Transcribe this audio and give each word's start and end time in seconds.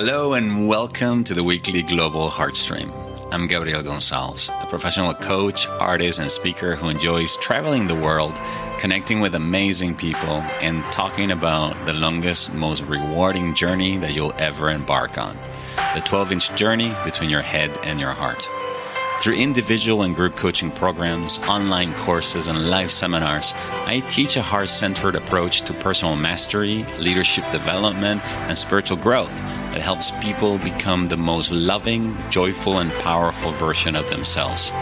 Hello 0.00 0.34
and 0.34 0.68
welcome 0.68 1.24
to 1.24 1.34
the 1.34 1.42
weekly 1.42 1.82
Global 1.82 2.30
Heartstream. 2.30 2.92
I'm 3.32 3.48
Gabriel 3.48 3.82
Gonsalves, 3.82 4.48
a 4.62 4.66
professional 4.66 5.12
coach, 5.12 5.66
artist, 5.66 6.20
and 6.20 6.30
speaker 6.30 6.76
who 6.76 6.88
enjoys 6.88 7.36
traveling 7.38 7.88
the 7.88 7.96
world, 7.96 8.40
connecting 8.78 9.18
with 9.18 9.34
amazing 9.34 9.96
people, 9.96 10.40
and 10.62 10.84
talking 10.92 11.32
about 11.32 11.84
the 11.84 11.94
longest, 11.94 12.54
most 12.54 12.82
rewarding 12.82 13.56
journey 13.56 13.96
that 13.96 14.14
you'll 14.14 14.32
ever 14.38 14.70
embark 14.70 15.18
on 15.18 15.36
the 15.96 16.00
12 16.02 16.30
inch 16.30 16.54
journey 16.54 16.94
between 17.04 17.28
your 17.28 17.42
head 17.42 17.76
and 17.82 17.98
your 17.98 18.12
heart. 18.12 18.48
Through 19.20 19.34
individual 19.34 20.02
and 20.02 20.14
group 20.14 20.36
coaching 20.36 20.70
programs, 20.70 21.40
online 21.40 21.92
courses, 21.94 22.46
and 22.46 22.70
live 22.70 22.92
seminars, 22.92 23.52
I 23.84 24.04
teach 24.08 24.36
a 24.36 24.42
heart 24.42 24.68
centered 24.68 25.16
approach 25.16 25.62
to 25.62 25.74
personal 25.74 26.14
mastery, 26.14 26.84
leadership 27.00 27.42
development, 27.50 28.24
and 28.46 28.56
spiritual 28.56 28.96
growth 28.96 29.32
that 29.78 29.84
helps 29.84 30.10
people 30.20 30.58
become 30.58 31.06
the 31.06 31.16
most 31.16 31.52
loving, 31.52 32.16
joyful, 32.30 32.80
and 32.80 32.90
powerful 32.94 33.52
version 33.52 33.94
of 33.94 34.10
themselves. 34.10 34.72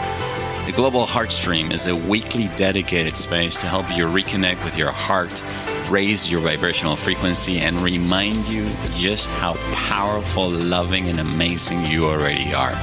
The 0.65 0.73
Global 0.75 1.05
Heartstream 1.05 1.71
is 1.71 1.85
a 1.85 1.95
weekly 1.95 2.49
dedicated 2.55 3.15
space 3.15 3.61
to 3.61 3.67
help 3.67 3.95
you 3.95 4.07
reconnect 4.07 4.65
with 4.65 4.75
your 4.75 4.91
heart, 4.91 5.43
raise 5.91 6.31
your 6.31 6.41
vibrational 6.41 6.95
frequency, 6.95 7.59
and 7.59 7.77
remind 7.77 8.47
you 8.47 8.65
just 8.95 9.29
how 9.29 9.53
powerful, 9.71 10.49
loving, 10.49 11.09
and 11.09 11.19
amazing 11.19 11.85
you 11.85 12.05
already 12.05 12.55
are. 12.55 12.73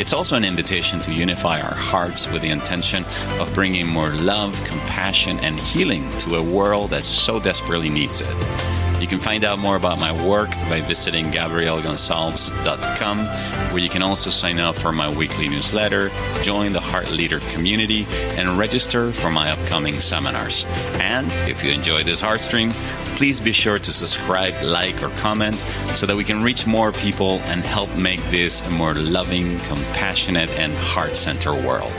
It's 0.00 0.12
also 0.12 0.36
an 0.36 0.44
invitation 0.44 1.00
to 1.00 1.12
unify 1.12 1.60
our 1.60 1.74
hearts 1.74 2.30
with 2.30 2.42
the 2.42 2.50
intention 2.50 3.04
of 3.40 3.52
bringing 3.54 3.88
more 3.88 4.10
love, 4.10 4.54
compassion, 4.66 5.40
and 5.40 5.58
healing 5.58 6.08
to 6.20 6.36
a 6.36 6.42
world 6.42 6.90
that 6.90 7.04
so 7.04 7.40
desperately 7.40 7.88
needs 7.88 8.20
it. 8.20 8.75
You 9.06 9.10
can 9.10 9.20
find 9.20 9.44
out 9.44 9.60
more 9.60 9.76
about 9.76 10.00
my 10.00 10.10
work 10.26 10.50
by 10.68 10.80
visiting 10.80 11.26
GabrielGonsalves.com, 11.26 13.18
where 13.70 13.78
you 13.78 13.88
can 13.88 14.02
also 14.02 14.30
sign 14.30 14.58
up 14.58 14.74
for 14.74 14.90
my 14.90 15.08
weekly 15.16 15.48
newsletter, 15.48 16.10
join 16.42 16.72
the 16.72 16.80
Heart 16.80 17.12
Leader 17.12 17.38
community, 17.52 18.04
and 18.36 18.58
register 18.58 19.12
for 19.12 19.30
my 19.30 19.52
upcoming 19.52 20.00
seminars. 20.00 20.64
And 20.94 21.30
if 21.48 21.62
you 21.62 21.70
enjoy 21.70 22.02
this 22.02 22.20
Heart 22.20 22.40
Stream, 22.40 22.72
please 23.14 23.38
be 23.38 23.52
sure 23.52 23.78
to 23.78 23.92
subscribe, 23.92 24.60
like, 24.64 25.00
or 25.04 25.10
comment 25.10 25.54
so 25.94 26.06
that 26.06 26.16
we 26.16 26.24
can 26.24 26.42
reach 26.42 26.66
more 26.66 26.90
people 26.90 27.38
and 27.44 27.60
help 27.62 27.94
make 27.94 28.28
this 28.32 28.60
a 28.62 28.70
more 28.70 28.94
loving, 28.94 29.60
compassionate, 29.60 30.50
and 30.58 30.74
heart 30.78 31.14
centered 31.14 31.64
world. 31.64 31.92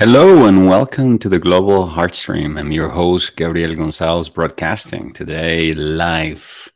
Hello 0.00 0.46
and 0.46 0.66
welcome 0.66 1.18
to 1.18 1.28
the 1.28 1.38
Global 1.38 1.86
Heartstream. 1.86 2.58
I'm 2.58 2.72
your 2.72 2.88
host, 2.88 3.36
Gabriel 3.36 3.74
Gonsalves, 3.74 4.32
broadcasting 4.32 5.12
today 5.12 5.74
live 5.74 6.72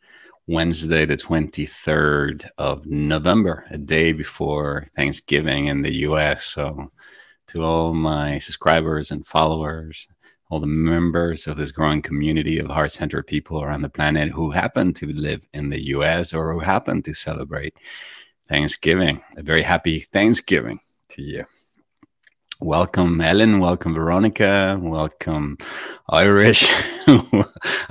Wednesday, 0.46 1.06
the 1.06 1.16
23rd 1.16 2.46
of 2.58 2.84
November, 2.84 3.64
a 3.70 3.78
day 3.78 4.12
before 4.12 4.84
Thanksgiving 4.94 5.68
in 5.68 5.80
the 5.80 6.02
US. 6.02 6.44
So, 6.44 6.92
to 7.46 7.64
all 7.64 7.94
my 7.94 8.36
subscribers 8.36 9.10
and 9.10 9.26
followers, 9.26 10.06
all 10.50 10.60
the 10.60 10.66
members 10.66 11.46
of 11.46 11.56
this 11.56 11.72
growing 11.72 12.02
community 12.02 12.58
of 12.58 12.66
heart 12.66 12.92
centered 12.92 13.26
people 13.26 13.62
around 13.62 13.80
the 13.80 13.88
planet 13.88 14.32
who 14.32 14.50
happen 14.50 14.92
to 14.92 15.06
live 15.14 15.48
in 15.54 15.70
the 15.70 15.82
US 15.94 16.34
or 16.34 16.52
who 16.52 16.60
happen 16.60 17.00
to 17.00 17.14
celebrate 17.14 17.72
Thanksgiving, 18.50 19.22
a 19.38 19.42
very 19.42 19.62
happy 19.62 20.00
Thanksgiving 20.00 20.78
to 21.08 21.22
you. 21.22 21.46
Welcome, 22.64 23.20
Ellen. 23.20 23.60
Welcome, 23.60 23.94
Veronica. 23.94 24.80
Welcome, 24.80 25.58
Irish. 26.08 26.66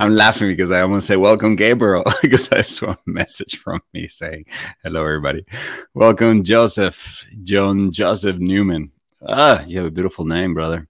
I'm 0.00 0.16
laughing 0.16 0.48
because 0.48 0.72
I 0.72 0.80
almost 0.80 1.06
say 1.06 1.16
welcome, 1.16 1.54
Gabriel, 1.54 2.02
because 2.22 2.50
I 2.50 2.62
saw 2.62 2.90
a 2.90 2.98
message 3.06 3.58
from 3.58 3.80
me 3.92 4.08
saying 4.08 4.46
hello, 4.82 5.02
everybody. 5.02 5.46
Welcome, 5.94 6.42
Joseph, 6.42 7.24
John 7.44 7.92
Joseph 7.92 8.38
Newman. 8.38 8.90
Ah, 9.24 9.64
you 9.64 9.78
have 9.78 9.86
a 9.86 9.92
beautiful 9.92 10.24
name, 10.24 10.54
brother. 10.54 10.88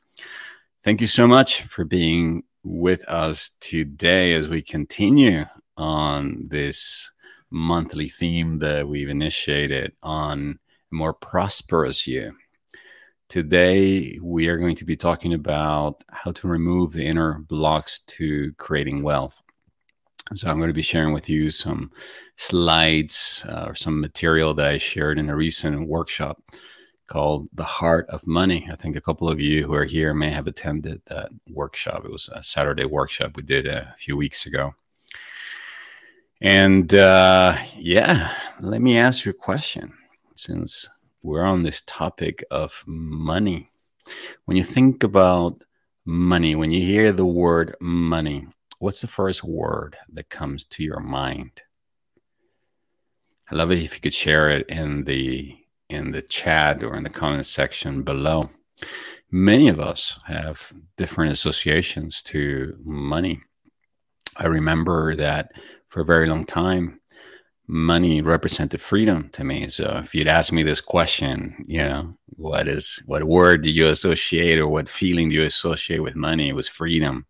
Thank 0.83 1.03
you 1.03 1.07
so 1.07 1.27
much 1.27 1.61
for 1.65 1.85
being 1.85 2.45
with 2.63 3.07
us 3.07 3.51
today 3.61 4.33
as 4.33 4.49
we 4.49 4.63
continue 4.63 5.45
on 5.77 6.47
this 6.49 7.11
monthly 7.51 8.09
theme 8.09 8.61
that 8.61 8.89
we've 8.89 9.11
initiated 9.11 9.93
on 10.03 10.59
a 10.91 10.95
more 10.95 11.13
prosperous 11.13 12.07
you 12.07 12.35
Today, 13.29 14.19
we 14.23 14.49
are 14.49 14.59
going 14.59 14.77
to 14.77 14.85
be 14.85 14.97
talking 14.97 15.35
about 15.35 16.05
how 16.11 16.33
to 16.33 16.49
remove 16.49 16.93
the 16.93 17.05
inner 17.05 17.39
blocks 17.39 18.01
to 18.07 18.53
creating 18.55 19.03
wealth. 19.03 19.43
So, 20.35 20.49
I'm 20.49 20.59
going 20.59 20.69
to 20.69 20.75
be 20.75 20.83
sharing 20.83 21.13
with 21.13 21.29
you 21.29 21.51
some 21.51 21.91
slides 22.37 23.45
uh, 23.49 23.65
or 23.67 23.75
some 23.75 24.01
material 24.01 24.55
that 24.55 24.67
I 24.67 24.79
shared 24.79 25.19
in 25.19 25.31
a 25.31 25.37
recent 25.37 25.89
workshop 25.89 26.43
called 27.07 27.49
The 27.53 27.65
Heart 27.65 28.09
of 28.09 28.27
Money. 28.27 28.67
I 28.71 28.77
think 28.77 28.97
a 28.97 29.01
couple 29.01 29.29
of 29.29 29.41
you 29.41 29.67
who 29.67 29.75
are 29.75 29.85
here 29.85 30.15
may 30.15 30.31
have 30.31 30.47
attended 30.47 31.03
that 31.07 31.31
workshop. 31.51 32.05
It 32.05 32.11
was 32.11 32.29
a 32.33 32.43
Saturday 32.43 32.85
workshop 32.85 33.33
we 33.37 33.43
did 33.43 33.67
a 33.67 33.95
few 33.99 34.17
weeks 34.17 34.47
ago. 34.47 34.75
And 36.41 36.95
uh, 36.95 37.57
yeah, 37.77 38.33
let 38.61 38.81
me 38.81 38.99
ask 38.99 39.25
you 39.25 39.31
a 39.31 39.35
question 39.35 39.93
since 40.35 40.89
we're 41.25 41.43
on 41.43 41.63
this 41.63 41.83
topic 41.87 42.45
of 42.51 42.85
money. 42.87 43.71
When 44.45 44.59
you 44.59 44.63
think 44.63 45.03
about 45.03 45.65
money, 46.05 46.55
when 46.55 46.71
you 46.71 46.85
hear 46.85 47.13
the 47.13 47.25
word 47.25 47.75
money, 47.81 48.47
what's 48.79 49.01
the 49.01 49.09
first 49.09 49.43
word 49.43 49.97
that 50.13 50.29
comes 50.29 50.65
to 50.67 50.85
your 50.85 51.01
mind? 51.01 51.63
I 53.51 53.55
love 53.55 53.73
it 53.73 53.79
if 53.79 53.95
you 53.95 54.01
could 54.01 54.13
share 54.13 54.51
it 54.51 54.69
in 54.69 55.05
the 55.05 55.57
in 55.89 56.13
the 56.13 56.23
chat 56.23 56.83
or 56.83 56.95
in 56.95 57.05
the 57.05 57.11
comment 57.11 57.47
section 57.47 58.03
below. 58.03 58.51
Many 59.31 59.69
of 59.69 59.81
us 59.81 60.19
have 60.27 60.73
different 60.99 61.33
associations 61.33 62.23
to 62.25 62.77
money. 62.85 63.41
I 64.37 64.47
remember 64.47 65.15
that 65.17 65.53
for 65.89 66.03
a 66.03 66.07
very 66.07 66.27
long 66.27 66.45
time, 66.45 67.01
money 67.67 68.21
represented 68.21 68.81
freedom 68.81 69.29
to 69.31 69.45
me. 69.45 69.69
So 69.69 70.01
if 70.05 70.15
you'd 70.15 70.29
ask 70.29 70.53
me 70.53 70.63
this 70.63 70.81
question, 70.81 71.65
you 71.67 71.79
know, 71.79 72.13
what 72.37 72.69
is 72.69 73.03
what 73.07 73.25
word 73.25 73.63
do 73.63 73.71
you 73.71 73.89
associate 73.89 74.59
or 74.59 74.69
what 74.69 74.89
feeling 74.89 75.29
do 75.29 75.37
you 75.37 75.45
associate 75.45 76.03
with 76.03 76.17
money? 76.17 76.49
It 76.49 76.57
was 76.57 76.69
freedom. 76.69 77.27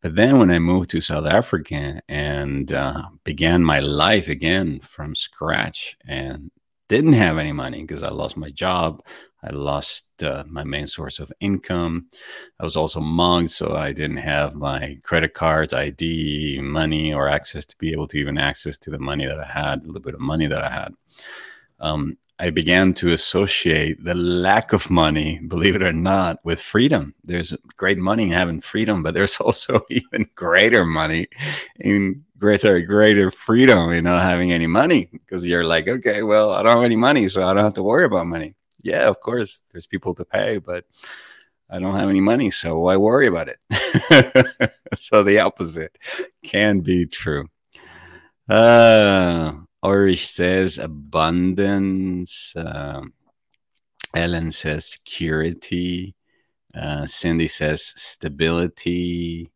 But 0.00 0.14
then 0.14 0.38
when 0.38 0.50
I 0.50 0.58
moved 0.58 0.90
to 0.90 1.00
South 1.00 1.26
Africa 1.26 2.00
and 2.08 2.70
uh, 2.72 3.02
began 3.24 3.64
my 3.64 3.80
life 3.80 4.28
again 4.28 4.80
from 4.80 5.14
scratch 5.14 5.96
and 6.06 6.50
didn't 6.88 7.14
have 7.14 7.36
any 7.36 7.52
money 7.52 7.80
because 7.82 8.02
I 8.02 8.10
lost 8.10 8.36
my 8.36 8.50
job, 8.50 9.02
I 9.42 9.50
lost 9.50 10.22
uh, 10.24 10.44
my 10.48 10.64
main 10.64 10.88
source 10.88 11.20
of 11.20 11.32
income. 11.40 12.08
I 12.58 12.64
was 12.64 12.76
also 12.76 13.00
mugged, 13.00 13.50
so 13.50 13.76
I 13.76 13.92
didn't 13.92 14.16
have 14.16 14.54
my 14.54 14.98
credit 15.04 15.34
cards, 15.34 15.72
ID, 15.72 16.60
money, 16.60 17.12
or 17.12 17.28
access 17.28 17.64
to 17.66 17.78
be 17.78 17.92
able 17.92 18.08
to 18.08 18.18
even 18.18 18.36
access 18.36 18.76
to 18.78 18.90
the 18.90 18.98
money 18.98 19.26
that 19.26 19.38
I 19.38 19.46
had, 19.46 19.82
a 19.82 19.86
little 19.86 20.00
bit 20.00 20.14
of 20.14 20.20
money 20.20 20.48
that 20.48 20.62
I 20.62 20.70
had. 20.70 20.94
Um, 21.78 22.18
I 22.40 22.50
began 22.50 22.94
to 22.94 23.12
associate 23.12 24.02
the 24.04 24.14
lack 24.14 24.72
of 24.72 24.90
money, 24.90 25.40
believe 25.40 25.74
it 25.74 25.82
or 25.82 25.92
not, 25.92 26.38
with 26.44 26.60
freedom. 26.60 27.14
There's 27.24 27.52
great 27.76 27.98
money 27.98 28.24
in 28.24 28.30
having 28.30 28.60
freedom, 28.60 29.02
but 29.02 29.14
there's 29.14 29.36
also 29.40 29.80
even 29.88 30.28
greater 30.34 30.84
money 30.84 31.28
in 31.78 32.24
great, 32.38 32.60
sorry, 32.60 32.82
greater 32.82 33.30
freedom 33.30 33.90
in 33.90 34.04
not 34.04 34.22
having 34.22 34.52
any 34.52 34.66
money 34.66 35.08
because 35.12 35.46
you're 35.46 35.64
like, 35.64 35.88
okay, 35.88 36.22
well, 36.22 36.52
I 36.52 36.62
don't 36.62 36.76
have 36.76 36.84
any 36.84 36.96
money, 36.96 37.28
so 37.28 37.46
I 37.46 37.54
don't 37.54 37.64
have 37.64 37.74
to 37.74 37.82
worry 37.82 38.04
about 38.04 38.26
money 38.26 38.54
yeah, 38.82 39.08
of 39.08 39.20
course, 39.20 39.62
there's 39.72 39.86
people 39.86 40.14
to 40.14 40.24
pay, 40.24 40.58
but 40.58 40.84
I 41.70 41.78
don't 41.78 41.94
have 41.94 42.08
any 42.08 42.20
money, 42.20 42.50
so 42.50 42.78
why 42.78 42.96
worry 42.96 43.26
about 43.26 43.48
it? 43.48 44.70
so 44.98 45.22
the 45.22 45.40
opposite 45.40 45.98
can 46.42 46.80
be 46.80 47.06
true. 47.06 47.48
Uh, 48.48 49.52
Irish 49.82 50.28
says 50.28 50.78
abundance. 50.78 52.54
Uh, 52.56 53.02
Ellen 54.14 54.50
says 54.50 54.86
security. 54.86 56.14
Uh, 56.74 57.06
Cindy 57.06 57.48
says 57.48 57.92
stability. 57.96 59.50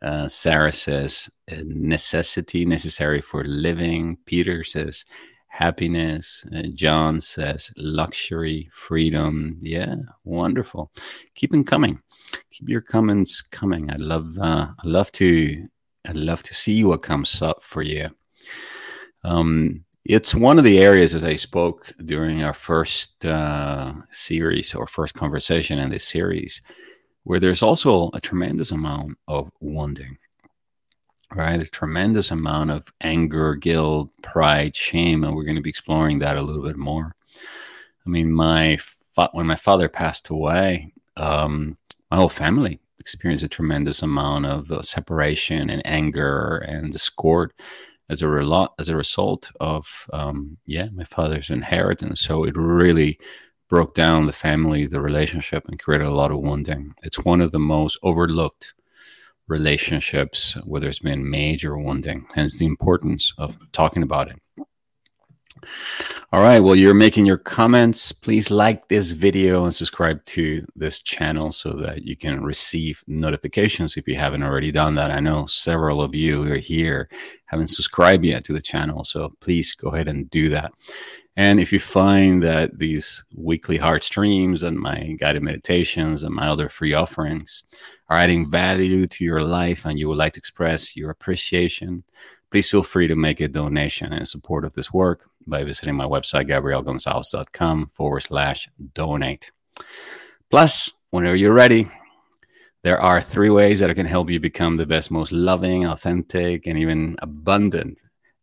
Uh, 0.00 0.28
Sarah 0.28 0.72
says 0.72 1.28
necessity, 1.50 2.64
necessary 2.64 3.20
for 3.20 3.44
living. 3.44 4.16
Peter 4.26 4.64
says 4.64 5.04
happiness. 5.48 6.46
Uh, 6.54 6.62
John 6.74 7.20
says 7.20 7.72
luxury, 7.76 8.68
freedom. 8.72 9.58
Yeah, 9.60 9.96
wonderful. 10.24 10.92
Keep 11.34 11.50
them 11.50 11.64
coming. 11.64 12.00
Keep 12.50 12.68
your 12.68 12.80
comments 12.82 13.42
coming. 13.42 13.90
I 13.90 13.96
love. 13.96 14.38
Uh, 14.38 14.68
I 14.78 14.86
love 14.86 15.10
to. 15.12 15.66
I 16.06 16.12
love 16.12 16.42
to 16.44 16.54
see 16.54 16.84
what 16.84 17.02
comes 17.02 17.42
up 17.42 17.62
for 17.62 17.82
you. 17.82 18.08
Um, 19.24 19.84
It's 20.04 20.34
one 20.34 20.58
of 20.58 20.64
the 20.64 20.78
areas, 20.80 21.14
as 21.14 21.22
I 21.24 21.36
spoke 21.36 21.92
during 22.06 22.42
our 22.42 22.54
first 22.54 23.26
uh, 23.26 23.92
series 24.10 24.74
or 24.74 24.86
first 24.86 25.12
conversation 25.12 25.78
in 25.78 25.90
this 25.90 26.04
series, 26.04 26.62
where 27.24 27.40
there's 27.40 27.62
also 27.62 28.10
a 28.14 28.20
tremendous 28.20 28.72
amount 28.72 29.18
of 29.26 29.50
wounding, 29.60 30.16
right? 31.34 31.60
A 31.60 31.66
tremendous 31.66 32.30
amount 32.30 32.70
of 32.70 32.92
anger, 33.00 33.54
guilt, 33.54 34.10
pride, 34.22 34.74
shame, 34.74 35.24
and 35.24 35.34
we're 35.34 35.44
going 35.44 35.56
to 35.56 35.62
be 35.62 35.70
exploring 35.70 36.18
that 36.20 36.36
a 36.36 36.42
little 36.42 36.62
bit 36.62 36.76
more. 36.76 37.14
I 38.06 38.10
mean, 38.10 38.32
my 38.32 38.78
fa- 39.14 39.30
when 39.32 39.46
my 39.46 39.56
father 39.56 39.88
passed 39.88 40.30
away, 40.30 40.92
um, 41.16 41.76
my 42.10 42.16
whole 42.16 42.28
family 42.28 42.80
experienced 42.98 43.44
a 43.44 43.48
tremendous 43.48 44.02
amount 44.02 44.46
of 44.46 44.70
uh, 44.70 44.82
separation 44.82 45.70
and 45.70 45.82
anger 45.86 46.58
and 46.66 46.92
discord 46.92 47.52
as 48.10 48.22
a, 48.22 48.68
as 48.78 48.88
a 48.88 48.96
result 48.96 49.50
of 49.60 50.08
um, 50.12 50.56
yeah 50.66 50.88
my 50.92 51.04
father's 51.04 51.50
inheritance. 51.50 52.20
So 52.20 52.44
it 52.44 52.56
really 52.56 53.18
broke 53.68 53.94
down 53.94 54.26
the 54.26 54.32
family, 54.32 54.86
the 54.86 55.00
relationship, 55.00 55.68
and 55.68 55.78
created 55.78 56.06
a 56.06 56.14
lot 56.14 56.30
of 56.30 56.38
wounding. 56.38 56.94
It's 57.02 57.18
one 57.18 57.42
of 57.42 57.52
the 57.52 57.58
most 57.58 57.98
overlooked 58.02 58.72
relationships 59.48 60.56
where 60.64 60.80
there's 60.80 60.98
been 60.98 61.28
major 61.28 61.76
wounding. 61.76 62.26
Hence 62.34 62.58
the 62.58 62.66
importance 62.66 63.32
of 63.38 63.58
talking 63.72 64.02
about 64.02 64.30
it. 64.30 64.38
All 66.30 66.42
right. 66.42 66.60
Well, 66.60 66.76
you're 66.76 66.94
making 66.94 67.24
your 67.24 67.38
comments. 67.38 68.12
Please 68.12 68.50
like 68.50 68.88
this 68.88 69.12
video 69.12 69.64
and 69.64 69.74
subscribe 69.74 70.22
to 70.26 70.64
this 70.76 71.00
channel 71.00 71.52
so 71.52 71.72
that 71.72 72.02
you 72.04 72.16
can 72.16 72.44
receive 72.44 73.02
notifications 73.06 73.96
if 73.96 74.06
you 74.06 74.14
haven't 74.14 74.42
already 74.42 74.70
done 74.70 74.94
that. 74.96 75.10
I 75.10 75.20
know 75.20 75.46
several 75.46 76.02
of 76.02 76.14
you 76.14 76.52
are 76.52 76.58
here 76.58 77.08
haven't 77.46 77.68
subscribed 77.68 78.24
yet 78.24 78.44
to 78.44 78.52
the 78.52 78.60
channel. 78.60 79.04
So 79.04 79.34
please 79.40 79.74
go 79.74 79.88
ahead 79.88 80.06
and 80.06 80.28
do 80.30 80.50
that. 80.50 80.70
And 81.38 81.60
if 81.60 81.72
you 81.72 81.78
find 81.78 82.42
that 82.42 82.80
these 82.80 83.22
weekly 83.32 83.76
heart 83.76 84.02
streams 84.02 84.64
and 84.64 84.76
my 84.76 85.16
guided 85.20 85.44
meditations 85.44 86.24
and 86.24 86.34
my 86.34 86.48
other 86.48 86.68
free 86.68 86.94
offerings 86.94 87.62
are 88.08 88.16
adding 88.16 88.50
value 88.50 89.06
to 89.06 89.24
your 89.24 89.42
life 89.42 89.84
and 89.84 90.00
you 90.00 90.08
would 90.08 90.16
like 90.16 90.32
to 90.32 90.40
express 90.40 90.96
your 90.96 91.10
appreciation, 91.10 92.02
please 92.50 92.68
feel 92.68 92.82
free 92.82 93.06
to 93.06 93.14
make 93.14 93.38
a 93.38 93.46
donation 93.46 94.12
in 94.12 94.26
support 94.26 94.64
of 94.64 94.72
this 94.72 94.92
work 94.92 95.30
by 95.46 95.62
visiting 95.62 95.94
my 95.94 96.06
website, 96.06 96.48
gabrielgonsalves.com 96.48 97.86
forward 97.94 98.20
slash 98.20 98.68
donate. 98.94 99.52
Plus, 100.50 100.92
whenever 101.10 101.36
you're 101.36 101.54
ready, 101.54 101.88
there 102.82 103.00
are 103.00 103.20
three 103.20 103.50
ways 103.50 103.78
that 103.78 103.90
I 103.90 103.94
can 103.94 104.06
help 104.06 104.28
you 104.28 104.40
become 104.40 104.76
the 104.76 104.86
best, 104.86 105.12
most 105.12 105.30
loving, 105.30 105.86
authentic, 105.86 106.66
and 106.66 106.76
even 106.76 107.14
abundant 107.22 107.98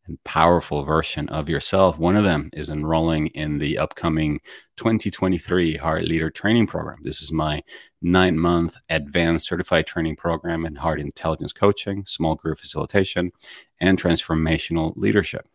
and 0.08 0.24
powerful 0.24 0.84
version 0.84 1.28
of 1.30 1.50
yourself. 1.50 1.98
One 1.98 2.16
of 2.16 2.24
them 2.24 2.50
is 2.54 2.70
enrolling 2.70 3.28
in 3.28 3.58
the 3.58 3.78
upcoming 3.78 4.40
2023 4.78 5.78
Heart 5.78 6.06
Leader 6.06 6.30
Training 6.30 6.68
Program. 6.68 6.98
This 7.02 7.22
is 7.22 7.32
my 7.32 7.64
nine 8.02 8.38
month 8.38 8.78
advanced 8.90 9.48
certified 9.48 9.88
training 9.88 10.16
program 10.16 10.66
in 10.66 10.76
heart 10.76 11.00
intelligence 11.00 11.52
coaching, 11.52 12.06
small 12.06 12.36
group 12.36 12.60
facilitation, 12.60 13.32
and 13.80 14.02
transformational 14.02 14.94
leadership. 14.96 15.48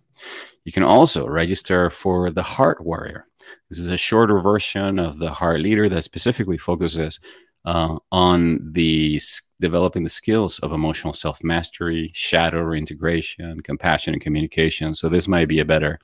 You 0.65 0.73
can 0.73 0.83
also 0.83 1.27
register 1.27 1.91
for 1.91 2.31
the 2.31 2.43
Heart 2.43 2.85
Warrior. 2.85 3.27
This 3.69 3.79
is 3.79 3.89
a 3.89 3.97
shorter 3.97 4.41
version 4.41 4.99
of 4.99 5.19
the 5.19 5.31
Heart 5.31 5.61
Leader 5.61 5.89
that 5.89 6.03
specifically 6.03 6.59
focuses 6.59 7.21
uh, 7.65 7.99
on 8.11 8.73
the 8.73 9.21
developing 9.61 10.03
the 10.03 10.09
skills 10.09 10.59
of 10.61 10.73
emotional 10.73 11.13
self 11.13 11.43
mastery, 11.45 12.11
shadow 12.15 12.63
reintegration, 12.63 13.61
compassion, 13.61 14.15
and 14.15 14.23
communication. 14.23 14.95
So 14.95 15.09
this 15.09 15.29
might 15.29 15.49
be 15.49 15.61
a 15.61 15.65
better 15.65 15.99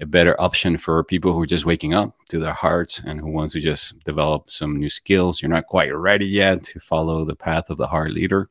a 0.00 0.06
better 0.06 0.38
option 0.40 0.76
for 0.76 1.04
people 1.04 1.32
who 1.32 1.40
are 1.40 1.46
just 1.46 1.64
waking 1.64 1.94
up 1.94 2.16
to 2.28 2.40
their 2.40 2.52
hearts 2.52 3.00
and 3.06 3.20
who 3.20 3.28
wants 3.28 3.52
to 3.52 3.60
just 3.60 4.02
develop 4.04 4.50
some 4.50 4.76
new 4.76 4.88
skills. 4.88 5.40
You're 5.40 5.50
not 5.50 5.66
quite 5.66 5.94
ready 5.94 6.26
yet 6.26 6.64
to 6.64 6.80
follow 6.80 7.24
the 7.24 7.36
path 7.36 7.70
of 7.70 7.78
the 7.78 7.86
heart 7.86 8.10
leader, 8.10 8.50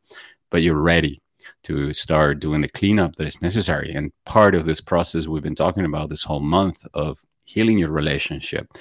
but 0.50 0.62
you're 0.62 0.76
ready 0.76 1.22
to 1.64 1.94
start 1.94 2.40
doing 2.40 2.62
the 2.62 2.70
cleanup 2.70 3.18
that 3.18 3.28
is 3.28 3.42
necessary. 3.42 3.92
And 3.92 4.14
part 4.26 4.56
of 4.56 4.66
this 4.66 4.80
process 4.80 5.28
we've 5.28 5.44
been 5.44 5.56
talking 5.56 5.86
about 5.86 6.08
this 6.08 6.24
whole 6.24 6.40
month 6.40 6.86
of 6.94 7.24
healing 7.44 7.78
your 7.78 7.92
relationship 7.92 8.72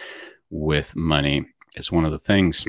with 0.51 0.95
money 0.95 1.45
is 1.75 1.91
one 1.91 2.05
of 2.05 2.13
the 2.13 2.19
things 2.19 2.65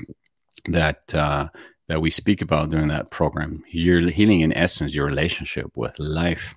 that 0.65 1.13
uh, 1.13 1.47
that 1.87 2.01
we 2.01 2.09
speak 2.09 2.41
about 2.41 2.69
during 2.69 2.87
that 2.87 3.11
program. 3.11 3.63
You're 3.69 4.09
healing, 4.09 4.41
in 4.41 4.53
essence, 4.53 4.95
your 4.95 5.05
relationship 5.05 5.71
with 5.75 5.97
life. 5.99 6.55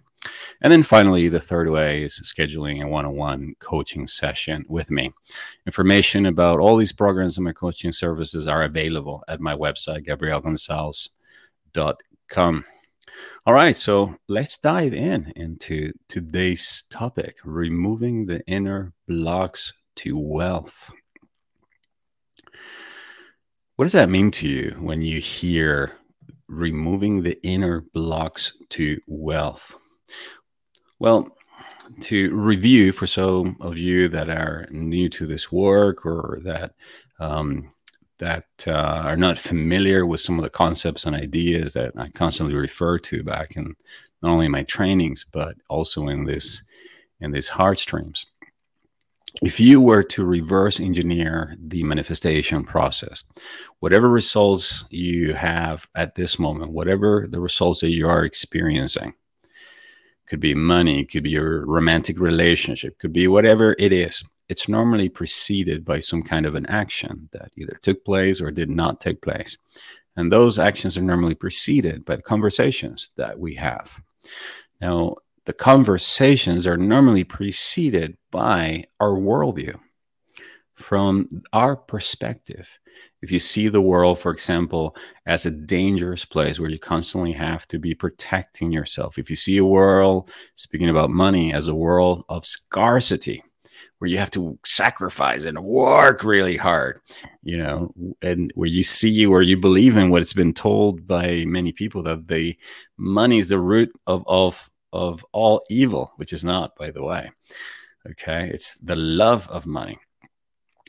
And 0.62 0.72
then 0.72 0.82
finally, 0.82 1.28
the 1.28 1.40
third 1.40 1.68
way 1.70 2.02
is 2.02 2.20
scheduling 2.24 2.82
a 2.82 2.88
one 2.88 3.04
on 3.04 3.14
one 3.14 3.54
coaching 3.58 4.06
session 4.06 4.64
with 4.68 4.90
me. 4.90 5.12
Information 5.66 6.24
about 6.26 6.60
all 6.60 6.76
these 6.76 6.92
programs 6.92 7.38
and 7.38 7.44
my 7.44 7.52
coaching 7.52 7.92
services 7.92 8.48
are 8.48 8.62
available 8.62 9.22
at 9.28 9.40
my 9.40 9.54
website, 9.54 10.06
gabrielgonsalves.com. 10.06 12.64
All 13.46 13.54
right, 13.54 13.76
so 13.76 14.16
let's 14.28 14.58
dive 14.58 14.94
in 14.94 15.32
into 15.36 15.92
today's 16.08 16.84
topic 16.90 17.36
removing 17.44 18.26
the 18.26 18.44
inner 18.46 18.92
blocks 19.06 19.72
to 19.96 20.18
wealth. 20.18 20.90
What 23.76 23.84
does 23.84 23.92
that 23.92 24.08
mean 24.08 24.30
to 24.32 24.48
you 24.48 24.74
when 24.80 25.02
you 25.02 25.20
hear 25.20 25.92
removing 26.48 27.22
the 27.22 27.38
inner 27.46 27.82
blocks 27.92 28.56
to 28.70 28.98
wealth? 29.06 29.76
Well, 30.98 31.28
to 32.00 32.34
review 32.34 32.92
for 32.92 33.06
some 33.06 33.58
of 33.60 33.76
you 33.76 34.08
that 34.08 34.30
are 34.30 34.66
new 34.70 35.10
to 35.10 35.26
this 35.26 35.52
work 35.52 36.06
or 36.06 36.38
that 36.42 36.72
um, 37.20 37.70
that 38.18 38.46
uh, 38.66 38.72
are 38.72 39.16
not 39.16 39.36
familiar 39.36 40.06
with 40.06 40.22
some 40.22 40.38
of 40.38 40.42
the 40.42 40.48
concepts 40.48 41.04
and 41.04 41.14
ideas 41.14 41.74
that 41.74 41.92
I 41.98 42.08
constantly 42.08 42.54
refer 42.54 42.98
to 43.00 43.22
back 43.22 43.56
in 43.56 43.74
not 44.22 44.30
only 44.30 44.48
my 44.48 44.62
trainings 44.62 45.26
but 45.30 45.54
also 45.68 46.08
in 46.08 46.24
this 46.24 46.64
in 47.20 47.30
these 47.30 47.48
heart 47.48 47.78
streams 47.78 48.24
if 49.42 49.60
you 49.60 49.80
were 49.80 50.02
to 50.02 50.24
reverse 50.24 50.80
engineer 50.80 51.54
the 51.58 51.82
manifestation 51.82 52.64
process, 52.64 53.24
whatever 53.80 54.08
results 54.08 54.86
you 54.90 55.34
have 55.34 55.86
at 55.94 56.14
this 56.14 56.38
moment, 56.38 56.72
whatever 56.72 57.26
the 57.28 57.40
results 57.40 57.80
that 57.80 57.90
you 57.90 58.08
are 58.08 58.24
experiencing, 58.24 59.14
could 60.26 60.40
be 60.40 60.54
money, 60.54 61.04
could 61.04 61.22
be 61.22 61.30
your 61.30 61.64
romantic 61.66 62.18
relationship, 62.18 62.98
could 62.98 63.12
be 63.12 63.28
whatever 63.28 63.76
it 63.78 63.92
is. 63.92 64.24
It's 64.48 64.68
normally 64.68 65.08
preceded 65.08 65.84
by 65.84 65.98
some 65.98 66.22
kind 66.22 66.46
of 66.46 66.54
an 66.54 66.66
action 66.66 67.28
that 67.32 67.50
either 67.56 67.78
took 67.82 68.04
place 68.04 68.40
or 68.40 68.50
did 68.50 68.70
not 68.70 69.00
take 69.00 69.22
place. 69.22 69.56
And 70.16 70.32
those 70.32 70.58
actions 70.58 70.96
are 70.96 71.02
normally 71.02 71.34
preceded 71.34 72.04
by 72.04 72.16
the 72.16 72.22
conversations 72.22 73.10
that 73.16 73.38
we 73.38 73.54
have. 73.56 74.00
Now, 74.80 75.16
the 75.44 75.52
conversations 75.52 76.66
are 76.66 76.76
normally 76.76 77.22
preceded 77.22 78.16
our 78.36 79.16
worldview. 79.16 79.78
From 80.74 81.28
our 81.54 81.74
perspective, 81.74 82.68
if 83.22 83.30
you 83.30 83.38
see 83.38 83.68
the 83.68 83.80
world, 83.80 84.18
for 84.18 84.30
example, 84.30 84.94
as 85.24 85.46
a 85.46 85.50
dangerous 85.50 86.26
place 86.26 86.60
where 86.60 86.68
you 86.68 86.78
constantly 86.78 87.32
have 87.32 87.66
to 87.68 87.78
be 87.78 87.94
protecting 87.94 88.70
yourself, 88.70 89.18
if 89.18 89.30
you 89.30 89.36
see 89.36 89.56
a 89.56 89.64
world, 89.64 90.30
speaking 90.54 90.90
about 90.90 91.08
money, 91.08 91.54
as 91.54 91.68
a 91.68 91.74
world 91.74 92.24
of 92.28 92.44
scarcity, 92.44 93.42
where 93.98 94.10
you 94.10 94.18
have 94.18 94.30
to 94.32 94.58
sacrifice 94.66 95.46
and 95.46 95.58
work 95.58 96.22
really 96.24 96.56
hard, 96.56 97.00
you 97.42 97.56
know, 97.56 97.90
and 98.20 98.52
where 98.54 98.68
you 98.68 98.82
see 98.82 99.26
where 99.26 99.42
you 99.42 99.56
believe 99.56 99.96
in 99.96 100.10
what 100.10 100.20
it's 100.20 100.34
been 100.34 100.52
told 100.52 101.06
by 101.06 101.44
many 101.46 101.72
people 101.72 102.02
that 102.02 102.28
the 102.28 102.54
money 102.98 103.38
is 103.38 103.48
the 103.48 103.58
root 103.58 103.90
of, 104.06 104.22
of 104.26 104.70
of 104.92 105.24
all 105.32 105.62
evil, 105.68 106.12
which 106.16 106.32
is 106.32 106.44
not, 106.44 106.74
by 106.76 106.90
the 106.90 107.02
way. 107.02 107.30
Okay. 108.10 108.50
It's 108.52 108.74
the 108.78 108.96
love 108.96 109.48
of 109.48 109.66
money, 109.66 109.98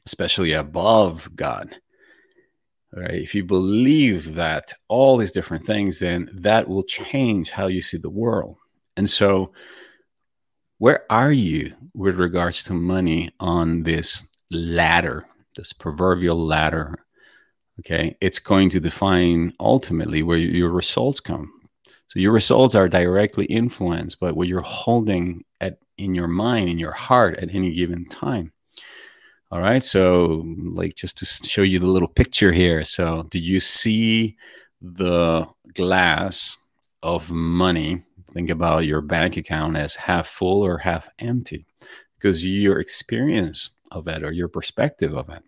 especially 0.06 0.54
above 0.54 1.30
God. 1.36 1.76
Right. 2.94 3.16
If 3.16 3.36
you 3.36 3.44
believe 3.44 4.36
that 4.36 4.74
all 4.88 5.18
these 5.18 5.32
different 5.32 5.64
things, 5.64 6.00
then 6.00 6.30
that 6.34 6.68
will 6.68 6.84
change 6.84 7.52
how 7.52 7.68
you 7.68 7.82
see 7.82 7.98
the 7.98 8.10
world. 8.10 8.58
And 8.96 9.10
so, 9.10 9.52
where 10.80 11.06
are 11.10 11.32
you 11.32 11.74
with 11.94 12.16
regards 12.16 12.64
to 12.66 12.74
money 12.74 13.30
on 13.40 13.84
this 13.84 14.28
ladder, 14.52 15.28
this 15.56 15.74
proverbial 15.74 16.44
ladder? 16.44 16.96
Okay. 17.80 18.16
It's 18.22 18.40
going 18.40 18.70
to 18.70 18.80
define 18.80 19.54
ultimately 19.60 20.24
where 20.24 20.38
your 20.38 20.72
results 20.72 21.20
come 21.20 21.52
so 22.08 22.20
your 22.20 22.32
results 22.32 22.76
are 22.76 22.88
directly 22.88 23.46
influenced 23.46 24.20
by 24.20 24.32
what 24.32 24.48
you're 24.48 24.62
holding 24.62 25.44
at 25.60 25.78
in 25.98 26.16
your 26.16 26.28
mind, 26.28 26.70
in 26.70 26.80
your 26.80 26.92
heart 26.92 27.38
at 27.40 27.54
any 27.54 27.74
given 27.74 28.06
time. 28.06 28.52
All 29.52 29.62
right. 29.62 29.84
So, 29.84 30.44
like, 30.74 30.96
just 30.96 31.18
to 31.20 31.26
show 31.26 31.62
you 31.62 31.80
the 31.80 31.88
little 31.88 32.08
picture 32.08 32.52
here. 32.52 32.84
So, 32.84 33.24
do 33.30 33.40
you 33.40 33.60
see 33.60 34.36
the 34.82 35.48
glass 35.74 36.58
of 37.04 37.32
money 37.32 38.04
think 38.32 38.50
about 38.50 38.86
your 38.86 39.02
bank 39.02 39.38
account 39.38 39.78
as 39.78 39.96
half 39.96 40.28
full 40.28 40.64
or 40.64 40.78
half 40.78 41.10
empty 41.20 41.66
because 42.16 42.46
your 42.46 42.80
experience 42.80 43.72
of 43.92 44.08
it 44.08 44.24
or 44.24 44.32
your 44.32 44.48
perspective 44.48 45.16
of 45.16 45.30
it 45.30 45.44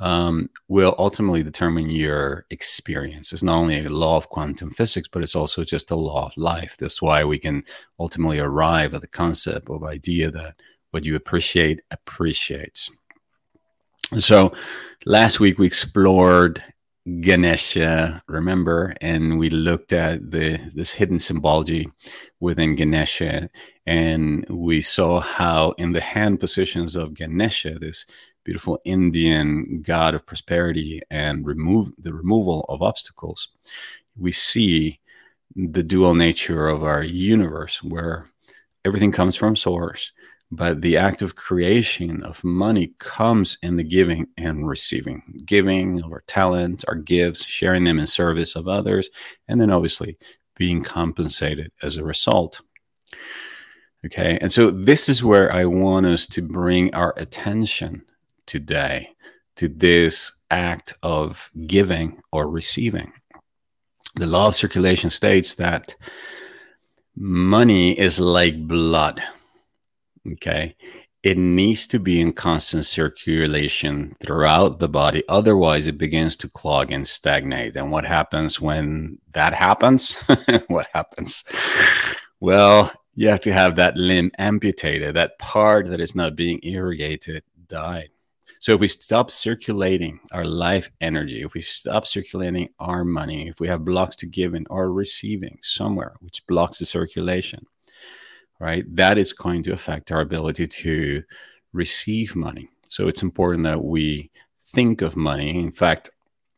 um, 0.00 0.50
will 0.68 0.94
ultimately 0.98 1.42
determine 1.42 1.90
your 1.90 2.44
experience. 2.50 3.32
It's 3.32 3.42
not 3.42 3.56
only 3.56 3.84
a 3.84 3.90
law 3.90 4.16
of 4.16 4.28
quantum 4.28 4.70
physics, 4.70 5.08
but 5.08 5.22
it's 5.22 5.36
also 5.36 5.64
just 5.64 5.90
a 5.90 5.96
law 5.96 6.26
of 6.26 6.36
life. 6.36 6.76
That's 6.78 7.00
why 7.00 7.24
we 7.24 7.38
can 7.38 7.64
ultimately 7.98 8.38
arrive 8.38 8.94
at 8.94 9.00
the 9.00 9.06
concept 9.06 9.70
of 9.70 9.84
idea 9.84 10.30
that 10.30 10.56
what 10.90 11.04
you 11.04 11.16
appreciate 11.16 11.80
appreciates. 11.90 12.90
So 14.18 14.52
last 15.04 15.40
week 15.40 15.58
we 15.58 15.66
explored 15.66 16.62
Ganesha, 17.20 18.22
remember, 18.26 18.94
and 19.00 19.38
we 19.38 19.48
looked 19.48 19.92
at 19.92 20.30
the 20.30 20.58
this 20.74 20.90
hidden 20.90 21.20
symbology 21.20 21.88
within 22.40 22.74
Ganesha, 22.74 23.48
and 23.86 24.44
we 24.48 24.82
saw 24.82 25.20
how 25.20 25.70
in 25.78 25.92
the 25.92 26.00
hand 26.00 26.40
positions 26.40 26.96
of 26.96 27.14
Ganesha, 27.14 27.78
this 27.78 28.06
beautiful 28.46 28.78
Indian 28.84 29.82
god 29.82 30.14
of 30.14 30.24
prosperity 30.24 31.02
and 31.10 31.44
remove 31.44 31.90
the 31.98 32.14
removal 32.14 32.64
of 32.68 32.80
obstacles, 32.80 33.48
we 34.16 34.30
see 34.30 35.00
the 35.56 35.82
dual 35.82 36.14
nature 36.14 36.68
of 36.68 36.84
our 36.84 37.02
universe, 37.02 37.82
where 37.82 38.30
everything 38.84 39.10
comes 39.10 39.34
from 39.34 39.56
source, 39.56 40.12
but 40.52 40.80
the 40.80 40.96
act 40.96 41.22
of 41.22 41.34
creation 41.34 42.22
of 42.22 42.42
money 42.44 42.92
comes 43.00 43.58
in 43.64 43.74
the 43.74 43.82
giving 43.82 44.28
and 44.36 44.68
receiving 44.68 45.20
giving 45.44 46.00
of 46.02 46.12
our 46.12 46.22
talent 46.28 46.84
our 46.86 46.94
gifts 46.94 47.44
sharing 47.44 47.82
them 47.82 47.98
in 47.98 48.06
service 48.06 48.54
of 48.54 48.68
others 48.68 49.10
and 49.48 49.60
then 49.60 49.72
obviously 49.72 50.16
being 50.54 50.84
compensated 50.84 51.72
as 51.82 51.96
a 51.96 52.04
result. 52.04 52.60
Okay 54.04 54.38
and 54.40 54.52
so 54.52 54.70
this 54.70 55.08
is 55.08 55.24
where 55.24 55.52
i 55.52 55.64
want 55.64 56.06
us 56.06 56.28
to 56.28 56.42
bring 56.42 56.94
our 56.94 57.12
attention 57.16 58.02
today 58.46 59.10
to 59.56 59.68
this 59.68 60.32
act 60.50 60.94
of 61.02 61.50
giving 61.66 62.20
or 62.32 62.48
receiving 62.48 63.12
the 64.14 64.26
law 64.26 64.48
of 64.48 64.54
circulation 64.54 65.10
states 65.10 65.54
that 65.54 65.94
money 67.16 67.98
is 67.98 68.20
like 68.20 68.66
blood 68.66 69.22
Okay. 70.32 70.74
It 71.22 71.38
needs 71.38 71.86
to 71.88 71.98
be 71.98 72.20
in 72.20 72.32
constant 72.32 72.84
circulation 72.84 74.16
throughout 74.20 74.78
the 74.78 74.88
body. 74.88 75.24
Otherwise, 75.28 75.88
it 75.88 75.98
begins 75.98 76.36
to 76.36 76.48
clog 76.48 76.92
and 76.92 77.06
stagnate. 77.06 77.74
And 77.74 77.90
what 77.90 78.04
happens 78.04 78.60
when 78.60 79.18
that 79.32 79.52
happens? 79.52 80.20
what 80.68 80.86
happens? 80.92 81.42
Well, 82.38 82.92
you 83.14 83.28
have 83.28 83.40
to 83.40 83.52
have 83.52 83.76
that 83.76 83.96
limb 83.96 84.30
amputated. 84.38 85.16
That 85.16 85.38
part 85.38 85.88
that 85.88 86.00
is 86.00 86.14
not 86.14 86.36
being 86.36 86.60
irrigated 86.62 87.42
died. 87.66 88.10
So 88.66 88.74
if 88.74 88.80
we 88.80 88.88
stop 88.88 89.30
circulating 89.30 90.18
our 90.32 90.44
life 90.44 90.90
energy, 91.00 91.42
if 91.42 91.54
we 91.54 91.60
stop 91.60 92.04
circulating 92.04 92.68
our 92.80 93.04
money, 93.04 93.46
if 93.46 93.60
we 93.60 93.68
have 93.68 93.84
blocks 93.84 94.16
to 94.16 94.26
giving 94.26 94.66
or 94.68 94.90
receiving 94.90 95.60
somewhere, 95.62 96.16
which 96.18 96.44
blocks 96.48 96.80
the 96.80 96.84
circulation, 96.84 97.64
right? 98.58 98.84
That 98.96 99.18
is 99.18 99.32
going 99.32 99.62
to 99.62 99.72
affect 99.72 100.10
our 100.10 100.20
ability 100.20 100.66
to 100.66 101.22
receive 101.72 102.34
money. 102.34 102.68
So 102.88 103.06
it's 103.06 103.22
important 103.22 103.62
that 103.62 103.84
we 103.84 104.32
think 104.70 105.00
of 105.00 105.14
money. 105.14 105.60
In 105.60 105.70
fact, 105.70 106.10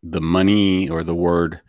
the 0.02 0.22
money 0.22 0.88
or 0.88 1.04
the 1.04 1.14
word 1.14 1.60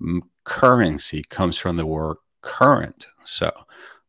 mm, 0.00 0.20
currency 0.44 1.22
comes 1.28 1.58
from 1.58 1.76
the 1.76 1.84
word 1.84 2.16
current. 2.40 3.06
So 3.24 3.52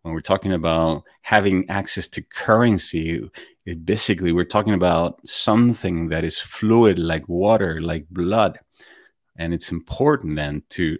when 0.05 0.13
we're 0.13 0.21
talking 0.21 0.53
about 0.53 1.03
having 1.23 1.67
access 1.67 2.07
to 2.09 2.21
currency, 2.21 3.27
it 3.65 3.87
basically 3.87 4.31
we're 4.31 4.45
talking 4.45 4.75
about 4.75 5.19
something 5.27 6.09
that 6.09 6.23
is 6.23 6.39
fluid 6.39 6.99
like 6.99 7.27
water, 7.27 7.81
like 7.81 8.05
blood. 8.11 8.59
And 9.37 9.51
it's 9.51 9.71
important 9.71 10.35
then 10.35 10.61
to 10.69 10.99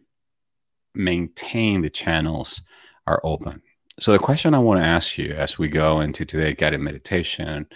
maintain 0.95 1.81
the 1.81 1.89
channels 1.91 2.63
are 3.05 3.21
open. 3.23 3.61
So, 3.99 4.11
the 4.11 4.17
question 4.17 4.55
I 4.55 4.59
want 4.59 4.81
to 4.81 4.89
ask 4.89 5.19
you 5.19 5.33
as 5.33 5.59
we 5.59 5.67
go 5.67 6.01
into 6.01 6.25
today 6.25 6.55
guided 6.55 6.79
meditation, 6.79 7.67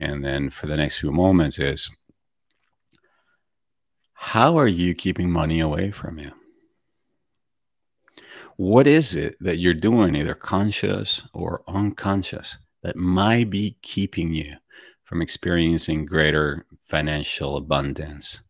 and 0.00 0.24
then 0.24 0.48
for 0.48 0.66
the 0.66 0.78
next 0.78 1.00
few 1.00 1.12
moments 1.12 1.58
is 1.58 1.90
how 4.14 4.56
are 4.56 4.66
you 4.66 4.94
keeping 4.94 5.30
money 5.30 5.60
away 5.60 5.90
from 5.90 6.18
you? 6.18 6.32
What 8.60 8.86
is 8.86 9.14
it 9.14 9.36
that 9.40 9.56
you're 9.56 9.72
doing, 9.72 10.14
either 10.14 10.34
conscious 10.34 11.22
or 11.32 11.62
unconscious, 11.66 12.58
that 12.82 12.94
might 12.94 13.48
be 13.48 13.78
keeping 13.80 14.34
you 14.34 14.54
from 15.02 15.22
experiencing 15.22 16.04
greater 16.04 16.66
financial 16.84 17.56
abundance, 17.56 18.42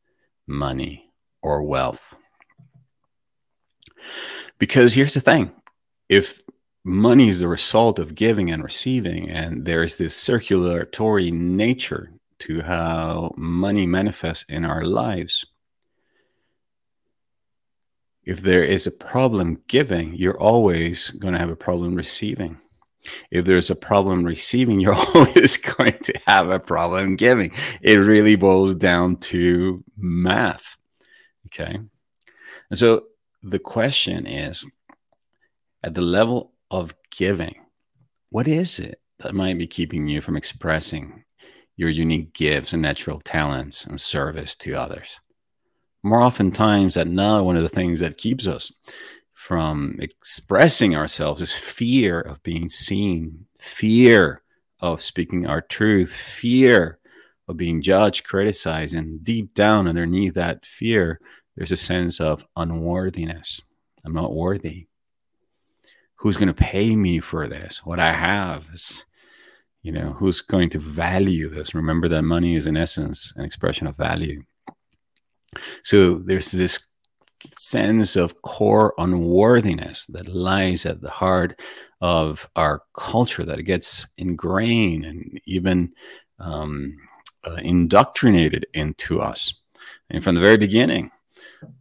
money, 0.49 1.12
or 1.43 1.62
wealth? 1.62 2.17
Because 4.59 4.95
here's 4.95 5.14
the 5.14 5.21
thing 5.21 5.52
if 6.09 6.43
money 6.83 7.29
is 7.29 7.38
the 7.38 7.47
result 7.47 8.00
of 8.00 8.17
giving 8.17 8.50
and 8.50 8.64
receiving 8.64 9.31
and 9.31 9.64
there's 9.64 9.95
this 9.95 10.17
circulatory 10.17 11.31
nature 11.31 12.11
to 12.40 12.62
how 12.62 13.33
money 13.37 13.87
manifests 13.87 14.45
in 14.49 14.64
our 14.64 14.85
lives 14.85 15.47
if 18.25 18.43
there 18.43 18.62
is 18.62 18.87
a 18.87 18.93
problem 18.93 19.61
giving 19.67 20.15
you're 20.15 20.41
always 20.41 21.11
going 21.11 21.33
to 21.35 21.41
have 21.41 21.50
a 21.50 21.57
problem 21.57 21.95
receiving 21.95 22.59
if 23.31 23.45
there's 23.45 23.71
a 23.71 23.77
problem 23.77 24.25
receiving 24.25 24.81
you're 24.81 24.95
always 25.15 25.57
going 25.57 25.97
to 26.03 26.12
have 26.27 26.50
a 26.50 26.61
problem 26.61 27.17
giving 27.17 27.50
it 27.81 27.97
really 27.97 28.37
boils 28.37 28.75
down 28.75 29.17
to 29.17 29.83
math 29.97 30.77
okay 31.47 31.79
and 32.71 32.79
so 32.79 33.07
the 33.43 33.59
question 33.59 34.27
is 34.27 34.67
at 35.83 35.95
the 35.95 36.03
level 36.03 36.53
of 36.71 36.95
giving. 37.11 37.55
What 38.31 38.47
is 38.47 38.79
it 38.79 39.00
that 39.19 39.35
might 39.35 39.59
be 39.59 39.67
keeping 39.67 40.07
you 40.09 40.21
from 40.21 40.37
expressing 40.37 41.25
your 41.77 41.89
unique 41.89 42.33
gifts 42.35 42.73
and 42.73 42.83
natural 42.83 43.21
talents 43.21 43.87
and 43.87 44.00
service 44.00 44.55
to 44.57 44.75
others? 44.75 45.21
More 46.02 46.23
oftentimes 46.23 46.95
than 46.95 47.14
not, 47.14 47.45
one 47.45 47.57
of 47.57 47.62
the 47.62 47.69
things 47.69 48.00
that 48.00 48.16
keeps 48.16 48.47
us 48.47 48.73
from 49.35 49.97
expressing 50.00 50.97
ourselves 50.97 51.42
is 51.42 51.52
fear 51.52 52.21
of 52.21 52.42
being 52.42 52.69
seen, 52.69 53.47
fear 53.59 54.42
of 54.80 55.02
speaking 55.02 55.47
our 55.47 55.61
truth, 55.61 56.12
fear 56.12 56.99
of 57.49 57.57
being 57.57 57.83
judged, 57.83 58.25
criticized, 58.25 58.95
and 58.95 59.23
deep 59.25 59.54
down 59.54 59.88
underneath 59.88 60.35
that 60.35 60.64
fear, 60.64 61.21
there's 61.57 61.73
a 61.73 61.76
sense 61.76 62.21
of 62.21 62.47
unworthiness. 62.57 63.61
I'm 64.04 64.14
not 64.14 64.35
worthy 64.35 64.87
who's 66.21 66.37
going 66.37 66.49
to 66.49 66.54
pay 66.54 66.95
me 66.95 67.19
for 67.19 67.49
this? 67.49 67.80
What 67.85 67.99
I 67.99 68.12
have 68.12 68.69
is, 68.75 69.07
you 69.83 69.90
know, 69.90 70.12
who's 70.12 70.42
going 70.42 70.69
to 70.71 70.78
value 70.78 71.49
this? 71.49 71.75
Remember 71.75 72.09
that 72.09 72.23
money 72.23 72.57
is 72.57 72.66
in 72.66 72.76
essence 72.76 73.33
an 73.37 73.45
expression 73.45 73.87
of 73.87 73.97
value. 73.97 74.42
So 75.83 76.14
there's 76.14 76.52
this 76.52 76.78
sense 77.57 78.16
of 78.16 78.40
core 78.42 78.95
unworthiness 78.99 80.07
that 80.11 80.28
lies 80.28 80.87
at 80.87 81.00
the 81.00 81.11
heart 81.11 81.61
of 82.00 82.49
our 82.57 82.83
culture 82.97 83.45
that 83.45 83.62
gets 83.62 84.07
ingrained 84.19 85.04
and 85.04 85.40
even 85.47 85.92
um, 86.38 86.97
uh, 87.45 87.59
indoctrinated 87.62 88.66
into 88.75 89.21
us. 89.21 89.54
And 90.11 90.23
from 90.23 90.35
the 90.35 90.40
very 90.40 90.57
beginning, 90.57 91.11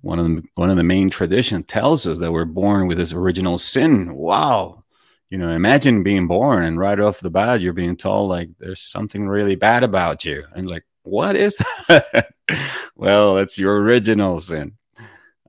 one 0.02 0.20
of 0.20 0.26
the 0.26 0.44
one 0.56 0.70
of 0.70 0.76
the 0.76 0.84
main 0.84 1.10
tradition 1.10 1.64
tells 1.64 2.06
us 2.06 2.20
that 2.20 2.32
we're 2.32 2.46
born 2.46 2.88
with 2.88 2.98
this 2.98 3.14
original 3.14 3.58
sin. 3.58 4.14
Wow. 4.14 4.84
You 5.30 5.38
know, 5.38 5.50
imagine 5.50 6.04
being 6.04 6.28
born 6.28 6.64
and 6.64 6.80
right 6.80 7.00
off 7.00 7.20
the 7.20 7.30
bat 7.30 7.62
you're 7.62 7.74
being 7.74 7.96
told 7.96 8.30
like 8.30 8.50
there's 8.60 8.82
something 8.82 9.28
really 9.28 9.56
bad 9.56 9.84
about 9.84 10.26
you. 10.26 10.44
And 10.56 10.68
like, 10.68 10.84
what 11.10 11.36
is 11.36 11.58
that? 11.88 12.30
well, 12.96 13.38
it's 13.38 13.58
your 13.58 13.82
original 13.82 14.40
sin. 14.40 14.74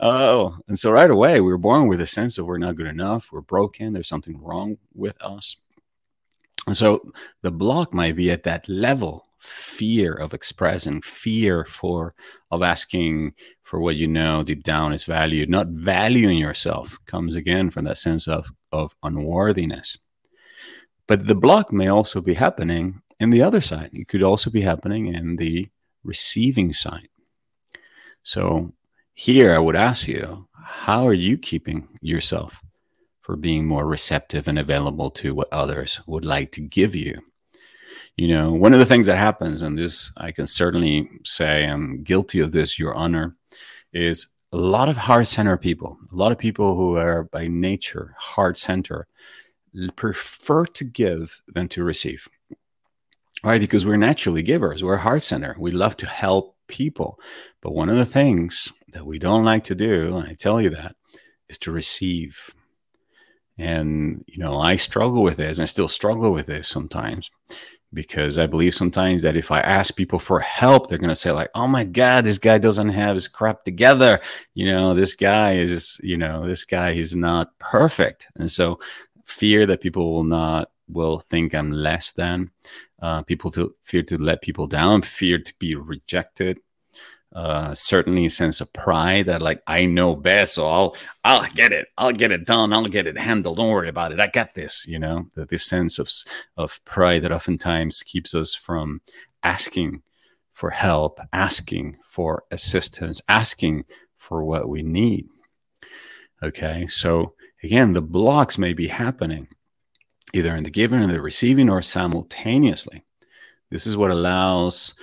Oh, 0.00 0.56
and 0.66 0.78
so 0.78 0.90
right 0.90 1.10
away 1.10 1.40
we 1.40 1.50
were 1.50 1.58
born 1.58 1.86
with 1.86 2.00
a 2.00 2.06
sense 2.06 2.38
of 2.38 2.46
we're 2.46 2.58
not 2.58 2.76
good 2.76 2.86
enough, 2.86 3.28
we're 3.30 3.42
broken, 3.42 3.92
there's 3.92 4.08
something 4.08 4.40
wrong 4.40 4.78
with 4.94 5.20
us. 5.22 5.56
And 6.66 6.76
so 6.76 7.00
the 7.42 7.50
block 7.50 7.92
might 7.92 8.16
be 8.16 8.30
at 8.30 8.44
that 8.44 8.68
level 8.68 9.26
fear 9.40 10.12
of 10.12 10.34
expressing, 10.34 11.02
fear 11.02 11.64
for 11.64 12.14
of 12.50 12.62
asking 12.62 13.34
for 13.62 13.80
what 13.80 13.96
you 13.96 14.06
know 14.06 14.42
deep 14.42 14.62
down 14.62 14.92
is 14.92 15.04
valued, 15.04 15.50
not 15.50 15.68
valuing 15.68 16.38
yourself 16.38 16.98
comes 17.06 17.34
again 17.34 17.70
from 17.70 17.84
that 17.84 17.98
sense 17.98 18.28
of 18.28 18.50
of 18.72 18.94
unworthiness. 19.02 19.98
But 21.06 21.26
the 21.26 21.34
block 21.34 21.72
may 21.72 21.88
also 21.88 22.20
be 22.20 22.34
happening 22.34 23.02
in 23.20 23.30
the 23.30 23.42
other 23.42 23.60
side. 23.60 23.90
It 23.92 24.08
could 24.08 24.22
also 24.22 24.50
be 24.50 24.62
happening 24.62 25.06
in 25.06 25.36
the 25.36 25.68
receiving 26.02 26.72
side. 26.72 27.08
So 28.22 28.72
here 29.14 29.54
I 29.54 29.58
would 29.58 29.76
ask 29.76 30.08
you, 30.08 30.48
how 30.62 31.06
are 31.06 31.14
you 31.14 31.38
keeping 31.38 31.88
yourself 32.00 32.62
for 33.30 33.36
being 33.36 33.64
more 33.64 33.86
receptive 33.86 34.48
and 34.48 34.58
available 34.58 35.08
to 35.08 35.32
what 35.32 35.52
others 35.52 36.00
would 36.08 36.24
like 36.24 36.50
to 36.50 36.60
give 36.60 36.96
you. 36.96 37.16
You 38.16 38.26
know, 38.26 38.52
one 38.52 38.72
of 38.72 38.80
the 38.80 38.86
things 38.86 39.06
that 39.06 39.18
happens, 39.18 39.62
and 39.62 39.78
this 39.78 40.12
I 40.16 40.32
can 40.32 40.48
certainly 40.48 41.08
say 41.24 41.64
I'm 41.64 42.02
guilty 42.02 42.40
of 42.40 42.50
this, 42.50 42.76
Your 42.76 42.92
Honor, 42.92 43.36
is 43.92 44.26
a 44.52 44.56
lot 44.56 44.88
of 44.88 44.96
heart 44.96 45.28
center 45.28 45.56
people, 45.56 45.96
a 46.10 46.16
lot 46.16 46.32
of 46.32 46.38
people 46.38 46.74
who 46.74 46.96
are 46.96 47.22
by 47.22 47.46
nature 47.46 48.16
heart 48.18 48.58
center, 48.58 49.06
prefer 49.94 50.64
to 50.66 50.82
give 50.82 51.40
than 51.46 51.68
to 51.68 51.84
receive. 51.84 52.26
Right? 53.42 53.60
Because 53.60 53.86
we're 53.86 53.96
naturally 53.96 54.42
givers, 54.42 54.84
we're 54.84 54.96
heart 54.96 55.22
center. 55.22 55.56
We 55.58 55.70
love 55.70 55.96
to 55.98 56.06
help 56.06 56.56
people. 56.68 57.18
But 57.62 57.72
one 57.72 57.88
of 57.88 57.96
the 57.96 58.06
things 58.06 58.72
that 58.92 59.06
we 59.06 59.18
don't 59.18 59.44
like 59.44 59.64
to 59.64 59.74
do, 59.74 60.16
and 60.16 60.28
I 60.28 60.34
tell 60.34 60.60
you 60.60 60.70
that, 60.70 60.94
is 61.48 61.58
to 61.58 61.72
receive. 61.72 62.54
And, 63.58 64.24
you 64.26 64.38
know, 64.38 64.58
I 64.58 64.76
struggle 64.76 65.22
with 65.22 65.36
this 65.36 65.58
and 65.58 65.64
I 65.64 65.66
still 65.66 65.88
struggle 65.88 66.32
with 66.32 66.46
this 66.46 66.68
sometimes 66.68 67.30
because 67.92 68.38
I 68.38 68.46
believe 68.46 68.74
sometimes 68.74 69.22
that 69.22 69.36
if 69.36 69.50
I 69.50 69.60
ask 69.60 69.96
people 69.96 70.18
for 70.18 70.40
help, 70.40 70.88
they're 70.88 70.98
going 70.98 71.08
to 71.08 71.14
say, 71.14 71.32
like, 71.32 71.50
oh 71.54 71.66
my 71.66 71.84
God, 71.84 72.24
this 72.24 72.38
guy 72.38 72.58
doesn't 72.58 72.90
have 72.90 73.14
his 73.14 73.28
crap 73.28 73.64
together. 73.64 74.20
You 74.54 74.66
know, 74.66 74.94
this 74.94 75.14
guy 75.14 75.54
is, 75.54 76.00
you 76.02 76.16
know, 76.16 76.46
this 76.46 76.64
guy 76.64 76.92
is 76.92 77.14
not 77.16 77.58
perfect. 77.58 78.28
And 78.36 78.50
so 78.50 78.80
fear 79.24 79.66
that 79.66 79.80
people 79.80 80.12
will 80.12 80.24
not, 80.24 80.70
will 80.92 81.20
think 81.20 81.54
I'm 81.54 81.72
less 81.72 82.12
than, 82.12 82.50
uh, 83.00 83.22
people 83.22 83.50
to 83.52 83.74
fear 83.82 84.02
to 84.04 84.16
let 84.16 84.42
people 84.42 84.66
down, 84.66 85.02
fear 85.02 85.38
to 85.38 85.54
be 85.58 85.74
rejected, 85.74 86.58
uh, 87.32 87.74
certainly 87.74 88.26
a 88.26 88.30
sense 88.30 88.60
of 88.60 88.72
pride 88.72 89.26
that 89.26 89.40
like 89.40 89.62
I 89.66 89.86
know 89.86 90.16
best, 90.16 90.54
so 90.54 90.66
I'll 90.66 90.96
I'll 91.24 91.48
get 91.52 91.72
it, 91.72 91.86
I'll 91.96 92.12
get 92.12 92.32
it 92.32 92.44
done, 92.44 92.72
I'll 92.72 92.86
get 92.86 93.06
it 93.06 93.16
handled. 93.16 93.58
Don't 93.58 93.70
worry 93.70 93.88
about 93.88 94.12
it, 94.12 94.20
I 94.20 94.26
got 94.26 94.54
this. 94.54 94.84
You 94.86 94.98
know, 94.98 95.28
this 95.36 95.64
sense 95.64 95.98
of 95.98 96.10
of 96.56 96.84
pride 96.84 97.22
that 97.22 97.32
oftentimes 97.32 98.02
keeps 98.02 98.34
us 98.34 98.54
from 98.54 99.00
asking 99.44 100.02
for 100.52 100.70
help, 100.70 101.20
asking 101.32 101.98
for 102.04 102.44
assistance, 102.50 103.22
asking 103.28 103.84
for 104.16 104.44
what 104.44 104.68
we 104.68 104.82
need. 104.82 105.28
Okay, 106.42 106.86
so 106.88 107.34
again, 107.62 107.92
the 107.92 108.02
blocks 108.02 108.58
may 108.58 108.72
be 108.72 108.88
happening 108.88 109.46
either 110.32 110.54
in 110.54 110.64
the 110.64 110.70
giving 110.70 111.00
or 111.00 111.06
the 111.06 111.20
receiving 111.20 111.68
or 111.68 111.82
simultaneously. 111.82 113.04
This 113.70 113.86
is 113.86 113.96
what 113.96 114.10
allows 114.10 114.94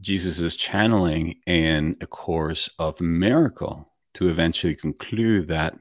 Jesus 0.00 0.56
channeling 0.56 1.36
in 1.46 1.96
a 2.00 2.06
course 2.06 2.68
of 2.78 3.00
miracle 3.00 3.92
to 4.14 4.28
eventually 4.28 4.74
conclude 4.74 5.48
that 5.48 5.76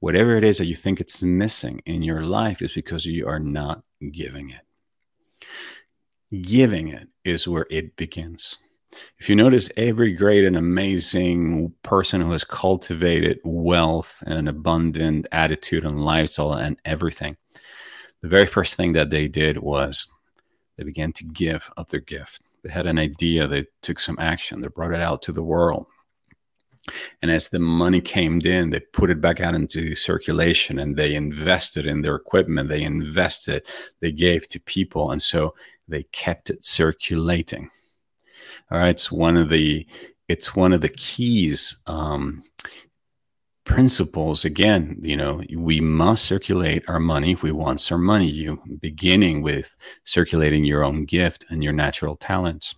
whatever 0.00 0.36
it 0.36 0.44
is 0.44 0.58
that 0.58 0.66
you 0.66 0.76
think 0.76 1.00
it's 1.00 1.22
missing 1.22 1.80
in 1.86 2.02
your 2.02 2.24
life 2.24 2.62
is 2.62 2.74
because 2.74 3.06
you 3.06 3.26
are 3.26 3.38
not 3.38 3.82
giving 4.12 4.50
it. 4.50 4.62
Giving 6.42 6.88
it 6.88 7.08
is 7.24 7.48
where 7.48 7.66
it 7.70 7.96
begins. 7.96 8.58
If 9.18 9.28
you 9.28 9.36
notice, 9.36 9.70
every 9.76 10.12
great 10.12 10.44
and 10.44 10.56
amazing 10.56 11.72
person 11.82 12.20
who 12.20 12.32
has 12.32 12.44
cultivated 12.44 13.40
wealth 13.44 14.22
and 14.26 14.38
an 14.38 14.48
abundant 14.48 15.28
attitude 15.32 15.84
and 15.84 16.04
lifestyle 16.04 16.52
and 16.52 16.78
everything, 16.84 17.36
the 18.22 18.28
very 18.28 18.46
first 18.46 18.76
thing 18.76 18.92
that 18.94 19.10
they 19.10 19.28
did 19.28 19.58
was 19.58 20.06
they 20.76 20.84
began 20.84 21.12
to 21.12 21.24
give 21.24 21.70
of 21.76 21.88
their 21.88 22.00
gift 22.00 22.42
they 22.62 22.70
had 22.70 22.86
an 22.86 22.98
idea, 22.98 23.46
they 23.46 23.64
took 23.82 23.98
some 23.98 24.16
action, 24.18 24.60
they 24.60 24.68
brought 24.68 24.92
it 24.92 25.00
out 25.00 25.22
to 25.22 25.32
the 25.32 25.42
world. 25.42 25.86
And 27.20 27.30
as 27.30 27.48
the 27.48 27.60
money 27.60 28.00
came 28.00 28.40
in, 28.40 28.70
they 28.70 28.80
put 28.80 29.10
it 29.10 29.20
back 29.20 29.40
out 29.40 29.54
into 29.54 29.94
circulation 29.94 30.80
and 30.80 30.96
they 30.96 31.14
invested 31.14 31.86
in 31.86 32.02
their 32.02 32.16
equipment. 32.16 32.68
They 32.68 32.82
invested, 32.82 33.62
they 34.00 34.10
gave 34.10 34.48
to 34.48 34.60
people. 34.60 35.12
And 35.12 35.22
so 35.22 35.54
they 35.86 36.02
kept 36.04 36.50
it 36.50 36.64
circulating. 36.64 37.70
All 38.70 38.78
right. 38.78 38.88
It's 38.88 39.12
one 39.12 39.36
of 39.36 39.48
the, 39.48 39.86
it's 40.28 40.56
one 40.56 40.72
of 40.72 40.80
the 40.80 40.88
keys 40.88 41.76
um, 41.86 42.42
principles 43.64 44.44
again 44.44 44.98
you 45.02 45.16
know 45.16 45.40
we 45.56 45.80
must 45.80 46.24
circulate 46.24 46.82
our 46.88 46.98
money 46.98 47.30
if 47.32 47.44
we 47.44 47.52
want 47.52 47.80
some 47.80 48.02
money 48.02 48.28
you 48.28 48.60
beginning 48.80 49.40
with 49.40 49.76
circulating 50.04 50.64
your 50.64 50.82
own 50.82 51.04
gift 51.04 51.44
and 51.48 51.62
your 51.62 51.72
natural 51.72 52.16
talents. 52.16 52.74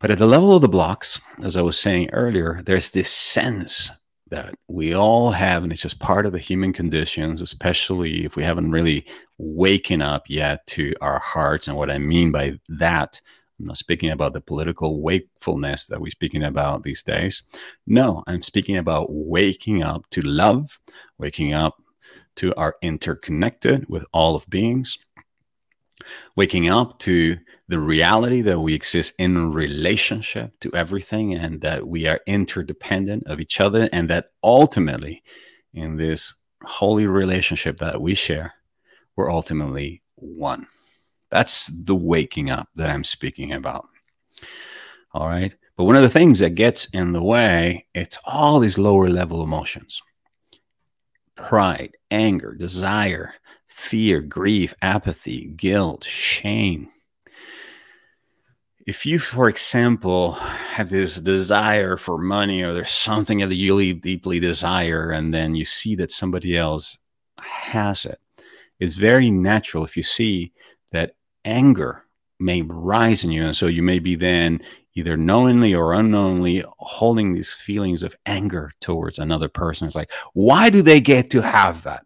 But 0.00 0.10
at 0.10 0.18
the 0.18 0.26
level 0.26 0.54
of 0.54 0.62
the 0.62 0.68
blocks 0.68 1.20
as 1.42 1.56
i 1.56 1.62
was 1.62 1.78
saying 1.78 2.10
earlier 2.12 2.60
there's 2.64 2.90
this 2.90 3.10
sense 3.10 3.90
that 4.30 4.54
we 4.68 4.94
all 4.94 5.30
have 5.30 5.62
and 5.62 5.72
it's 5.72 5.82
just 5.82 6.00
part 6.00 6.26
of 6.26 6.32
the 6.32 6.38
human 6.38 6.72
conditions 6.72 7.40
especially 7.40 8.24
if 8.24 8.36
we 8.36 8.44
haven't 8.44 8.70
really 8.70 9.06
waken 9.38 10.02
up 10.02 10.24
yet 10.28 10.66
to 10.66 10.94
our 11.00 11.18
hearts 11.18 11.66
and 11.66 11.76
what 11.76 11.90
i 11.90 11.98
mean 11.98 12.30
by 12.30 12.58
that 12.68 13.20
I'm 13.58 13.66
not 13.66 13.76
speaking 13.76 14.10
about 14.10 14.34
the 14.34 14.40
political 14.40 15.02
wakefulness 15.02 15.86
that 15.86 16.00
we're 16.00 16.10
speaking 16.10 16.44
about 16.44 16.84
these 16.84 17.02
days. 17.02 17.42
No, 17.86 18.22
I'm 18.26 18.42
speaking 18.42 18.76
about 18.76 19.08
waking 19.10 19.82
up 19.82 20.08
to 20.10 20.22
love, 20.22 20.78
waking 21.18 21.52
up 21.52 21.82
to 22.36 22.54
our 22.54 22.76
interconnected 22.82 23.86
with 23.88 24.04
all 24.12 24.36
of 24.36 24.48
beings, 24.48 24.96
waking 26.36 26.68
up 26.68 27.00
to 27.00 27.36
the 27.66 27.80
reality 27.80 28.42
that 28.42 28.60
we 28.60 28.74
exist 28.74 29.14
in 29.18 29.52
relationship 29.52 30.52
to 30.60 30.72
everything 30.72 31.34
and 31.34 31.60
that 31.62 31.88
we 31.88 32.06
are 32.06 32.20
interdependent 32.26 33.26
of 33.26 33.40
each 33.40 33.60
other, 33.60 33.88
and 33.92 34.08
that 34.08 34.30
ultimately, 34.44 35.22
in 35.74 35.96
this 35.96 36.34
holy 36.64 37.06
relationship 37.06 37.78
that 37.78 38.00
we 38.00 38.14
share, 38.14 38.54
we're 39.16 39.30
ultimately 39.30 40.02
one. 40.14 40.68
That's 41.30 41.66
the 41.66 41.94
waking 41.94 42.50
up 42.50 42.68
that 42.76 42.90
I'm 42.90 43.04
speaking 43.04 43.52
about. 43.52 43.86
All 45.12 45.26
right. 45.26 45.54
But 45.76 45.84
one 45.84 45.96
of 45.96 46.02
the 46.02 46.08
things 46.08 46.40
that 46.40 46.50
gets 46.50 46.86
in 46.86 47.12
the 47.12 47.22
way, 47.22 47.86
it's 47.94 48.18
all 48.24 48.58
these 48.58 48.78
lower 48.78 49.08
level 49.08 49.42
emotions 49.42 50.02
pride, 51.36 51.96
anger, 52.10 52.52
desire, 52.52 53.32
fear, 53.68 54.20
grief, 54.20 54.74
apathy, 54.82 55.46
guilt, 55.56 56.02
shame. 56.02 56.88
If 58.88 59.06
you, 59.06 59.20
for 59.20 59.48
example, 59.48 60.32
have 60.32 60.90
this 60.90 61.20
desire 61.20 61.96
for 61.96 62.18
money 62.18 62.62
or 62.62 62.72
there's 62.72 62.90
something 62.90 63.38
that 63.38 63.54
you 63.54 63.76
really 63.76 63.92
deeply 63.92 64.40
desire, 64.40 65.12
and 65.12 65.32
then 65.32 65.54
you 65.54 65.64
see 65.64 65.94
that 65.96 66.10
somebody 66.10 66.56
else 66.56 66.98
has 67.38 68.04
it, 68.04 68.18
it's 68.80 68.94
very 68.94 69.30
natural 69.30 69.84
if 69.84 69.96
you 69.96 70.02
see 70.02 70.52
that 70.90 71.14
anger 71.44 72.04
may 72.38 72.62
rise 72.62 73.24
in 73.24 73.30
you. 73.30 73.44
And 73.44 73.56
so 73.56 73.66
you 73.66 73.82
may 73.82 73.98
be 73.98 74.14
then 74.14 74.60
either 74.94 75.16
knowingly 75.16 75.74
or 75.74 75.92
unknowingly 75.94 76.64
holding 76.78 77.32
these 77.32 77.52
feelings 77.52 78.02
of 78.02 78.16
anger 78.26 78.72
towards 78.80 79.18
another 79.18 79.48
person. 79.48 79.86
It's 79.86 79.96
like, 79.96 80.10
why 80.34 80.70
do 80.70 80.82
they 80.82 81.00
get 81.00 81.30
to 81.30 81.42
have 81.42 81.82
that? 81.84 82.04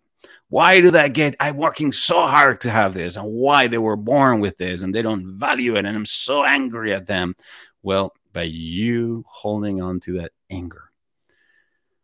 Why 0.48 0.82
do 0.82 0.90
they 0.90 1.08
get? 1.08 1.34
I'm 1.40 1.56
working 1.56 1.92
so 1.92 2.26
hard 2.26 2.60
to 2.60 2.70
have 2.70 2.92
this, 2.92 3.16
and 3.16 3.26
why 3.26 3.68
they 3.68 3.78
were 3.78 3.96
born 3.96 4.40
with 4.40 4.58
this, 4.58 4.82
and 4.82 4.94
they 4.94 5.00
don't 5.00 5.38
value 5.38 5.76
it, 5.76 5.86
and 5.86 5.96
I'm 5.96 6.04
so 6.04 6.44
angry 6.44 6.92
at 6.92 7.06
them. 7.06 7.34
Well, 7.82 8.12
by 8.34 8.42
you 8.42 9.24
holding 9.26 9.80
on 9.80 9.98
to 10.00 10.12
that 10.18 10.32
anger 10.50 10.90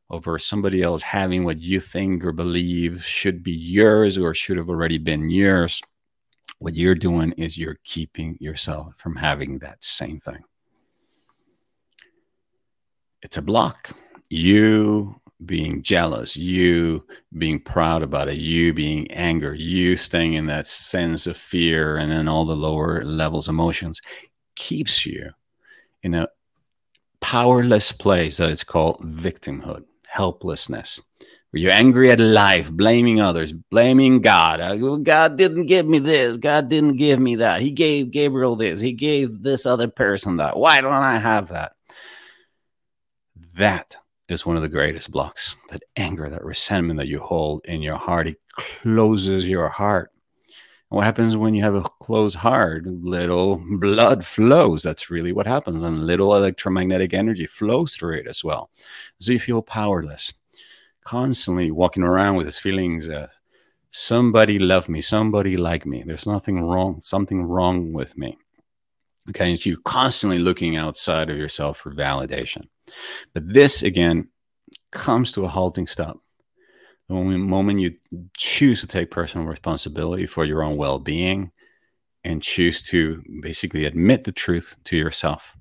over 0.08 0.38
somebody 0.38 0.82
else 0.82 1.02
having 1.02 1.44
what 1.44 1.58
you 1.58 1.78
think 1.78 2.24
or 2.24 2.32
believe 2.32 3.04
should 3.04 3.42
be 3.42 3.52
yours 3.52 4.16
or 4.16 4.32
should 4.32 4.56
have 4.56 4.70
already 4.70 4.96
been 4.96 5.28
yours, 5.28 5.82
what 6.58 6.74
you're 6.74 6.94
doing 6.94 7.32
is 7.32 7.58
you're 7.58 7.78
keeping 7.84 8.36
yourself 8.40 8.94
from 8.96 9.16
having 9.16 9.58
that 9.58 9.82
same 9.82 10.20
thing. 10.20 10.42
It's 13.22 13.36
a 13.36 13.42
block. 13.42 13.90
You 14.28 15.20
being 15.44 15.82
jealous, 15.82 16.36
you 16.36 17.06
being 17.36 17.60
proud 17.60 18.02
about 18.02 18.28
it, 18.28 18.38
you 18.38 18.72
being 18.72 19.10
anger, 19.12 19.54
you 19.54 19.96
staying 19.96 20.34
in 20.34 20.46
that 20.46 20.66
sense 20.66 21.26
of 21.26 21.36
fear 21.36 21.96
and 21.96 22.10
then 22.10 22.26
all 22.26 22.44
the 22.44 22.56
lower 22.56 23.04
levels 23.04 23.48
emotions 23.48 24.00
keeps 24.56 25.06
you 25.06 25.30
in 26.02 26.14
a 26.14 26.28
powerless 27.20 27.92
place 27.92 28.38
that 28.38 28.50
is 28.50 28.64
called 28.64 29.00
victimhood, 29.00 29.84
helplessness 30.06 31.00
were 31.52 31.60
you 31.60 31.70
angry 31.70 32.10
at 32.10 32.20
life, 32.20 32.70
blaming 32.70 33.20
others, 33.20 33.54
blaming 33.54 34.20
God? 34.20 34.60
Uh, 34.60 34.96
God 34.96 35.38
didn't 35.38 35.64
give 35.64 35.86
me 35.86 35.98
this. 35.98 36.36
God 36.36 36.68
didn't 36.68 36.98
give 36.98 37.18
me 37.18 37.36
that. 37.36 37.62
He 37.62 37.70
gave 37.70 38.10
Gabriel 38.10 38.54
this. 38.54 38.80
He 38.80 38.92
gave 38.92 39.42
this 39.42 39.64
other 39.64 39.88
person 39.88 40.36
that. 40.36 40.58
Why 40.58 40.82
don't 40.82 40.92
I 40.92 41.16
have 41.16 41.48
that? 41.48 41.72
That 43.56 43.96
is 44.28 44.44
one 44.44 44.56
of 44.56 44.62
the 44.62 44.68
greatest 44.68 45.10
blocks. 45.10 45.56
That 45.70 45.82
anger, 45.96 46.28
that 46.28 46.44
resentment 46.44 46.98
that 46.98 47.08
you 47.08 47.18
hold 47.18 47.64
in 47.64 47.80
your 47.80 47.96
heart, 47.96 48.28
it 48.28 48.36
closes 48.52 49.48
your 49.48 49.70
heart. 49.70 50.10
And 50.90 50.96
what 50.96 51.06
happens 51.06 51.34
when 51.34 51.54
you 51.54 51.62
have 51.62 51.74
a 51.74 51.88
closed 52.00 52.36
heart? 52.36 52.84
Little 52.86 53.62
blood 53.78 54.22
flows. 54.26 54.82
That's 54.82 55.08
really 55.08 55.32
what 55.32 55.46
happens. 55.46 55.82
And 55.82 56.06
little 56.06 56.34
electromagnetic 56.36 57.14
energy 57.14 57.46
flows 57.46 57.94
through 57.94 58.18
it 58.18 58.26
as 58.26 58.44
well. 58.44 58.70
So 59.18 59.32
you 59.32 59.38
feel 59.38 59.62
powerless 59.62 60.34
constantly 61.08 61.70
walking 61.70 62.02
around 62.02 62.36
with 62.36 62.44
his 62.44 62.58
feelings 62.58 63.08
uh, 63.08 63.28
somebody 63.90 64.58
love 64.58 64.90
me, 64.90 65.00
somebody 65.00 65.56
like 65.56 65.86
me. 65.86 66.02
There's 66.02 66.26
nothing 66.26 66.60
wrong, 66.60 67.00
something 67.00 67.44
wrong 67.44 67.94
with 67.94 68.18
me. 68.18 68.36
Okay, 69.30 69.50
and 69.50 69.66
you're 69.66 69.78
constantly 69.84 70.38
looking 70.38 70.76
outside 70.76 71.30
of 71.30 71.38
yourself 71.38 71.78
for 71.78 71.94
validation. 71.94 72.68
But 73.32 73.44
this 73.54 73.82
again 73.82 74.28
comes 74.90 75.32
to 75.32 75.46
a 75.46 75.48
halting 75.48 75.86
stop. 75.86 76.18
The 77.08 77.14
moment 77.14 77.80
you 77.80 77.92
choose 78.36 78.82
to 78.82 78.86
take 78.86 79.10
personal 79.10 79.46
responsibility 79.46 80.26
for 80.26 80.44
your 80.44 80.62
own 80.62 80.76
well 80.76 80.98
being 80.98 81.52
and 82.22 82.42
choose 82.42 82.82
to 82.82 83.22
basically 83.40 83.86
admit 83.86 84.24
the 84.24 84.32
truth 84.32 84.76
to 84.84 84.96
yourself, 84.98 85.56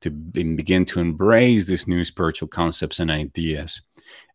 to 0.00 0.10
begin 0.10 0.84
to 0.86 0.98
embrace 0.98 1.66
these 1.66 1.86
new 1.86 2.04
spiritual 2.04 2.48
concepts 2.48 2.98
and 2.98 3.10
ideas, 3.12 3.80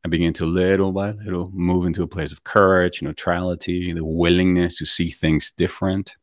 and 0.04 0.12
begin 0.12 0.34
to 0.34 0.46
little 0.46 0.92
by 0.92 1.12
little 1.12 1.50
move 1.54 1.86
into 1.86 2.04
a 2.04 2.08
place 2.08 2.32
of 2.32 2.44
courage, 2.44 3.02
neutrality, 3.02 3.92
the 3.94 4.06
willingness 4.06 4.78
to 4.78 4.86
see 4.86 5.10
things 5.10 5.52
different, 5.52 6.16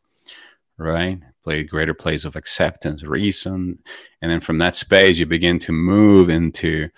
right? 0.78 1.20
Play 1.44 1.60
a 1.60 1.64
greater 1.64 1.94
place 1.94 2.24
of 2.24 2.36
acceptance, 2.36 3.02
reason. 3.02 3.78
And 4.22 4.30
then 4.30 4.40
from 4.40 4.58
that 4.58 4.74
space, 4.74 5.18
you 5.18 5.26
begin 5.26 5.58
to 5.60 5.72
move 5.72 6.30
into 6.30 6.88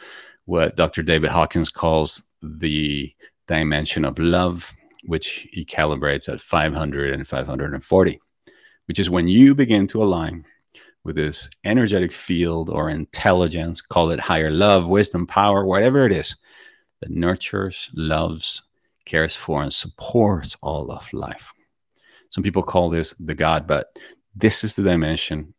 what 0.45 0.77
Dr. 0.77 1.03
David 1.03 1.31
Hawkins 1.31 1.69
calls 1.69 2.23
the 2.43 3.13
dimension 3.47 4.05
of 4.05 4.19
love, 4.19 4.73
which 5.05 5.49
he 5.51 5.65
calibrates 5.65 6.29
at 6.33 6.41
500 6.41 7.13
and 7.13 7.27
540, 7.27 8.21
which 8.87 8.99
is 8.99 9.11
when 9.11 9.27
you 9.27 9.55
begin 9.55 9.87
to 9.89 10.03
align 10.03 10.45
with 11.05 11.17
this 11.17 11.49
energetic 11.65 12.13
field 12.13 12.71
or 12.71 12.89
intelligence, 12.89 13.81
call 13.81 14.11
it 14.11 14.21
higher 14.21 14.51
love, 14.51 14.89
wisdom, 14.89 15.27
power, 15.27 15.65
whatever 15.65 16.07
it 16.07 16.13
is, 16.13 16.37
that 17.01 17.11
nurtures, 17.11 17.91
loves, 17.95 18.63
cares 19.05 19.35
for, 19.35 19.63
and 19.63 19.73
supports 19.73 20.57
all 20.63 20.91
of 20.91 21.13
life. 21.13 21.53
Some 22.31 22.43
people 22.45 22.63
call 22.63 22.91
this 22.91 23.15
the 23.19 23.35
God, 23.35 23.67
but 23.67 23.87
this 24.37 24.65
is 24.65 24.77
the 24.77 24.83
dimension 24.83 25.55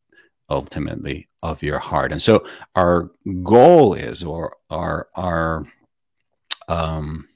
ultimately 0.50 1.28
of 1.42 1.64
your 1.64 1.80
heart. 1.80 2.12
And 2.12 2.22
so 2.22 2.46
our 2.76 3.12
goal 3.44 3.94
is, 3.94 4.24
or 4.24 4.56
our 4.70 5.08
our 5.16 5.66
um, 6.68 7.28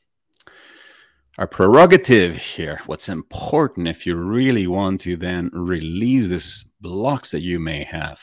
our 1.39 1.47
prerogative 1.47 2.37
here, 2.37 2.79
what's 2.85 3.09
important 3.09 3.87
if 3.87 4.05
you 4.05 4.15
really 4.15 4.67
want 4.67 5.01
to 5.01 5.17
then 5.17 5.49
release 5.51 6.27
these 6.27 6.65
blocks 6.79 7.31
that 7.31 7.41
you 7.41 7.59
may 7.59 7.83
have, 7.83 8.21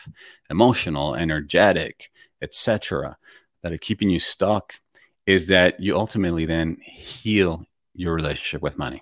emotional, 0.48 1.16
energetic, 1.16 2.10
etc., 2.40 3.16
that 3.62 3.72
are 3.72 3.78
keeping 3.78 4.08
you 4.08 4.20
stuck, 4.20 4.74
is 5.30 5.46
that 5.46 5.78
you 5.78 5.96
ultimately 5.96 6.44
then 6.44 6.76
heal 6.82 7.64
your 7.94 8.14
relationship 8.14 8.62
with 8.62 8.76
money. 8.76 9.00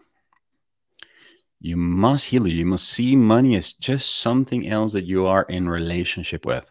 You 1.59 1.79
must 1.79 2.27
heal 2.27 2.45
it. 2.45 2.51
You 2.51 2.67
must 2.67 2.87
see 2.87 3.17
money 3.17 3.57
as 3.57 3.73
just 3.73 4.19
something 4.19 4.69
else 4.69 4.93
that 4.93 5.07
you 5.07 5.27
are 5.27 5.45
in 5.45 5.71
relationship 5.71 6.45
with. 6.45 6.71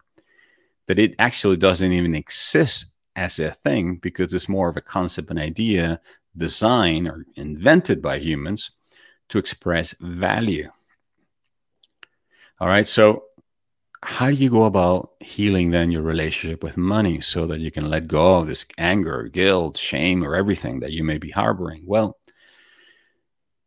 That 0.86 1.00
it 1.00 1.16
actually 1.18 1.58
doesn't 1.58 1.92
even 1.92 2.14
exist 2.14 2.86
as 3.16 3.40
a 3.40 3.52
thing 3.52 3.96
because 3.96 4.32
it's 4.32 4.48
more 4.48 4.70
of 4.70 4.78
a 4.78 4.82
concept 4.82 5.32
and 5.32 5.40
idea 5.40 6.00
designed 6.38 7.08
or 7.08 7.26
invented 7.36 8.00
by 8.00 8.20
humans 8.20 8.70
to 9.30 9.40
express 9.40 9.96
value. 10.00 10.70
All 12.60 12.68
right. 12.68 12.86
So 12.86 13.24
how 14.04 14.30
do 14.30 14.36
you 14.36 14.50
go 14.50 14.66
about 14.66 15.12
healing 15.20 15.72
then 15.72 15.92
your 15.92 16.04
relationship 16.04 16.64
with 16.64 16.78
money 16.78 17.20
so 17.22 17.48
that 17.48 17.60
you 17.60 17.72
can 17.72 17.90
let 17.90 18.08
go 18.08 18.40
of 18.40 18.48
this 18.48 18.66
anger, 18.78 19.24
guilt, 19.24 19.78
shame, 19.78 20.24
or 20.24 20.36
everything 20.36 20.80
that 20.82 20.94
you 20.94 21.04
may 21.04 21.18
be 21.18 21.32
harboring? 21.32 21.84
Well, 21.86 22.18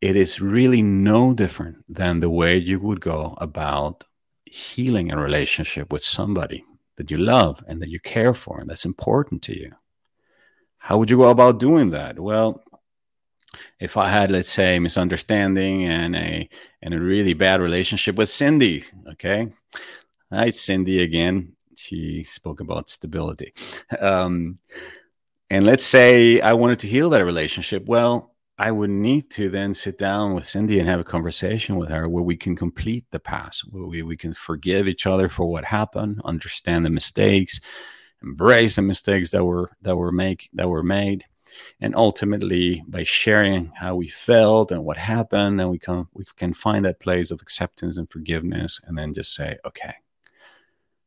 it 0.00 0.16
is 0.16 0.40
really 0.40 0.82
no 0.82 1.34
different 1.34 1.84
than 1.88 2.20
the 2.20 2.30
way 2.30 2.56
you 2.56 2.78
would 2.80 3.00
go 3.00 3.34
about 3.38 4.04
healing 4.46 5.12
a 5.12 5.18
relationship 5.18 5.92
with 5.92 6.02
somebody 6.02 6.64
that 6.96 7.10
you 7.10 7.18
love 7.18 7.62
and 7.66 7.80
that 7.82 7.90
you 7.90 8.00
care 8.00 8.34
for 8.34 8.60
and 8.60 8.70
that's 8.70 8.84
important 8.84 9.42
to 9.42 9.58
you. 9.58 9.72
How 10.78 10.96
would 10.96 11.10
you 11.10 11.18
go 11.18 11.28
about 11.28 11.58
doing 11.58 11.90
that? 11.90 12.18
Well, 12.18 12.62
if 13.78 13.96
I 13.96 14.08
had, 14.08 14.30
let's 14.30 14.50
say, 14.50 14.78
misunderstanding 14.78 15.84
and 15.84 16.16
a 16.16 16.48
and 16.82 16.94
a 16.94 17.00
really 17.00 17.34
bad 17.34 17.60
relationship 17.60 18.16
with 18.16 18.28
Cindy, 18.28 18.84
okay, 19.08 19.48
Hi, 20.32 20.50
Cindy 20.50 21.02
again. 21.02 21.56
She 21.74 22.22
spoke 22.22 22.60
about 22.60 22.88
stability. 22.88 23.52
Um, 23.98 24.60
and 25.50 25.66
let's 25.66 25.84
say 25.84 26.40
I 26.40 26.52
wanted 26.52 26.78
to 26.80 26.86
heal 26.86 27.10
that 27.10 27.24
relationship. 27.24 27.86
Well, 27.86 28.36
I 28.56 28.70
would 28.70 28.90
need 28.90 29.28
to 29.30 29.48
then 29.48 29.74
sit 29.74 29.98
down 29.98 30.34
with 30.34 30.46
Cindy 30.46 30.78
and 30.78 30.88
have 30.88 31.00
a 31.00 31.04
conversation 31.04 31.74
with 31.76 31.88
her 31.88 32.08
where 32.08 32.22
we 32.22 32.36
can 32.36 32.54
complete 32.54 33.06
the 33.10 33.18
past, 33.18 33.62
where 33.72 33.86
we, 33.86 34.02
we 34.02 34.16
can 34.16 34.32
forgive 34.32 34.86
each 34.86 35.04
other 35.04 35.28
for 35.28 35.46
what 35.46 35.64
happened, 35.64 36.20
understand 36.24 36.86
the 36.86 36.90
mistakes, 36.90 37.60
embrace 38.22 38.76
the 38.76 38.82
mistakes 38.82 39.32
that 39.32 39.44
were 39.44 39.72
that 39.82 39.96
were 39.96 40.12
make 40.12 40.48
that 40.52 40.68
were 40.68 40.84
made. 40.84 41.24
And 41.80 41.96
ultimately, 41.96 42.84
by 42.86 43.02
sharing 43.02 43.72
how 43.74 43.96
we 43.96 44.06
felt 44.06 44.70
and 44.70 44.84
what 44.84 44.98
happened, 44.98 45.58
then 45.58 45.70
we 45.70 45.80
can 45.80 46.06
we 46.14 46.24
can 46.36 46.52
find 46.54 46.84
that 46.84 47.00
place 47.00 47.32
of 47.32 47.42
acceptance 47.42 47.96
and 47.96 48.08
forgiveness, 48.08 48.80
and 48.84 48.96
then 48.96 49.12
just 49.12 49.34
say, 49.34 49.58
okay, 49.64 49.94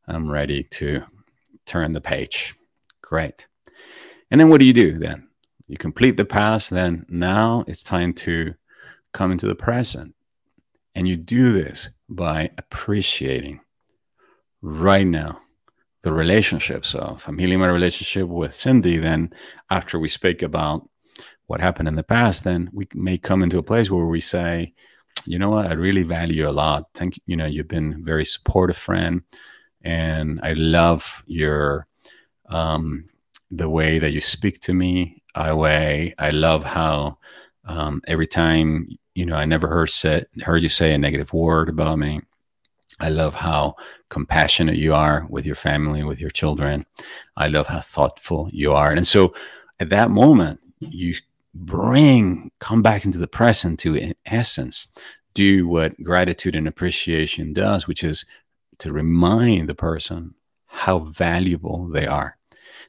I'm 0.06 0.30
ready 0.30 0.64
to 0.64 1.02
turn 1.66 1.92
the 1.92 2.00
page. 2.00 2.54
Great. 3.02 3.46
And 4.30 4.40
then 4.40 4.48
what 4.48 4.60
do 4.60 4.66
you 4.66 4.72
do 4.72 4.98
then? 4.98 5.28
You 5.66 5.76
complete 5.78 6.16
the 6.16 6.24
past, 6.24 6.70
then 6.70 7.06
now 7.08 7.64
it's 7.66 7.82
time 7.82 8.12
to 8.14 8.54
come 9.12 9.32
into 9.32 9.46
the 9.46 9.54
present. 9.54 10.14
And 10.94 11.08
you 11.08 11.16
do 11.16 11.52
this 11.52 11.88
by 12.08 12.50
appreciating 12.58 13.60
right 14.60 15.06
now 15.06 15.40
the 16.02 16.12
relationship. 16.12 16.84
So 16.84 17.14
if 17.16 17.26
I'm 17.26 17.38
healing 17.38 17.60
my 17.60 17.68
relationship 17.68 18.28
with 18.28 18.54
Cindy, 18.54 18.98
then 18.98 19.32
after 19.70 19.98
we 19.98 20.08
speak 20.08 20.42
about 20.42 20.88
what 21.46 21.60
happened 21.60 21.88
in 21.88 21.96
the 21.96 22.02
past, 22.02 22.44
then 22.44 22.70
we 22.72 22.86
may 22.94 23.18
come 23.18 23.42
into 23.42 23.58
a 23.58 23.62
place 23.62 23.90
where 23.90 24.06
we 24.06 24.20
say, 24.20 24.74
you 25.26 25.38
know 25.38 25.50
what, 25.50 25.66
I 25.66 25.72
really 25.72 26.02
value 26.02 26.42
you 26.42 26.48
a 26.48 26.50
lot. 26.50 26.84
Thank 26.94 27.16
you. 27.16 27.22
You 27.26 27.36
know, 27.36 27.46
you've 27.46 27.68
been 27.68 28.04
very 28.04 28.24
supportive 28.24 28.76
friend 28.76 29.22
and 29.84 30.40
I 30.42 30.54
love 30.54 31.22
your 31.26 31.86
um, 32.48 33.08
the 33.50 33.68
way 33.68 33.98
that 33.98 34.12
you 34.12 34.20
speak 34.20 34.60
to 34.60 34.74
me. 34.74 35.22
I 35.34 35.52
way 35.52 36.14
I 36.18 36.30
love 36.30 36.64
how 36.64 37.18
um, 37.66 38.00
every 38.06 38.26
time 38.26 38.88
you 39.14 39.26
know 39.26 39.36
I 39.36 39.44
never 39.44 39.68
heard 39.68 39.90
say, 39.90 40.24
heard 40.42 40.62
you 40.62 40.68
say 40.68 40.92
a 40.92 40.98
negative 40.98 41.32
word 41.32 41.68
about 41.68 41.98
me. 41.98 42.20
I 43.00 43.08
love 43.08 43.34
how 43.34 43.74
compassionate 44.08 44.76
you 44.76 44.94
are 44.94 45.26
with 45.28 45.44
your 45.44 45.56
family, 45.56 46.04
with 46.04 46.20
your 46.20 46.30
children. 46.30 46.86
I 47.36 47.48
love 47.48 47.66
how 47.66 47.80
thoughtful 47.80 48.48
you 48.52 48.72
are, 48.72 48.92
and 48.92 49.06
so 49.06 49.34
at 49.80 49.90
that 49.90 50.10
moment 50.10 50.60
you 50.80 51.14
bring 51.54 52.50
come 52.58 52.82
back 52.82 53.04
into 53.04 53.18
the 53.18 53.28
present 53.28 53.78
to 53.78 53.94
in 53.94 54.14
essence 54.26 54.88
do 55.34 55.68
what 55.68 56.00
gratitude 56.02 56.56
and 56.56 56.66
appreciation 56.66 57.52
does 57.52 57.86
which 57.86 58.02
is 58.02 58.24
to 58.78 58.92
remind 58.92 59.68
the 59.68 59.74
person 59.74 60.34
how 60.66 61.00
valuable 61.00 61.88
they 61.88 62.06
are. 62.06 62.36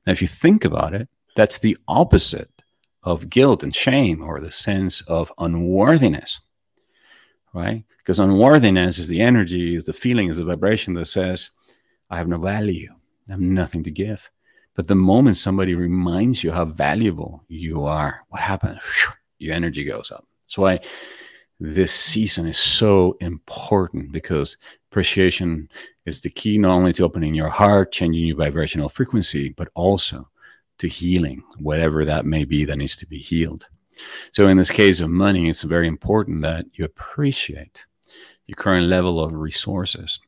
Now, 0.06 0.12
if 0.12 0.21
you 0.21 0.28
think 0.28 0.65
about 0.65 0.93
it, 0.93 1.08
that's 1.36 1.58
the 1.58 1.78
opposite 1.88 2.63
of 3.04 3.30
guilt 3.30 3.63
and 3.63 3.76
shame 3.76 4.24
or 4.24 4.39
the 4.39 4.52
sense 4.52 5.02
of 5.02 5.32
unworthiness, 5.38 6.41
right? 7.54 7.84
Because 8.00 8.19
unworthiness 8.19 8.98
is 8.98 9.08
the 9.08 9.21
energy, 9.21 9.76
is 9.76 9.86
the 9.86 9.93
feeling, 9.93 10.30
is 10.30 10.38
the 10.38 10.45
vibration 10.45 10.93
that 10.95 11.06
says, 11.06 11.52
I 12.10 12.17
have 12.17 12.28
no 12.28 12.38
value, 12.38 12.93
I 13.28 13.34
have 13.34 13.41
nothing 13.41 13.84
to 13.84 13.91
give. 13.91 14.30
But 14.76 14.88
the 14.88 14.95
moment 14.95 15.38
somebody 15.38 15.74
reminds 15.74 16.43
you 16.43 16.52
how 16.52 16.65
valuable 16.65 17.43
you 17.48 17.86
are, 17.86 18.21
what 18.30 18.41
happens? 18.41 18.82
Your 19.38 19.54
energy 19.54 19.84
goes 19.84 20.12
up. 20.12 20.26
That's 20.43 20.58
why 20.58 20.80
this 21.60 21.94
season 21.94 22.48
is 22.48 22.58
so 22.58 23.18
important 23.22 24.12
because 24.12 24.58
appreciation 24.91 25.70
is 26.06 26.22
the 26.22 26.30
key 26.30 26.58
not 26.58 26.72
only 26.72 26.94
to 26.94 27.04
opening 27.04 27.34
your 27.34 27.50
heart, 27.50 27.91
changing 27.91 28.26
your 28.26 28.38
vibrational 28.38 28.89
frequency, 28.89 29.50
but 29.50 29.70
also 29.74 30.30
to 30.78 30.88
healing 30.88 31.44
whatever 31.60 32.04
that 32.04 32.26
may 32.26 32.44
be 32.44 32.65
that 32.65 32.78
needs 32.78 32.98
to 32.98 33.08
be 33.08 33.18
healed. 33.18 33.68
So, 34.32 34.48
in 34.48 34.58
this 34.58 34.72
case 34.72 35.00
of 35.00 35.10
money, 35.10 35.48
it's 35.48 35.63
very 35.63 35.88
important 35.88 36.41
that 36.41 36.65
you 36.74 36.84
appreciate 36.84 37.86
your 38.46 38.58
current 38.58 38.88
level 38.88 39.22
of 39.22 39.34
resources, 39.34 40.20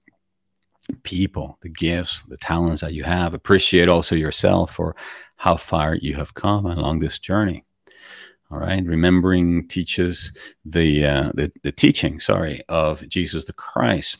people, 1.03 1.57
the 1.61 1.69
gifts, 1.69 2.23
the 2.29 2.37
talents 2.37 2.81
that 2.81 2.93
you 2.93 3.03
have. 3.03 3.33
Appreciate 3.33 3.89
also 3.89 4.15
yourself 4.15 4.73
for 4.73 4.95
how 5.35 5.57
far 5.57 5.95
you 5.95 6.15
have 6.15 6.33
come 6.33 6.65
along 6.65 6.99
this 6.99 7.19
journey. 7.19 7.65
All 8.49 8.59
right, 8.59 8.85
remembering 8.85 9.67
teaches 9.67 10.31
the, 10.63 11.05
uh, 11.05 11.31
the 11.33 11.51
the 11.63 11.71
teaching, 11.71 12.19
sorry, 12.19 12.61
of 12.69 13.07
Jesus 13.09 13.43
the 13.43 13.53
Christ 13.53 14.17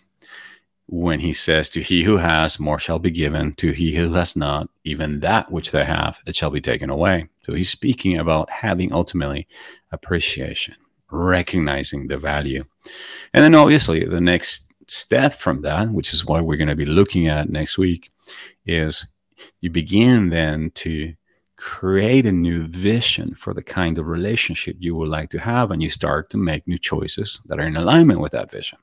when 0.88 1.20
he 1.20 1.34
says, 1.34 1.70
"To 1.72 1.82
he 1.82 2.04
who 2.04 2.18
has, 2.18 2.60
more 2.60 2.80
shall 2.80 3.00
be 3.00 3.12
given; 3.12 3.54
to 3.54 3.72
he 3.72 3.96
who 3.96 4.13
has 4.13 4.36
not, 4.36 4.70
even 4.84 5.22
that 5.22 5.52
which 5.52 5.72
they 5.72 5.86
have, 5.86 6.20
it 6.26 6.36
shall 6.36 6.50
be 6.50 6.62
taken 6.62 6.90
away." 6.90 7.30
So 7.46 7.54
he's 7.54 7.70
speaking 7.70 8.18
about 8.18 8.50
having 8.50 8.92
ultimately 8.92 9.48
appreciation, 9.92 10.76
recognizing 11.10 12.08
the 12.08 12.18
value. 12.18 12.66
And 13.34 13.44
then 13.44 13.56
obviously 13.56 14.04
the 14.04 14.22
next 14.22 14.74
step 14.88 15.34
from 15.34 15.62
that, 15.62 15.92
which 15.92 16.13
is 16.13 16.26
what 16.26 16.46
we're 16.46 16.58
going 16.58 16.68
to 16.68 16.76
be 16.76 16.86
looking 16.86 17.28
at 17.28 17.50
next 17.50 17.78
week, 17.78 18.10
is 18.66 19.08
you 19.62 19.70
begin 19.70 20.30
then 20.30 20.72
to 20.72 21.13
create 21.58 22.28
a 22.28 22.32
new 22.32 22.67
vision 22.67 23.34
for 23.34 23.52
the 23.52 23.63
kind 23.63 23.98
of 23.98 24.08
relationship 24.08 24.78
you 24.80 24.96
would 24.96 25.10
like 25.10 25.30
to 25.32 25.39
have 25.39 25.72
and 25.72 25.82
you 25.82 25.89
start 25.89 26.30
to 26.30 26.38
make 26.38 26.67
new 26.67 26.78
choices 26.78 27.41
that 27.48 27.60
are 27.60 27.65
in 27.65 27.76
alignment 27.76 28.20
with 28.20 28.32
that 28.32 28.52
vision. 28.52 28.78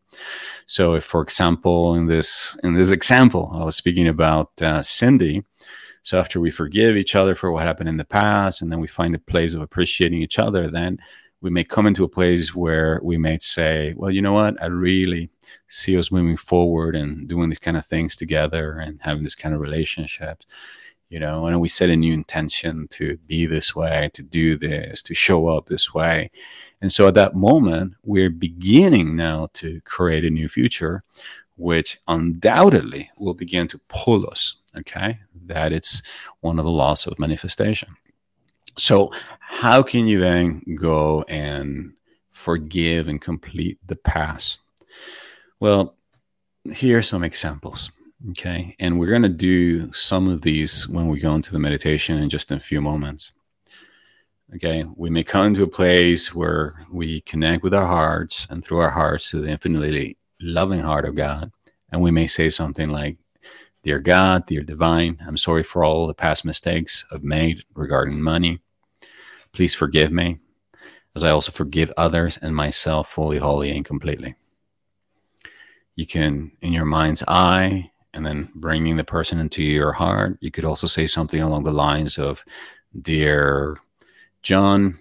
So 0.66 0.94
if 0.94 1.04
for 1.04 1.22
example 1.22 1.94
in 1.94 2.06
this 2.06 2.58
in 2.64 2.74
this 2.74 2.90
example 2.90 3.50
i 3.54 3.64
was 3.64 3.76
speaking 3.76 4.08
about 4.08 4.50
uh, 4.60 4.82
cindy. 4.82 5.44
So 6.02 6.18
after 6.18 6.38
we 6.38 6.50
forgive 6.50 6.96
each 6.96 7.16
other 7.16 7.34
for 7.34 7.50
what 7.50 7.62
happened 7.62 7.88
in 7.88 7.96
the 7.96 8.04
past 8.04 8.60
and 8.60 8.70
then 8.72 8.80
we 8.80 8.88
find 8.88 9.14
a 9.14 9.20
place 9.20 9.54
of 9.54 9.62
appreciating 9.62 10.20
each 10.20 10.40
other 10.40 10.68
then 10.68 10.98
we 11.42 11.50
may 11.50 11.62
come 11.62 11.86
into 11.86 12.04
a 12.04 12.08
place 12.08 12.54
where 12.56 13.00
we 13.04 13.18
may 13.18 13.38
say 13.40 13.94
well 13.96 14.10
you 14.10 14.20
know 14.20 14.32
what? 14.32 14.60
I 14.60 14.66
really 14.66 15.30
see 15.68 15.96
us 15.96 16.10
moving 16.10 16.36
forward 16.36 16.96
and 16.96 17.28
doing 17.28 17.50
these 17.50 17.60
kind 17.60 17.76
of 17.76 17.86
things 17.86 18.16
together 18.16 18.78
and 18.78 18.98
having 19.00 19.22
this 19.22 19.36
kind 19.36 19.54
of 19.54 19.60
relationships 19.60 20.44
you 21.08 21.18
know 21.18 21.46
and 21.46 21.60
we 21.60 21.68
set 21.68 21.90
a 21.90 21.96
new 21.96 22.12
intention 22.12 22.88
to 22.88 23.16
be 23.26 23.46
this 23.46 23.74
way 23.74 24.10
to 24.14 24.22
do 24.22 24.56
this 24.56 25.02
to 25.02 25.14
show 25.14 25.48
up 25.48 25.66
this 25.66 25.94
way. 25.94 26.30
And 26.80 26.92
so 26.92 27.08
at 27.08 27.14
that 27.14 27.34
moment 27.34 27.94
we're 28.04 28.30
beginning 28.30 29.16
now 29.16 29.48
to 29.54 29.80
create 29.82 30.24
a 30.24 30.30
new 30.30 30.48
future 30.48 31.02
which 31.56 31.98
undoubtedly 32.08 33.10
will 33.16 33.34
begin 33.34 33.68
to 33.68 33.78
pull 33.88 34.28
us 34.28 34.56
okay? 34.76 35.18
That 35.46 35.72
it's 35.72 36.02
one 36.40 36.58
of 36.58 36.64
the 36.64 36.70
laws 36.70 37.06
of 37.06 37.18
manifestation. 37.18 37.94
So 38.76 39.12
how 39.38 39.82
can 39.82 40.08
you 40.08 40.18
then 40.18 40.62
go 40.74 41.22
and 41.28 41.92
forgive 42.32 43.06
and 43.06 43.20
complete 43.20 43.78
the 43.86 43.96
past? 43.96 44.60
Well 45.60 45.96
here 46.72 46.98
are 46.98 47.02
some 47.02 47.22
examples 47.22 47.90
Okay. 48.30 48.74
And 48.78 48.98
we're 48.98 49.10
going 49.10 49.22
to 49.22 49.28
do 49.28 49.92
some 49.92 50.28
of 50.28 50.42
these 50.42 50.88
when 50.88 51.08
we 51.08 51.20
go 51.20 51.34
into 51.34 51.52
the 51.52 51.58
meditation 51.58 52.16
in 52.18 52.30
just 52.30 52.50
a 52.50 52.58
few 52.58 52.80
moments. 52.80 53.32
Okay. 54.54 54.84
We 54.96 55.10
may 55.10 55.24
come 55.24 55.52
to 55.54 55.64
a 55.64 55.68
place 55.68 56.34
where 56.34 56.86
we 56.90 57.20
connect 57.22 57.62
with 57.62 57.74
our 57.74 57.86
hearts 57.86 58.46
and 58.48 58.64
through 58.64 58.78
our 58.78 58.90
hearts 58.90 59.30
to 59.30 59.40
the 59.40 59.48
infinitely 59.48 60.16
loving 60.40 60.80
heart 60.80 61.04
of 61.04 61.16
God. 61.16 61.52
And 61.90 62.00
we 62.00 62.10
may 62.10 62.26
say 62.26 62.48
something 62.48 62.88
like, 62.88 63.18
Dear 63.84 63.98
God, 63.98 64.46
dear 64.46 64.62
divine, 64.62 65.18
I'm 65.26 65.36
sorry 65.36 65.62
for 65.62 65.84
all 65.84 66.06
the 66.06 66.14
past 66.14 66.46
mistakes 66.46 67.04
I've 67.12 67.22
made 67.22 67.64
regarding 67.74 68.22
money. 68.22 68.60
Please 69.52 69.74
forgive 69.74 70.10
me, 70.10 70.38
as 71.14 71.22
I 71.22 71.28
also 71.28 71.52
forgive 71.52 71.92
others 71.98 72.38
and 72.38 72.56
myself 72.56 73.10
fully, 73.10 73.36
wholly, 73.36 73.70
and 73.70 73.84
completely. 73.84 74.36
You 75.96 76.06
can, 76.06 76.52
in 76.62 76.72
your 76.72 76.86
mind's 76.86 77.22
eye, 77.28 77.90
and 78.14 78.24
then 78.24 78.48
bringing 78.54 78.96
the 78.96 79.04
person 79.04 79.38
into 79.38 79.62
your 79.62 79.92
heart. 79.92 80.38
You 80.40 80.50
could 80.50 80.64
also 80.64 80.86
say 80.86 81.06
something 81.06 81.42
along 81.42 81.64
the 81.64 81.72
lines 81.72 82.16
of, 82.16 82.44
Dear 83.02 83.76
John, 84.42 84.98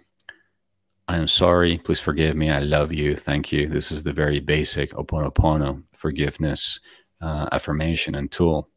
I 1.08 1.18
am 1.18 1.28
sorry. 1.28 1.78
Please 1.78 2.00
forgive 2.00 2.36
me. 2.36 2.50
I 2.50 2.60
love 2.60 2.92
you. 2.92 3.16
Thank 3.16 3.52
you. 3.52 3.68
This 3.68 3.92
is 3.92 4.04
the 4.04 4.14
very 4.14 4.40
basic 4.40 4.92
Oponopono 4.94 5.84
forgiveness 5.96 6.80
uh, 7.22 7.48
affirmation 7.52 8.16
and 8.16 8.32
tool, 8.32 8.70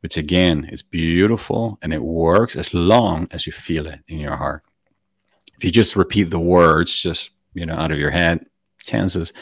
which 0.00 0.16
again 0.16 0.66
is 0.66 0.82
beautiful 0.82 1.78
and 1.82 1.92
it 1.92 2.02
works 2.02 2.54
as 2.56 2.72
long 2.72 3.28
as 3.30 3.46
you 3.46 3.52
feel 3.52 3.86
it 3.86 4.00
in 4.08 4.18
your 4.18 4.36
heart. 4.36 4.62
If 5.56 5.64
you 5.64 5.70
just 5.70 5.96
repeat 5.96 6.30
the 6.30 6.38
words, 6.38 6.94
just 6.94 7.30
you 7.54 7.66
know, 7.66 7.74
out 7.74 7.90
of 7.90 7.98
your 7.98 8.10
head, 8.10 8.46
chances, 8.82 9.32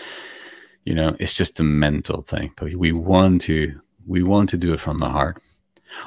you 0.85 0.94
know, 0.94 1.16
it's 1.20 1.35
just 1.35 1.61
a 1.61 1.64
mental 1.64 2.22
thing. 2.22 2.52
But 2.57 2.74
we 2.74 2.92
want 2.92 3.42
to 3.42 3.79
we 4.07 4.23
want 4.23 4.49
to 4.51 4.57
do 4.57 4.73
it 4.73 4.81
from 4.81 4.99
the 4.99 5.09
heart. 5.09 5.42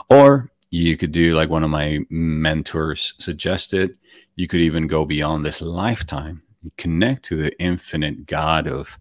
Or 0.10 0.52
you 0.72 0.98
could 0.98 1.12
do 1.12 1.34
like 1.36 1.50
one 1.50 1.64
of 1.64 1.70
my 1.70 2.00
mentors 2.10 3.14
suggested. 3.18 3.98
You 4.36 4.48
could 4.48 4.62
even 4.62 4.88
go 4.88 5.06
beyond 5.06 5.46
this 5.46 5.62
lifetime, 5.62 6.44
connect 6.78 7.24
to 7.26 7.36
the 7.36 7.60
infinite 7.60 8.26
God 8.26 8.68
of, 8.68 8.98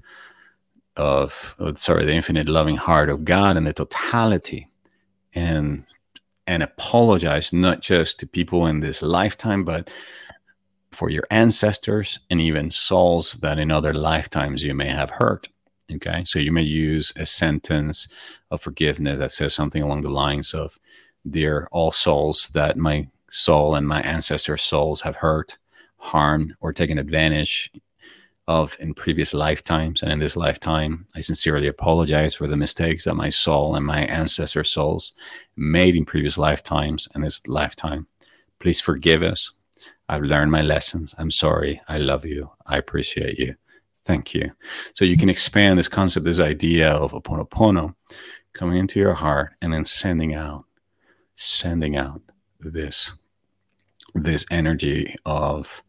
of, 0.96 1.54
of 1.58 1.78
sorry, 1.78 2.04
the 2.06 2.14
infinite 2.14 2.48
loving 2.48 2.76
heart 2.76 3.11
of 3.11 3.24
God 3.24 3.56
and 3.56 3.66
the 3.66 3.72
totality, 3.72 4.68
and 5.34 5.84
and 6.46 6.62
apologize 6.62 7.52
not 7.52 7.82
just 7.82 8.18
to 8.18 8.26
people 8.26 8.66
in 8.66 8.80
this 8.80 9.02
lifetime, 9.02 9.64
but 9.64 9.90
for 10.90 11.11
your 11.11 11.24
ancestors 11.30 12.18
and 12.30 12.40
even 12.40 12.70
souls 12.70 13.34
that 13.42 13.58
in 13.58 13.70
other 13.70 13.92
lifetimes 13.92 14.64
you 14.64 14.74
may 14.74 14.88
have 14.88 15.11
hurt. 15.11 15.48
Okay, 15.94 16.22
so 16.24 16.38
you 16.38 16.53
may 16.53 16.62
use 16.62 17.12
a 17.16 17.24
sentence 17.24 18.09
of 18.51 18.61
forgiveness 18.61 19.18
that 19.18 19.33
says 19.33 19.55
something 19.55 19.83
along 19.83 20.03
the 20.03 20.11
lines 20.11 20.53
of, 20.53 20.79
Dear 21.29 21.68
all 21.72 21.90
souls 21.90 22.51
that 22.55 22.77
my 22.77 23.09
soul 23.29 23.74
and 23.74 23.87
my 23.87 24.01
ancestors' 24.03 24.62
souls 24.62 25.01
have 25.03 25.16
hurt, 25.16 25.59
harmed, 25.96 26.55
or 26.61 26.72
taken 26.72 26.98
advantage 26.98 27.70
of 28.46 28.77
in 28.81 28.94
previous 28.94 29.35
lifetimes. 29.35 30.03
And 30.03 30.11
in 30.11 30.20
this 30.20 30.37
lifetime, 30.37 31.07
I 31.14 31.20
sincerely 31.20 31.66
apologize 31.66 32.35
for 32.35 32.46
the 32.46 32.57
mistakes 32.57 33.05
that 33.05 33.14
my 33.14 33.29
soul 33.29 33.74
and 33.74 33.85
my 33.85 34.01
ancestor 34.05 34.64
souls 34.64 35.12
made 35.57 35.94
in 35.94 36.07
previous 36.07 36.38
lifetimes 36.38 37.09
and 37.14 37.22
this 37.22 37.46
lifetime. 37.46 38.07
Please 38.59 38.81
forgive 38.81 39.22
us. 39.22 39.53
I've 40.09 40.22
learned 40.22 40.51
my 40.51 40.62
lessons. 40.62 41.14
I'm 41.18 41.31
sorry. 41.31 41.81
I 41.88 41.98
love 41.98 42.24
you. 42.24 42.51
I 42.66 42.79
appreciate 42.79 43.38
you. 43.38 43.55
Thank 44.08 44.32
you. 44.32 44.50
So 44.94 45.04
you 45.04 45.18
can 45.18 45.28
expand 45.28 45.78
this 45.78 45.86
concept, 45.86 46.24
this 46.24 46.40
idea 46.40 46.90
of 46.90 47.12
Oponopono 47.12 47.94
coming 48.54 48.78
into 48.78 48.98
your 48.98 49.12
heart 49.12 49.52
and 49.60 49.70
then 49.70 49.84
sending 49.84 50.32
out, 50.32 50.64
sending 51.34 51.98
out 51.98 52.22
this, 52.58 53.12
this 54.14 54.46
energy 54.50 55.14
of 55.26 55.82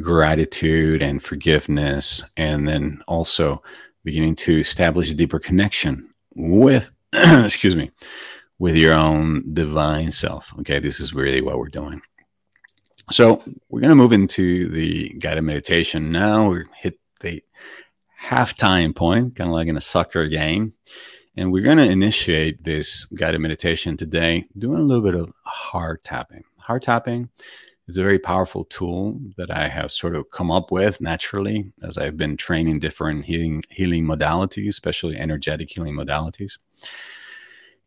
gratitude 0.00 1.02
and 1.02 1.22
forgiveness, 1.22 2.24
and 2.36 2.66
then 2.66 3.00
also 3.06 3.62
beginning 4.02 4.34
to 4.34 4.58
establish 4.58 5.12
a 5.12 5.14
deeper 5.14 5.38
connection 5.38 6.12
with, 6.34 6.90
excuse 7.12 7.76
me, 7.76 7.92
with 8.58 8.74
your 8.74 8.94
own 8.94 9.54
divine 9.54 10.10
self. 10.10 10.52
Okay, 10.58 10.80
this 10.80 10.98
is 10.98 11.14
really 11.14 11.42
what 11.42 11.58
we're 11.58 11.68
doing. 11.68 12.02
So 13.12 13.40
we're 13.68 13.80
going 13.80 13.90
to 13.90 13.94
move 13.94 14.12
into 14.12 14.68
the 14.68 15.10
guided 15.20 15.44
meditation 15.44 16.10
now. 16.10 16.50
We 16.50 16.64
hit 16.74 16.98
the 17.22 17.42
halftime 18.22 18.94
point, 18.94 19.34
kind 19.34 19.48
of 19.48 19.54
like 19.54 19.68
in 19.68 19.76
a 19.76 19.80
soccer 19.80 20.28
game. 20.28 20.74
And 21.36 21.50
we're 21.50 21.64
going 21.64 21.78
to 21.78 21.90
initiate 21.90 22.64
this 22.64 23.06
guided 23.06 23.40
meditation 23.40 23.96
today 23.96 24.44
doing 24.58 24.78
a 24.78 24.82
little 24.82 25.02
bit 25.02 25.14
of 25.14 25.32
heart 25.44 26.04
tapping. 26.04 26.44
Heart 26.58 26.82
tapping 26.82 27.30
is 27.88 27.96
a 27.96 28.02
very 28.02 28.18
powerful 28.18 28.64
tool 28.64 29.18
that 29.38 29.50
I 29.50 29.68
have 29.68 29.90
sort 29.90 30.14
of 30.14 30.30
come 30.30 30.50
up 30.50 30.70
with 30.70 31.00
naturally 31.00 31.72
as 31.82 31.96
I've 31.96 32.16
been 32.16 32.36
training 32.36 32.78
different 32.80 33.24
healing 33.24 33.64
healing 33.70 34.04
modalities, 34.04 34.68
especially 34.68 35.16
energetic 35.16 35.70
healing 35.70 35.94
modalities. 35.94 36.58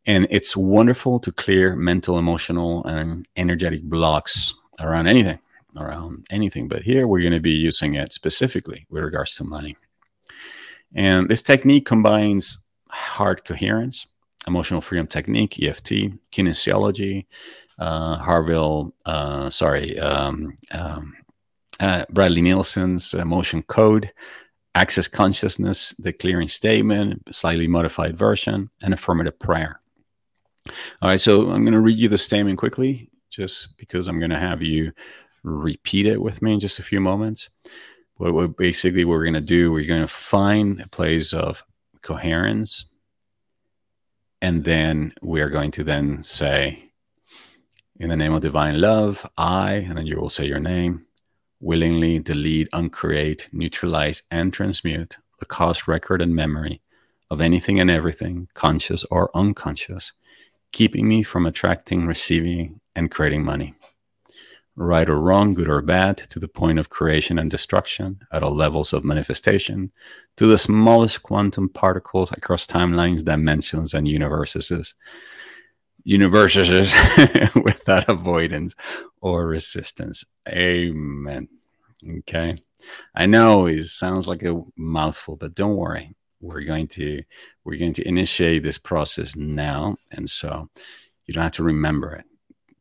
And 0.07 0.27
it's 0.29 0.57
wonderful 0.57 1.19
to 1.19 1.31
clear 1.31 1.75
mental, 1.75 2.17
emotional, 2.19 2.83
and 2.85 3.27
energetic 3.35 3.83
blocks 3.83 4.53
around 4.79 5.07
anything 5.07 5.39
around 5.77 6.25
anything. 6.29 6.67
But 6.67 6.83
here 6.83 7.07
we're 7.07 7.21
going 7.21 7.33
to 7.33 7.39
be 7.39 7.51
using 7.51 7.95
it 7.95 8.13
specifically 8.13 8.85
with 8.89 9.03
regards 9.03 9.35
to 9.35 9.43
money. 9.43 9.77
And 10.93 11.27
this 11.27 11.41
technique 11.41 11.85
combines 11.85 12.57
heart 12.89 13.45
coherence, 13.45 14.07
emotional 14.47 14.81
freedom 14.81 15.07
technique, 15.07 15.61
EFT, 15.61 15.91
kinesiology, 16.31 17.25
uh, 17.79 18.17
Harville, 18.17 18.93
uh, 19.05 19.49
sorry, 19.49 19.99
um, 19.99 20.57
um, 20.71 21.13
uh, 21.79 22.05
Bradley 22.09 22.41
Nelson's 22.41 23.13
emotion 23.13 23.63
code, 23.63 24.11
access 24.75 25.07
consciousness, 25.07 25.93
the 25.99 26.13
clearing 26.13 26.47
statement, 26.47 27.21
slightly 27.31 27.67
modified 27.67 28.17
version, 28.17 28.69
and 28.81 28.93
affirmative 28.93 29.37
prayer. 29.39 29.81
All 31.01 31.09
right, 31.09 31.19
so 31.19 31.51
I'm 31.51 31.63
going 31.63 31.73
to 31.73 31.81
read 31.81 31.97
you 31.97 32.09
the 32.09 32.17
statement 32.17 32.57
quickly, 32.57 33.09
just 33.29 33.77
because 33.77 34.07
I'm 34.07 34.19
going 34.19 34.31
to 34.31 34.39
have 34.39 34.61
you 34.61 34.91
repeat 35.45 36.05
it 36.05 36.21
with 36.21 36.41
me 36.41 36.53
in 36.53 36.59
just 36.59 36.79
a 36.79 36.83
few 36.83 36.99
moments. 36.99 37.49
What, 38.17 38.57
basically 38.57 39.05
we're 39.05 39.23
going 39.23 39.33
to 39.33 39.41
do, 39.41 39.71
we're 39.71 39.87
going 39.87 40.01
to 40.01 40.07
find 40.07 40.79
a 40.81 40.87
place 40.87 41.33
of 41.33 41.63
coherence, 42.01 42.85
and 44.41 44.63
then 44.63 45.13
we 45.21 45.41
are 45.41 45.49
going 45.49 45.71
to 45.71 45.83
then 45.83 46.23
say, 46.23 46.91
in 47.99 48.09
the 48.09 48.17
name 48.17 48.33
of 48.33 48.41
divine 48.41 48.79
love, 48.79 49.25
I, 49.37 49.73
and 49.73 49.97
then 49.97 50.05
you 50.05 50.17
will 50.17 50.29
say 50.29 50.45
your 50.45 50.59
name, 50.59 51.05
willingly 51.59 52.19
delete, 52.19 52.69
uncreate, 52.73 53.49
neutralize, 53.51 54.23
and 54.31 54.53
transmute 54.53 55.17
the 55.39 55.45
cost 55.45 55.87
record 55.87 56.21
and 56.21 56.35
memory 56.35 56.81
of 57.31 57.41
anything 57.41 57.79
and 57.79 57.89
everything, 57.89 58.47
conscious 58.53 59.03
or 59.11 59.35
unconscious, 59.35 60.13
keeping 60.71 61.07
me 61.07 61.23
from 61.23 61.45
attracting, 61.45 62.05
receiving, 62.05 62.79
and 62.95 63.11
creating 63.11 63.43
money. 63.43 63.73
Right 64.75 65.09
or 65.09 65.19
wrong, 65.19 65.53
good 65.53 65.69
or 65.69 65.81
bad, 65.81 66.17
to 66.17 66.39
the 66.39 66.47
point 66.47 66.79
of 66.79 66.89
creation 66.89 67.39
and 67.39 67.49
destruction 67.49 68.19
at 68.31 68.43
all 68.43 68.53
levels 68.53 68.93
of 68.93 69.05
manifestation, 69.05 69.91
to 70.37 70.45
the 70.47 70.57
smallest 70.57 71.23
quantum 71.23 71.69
particles 71.69 72.31
across 72.31 72.67
timelines, 72.67 73.23
dimensions, 73.23 73.93
and 73.93 74.07
universes. 74.07 74.93
Universes 76.03 76.93
without 77.55 78.07
avoidance 78.09 78.75
or 79.21 79.47
resistance. 79.47 80.23
Amen. 80.47 81.47
Okay. 82.19 82.55
I 83.15 83.25
know 83.25 83.65
it 83.65 83.85
sounds 83.85 84.27
like 84.27 84.43
a 84.43 84.61
mouthful, 84.75 85.35
but 85.35 85.55
don't 85.55 85.77
worry. 85.77 86.15
We're 86.41 86.61
going 86.61 86.87
to 86.89 87.23
we're 87.63 87.77
going 87.79 87.93
to 87.93 88.07
initiate 88.07 88.61
this 88.61 88.77
process 88.77 89.35
now. 89.35 89.97
And 90.11 90.29
so 90.29 90.69
you 91.25 91.33
don't 91.33 91.43
have 91.43 91.53
to 91.53 91.63
remember 91.63 92.13
it, 92.13 92.25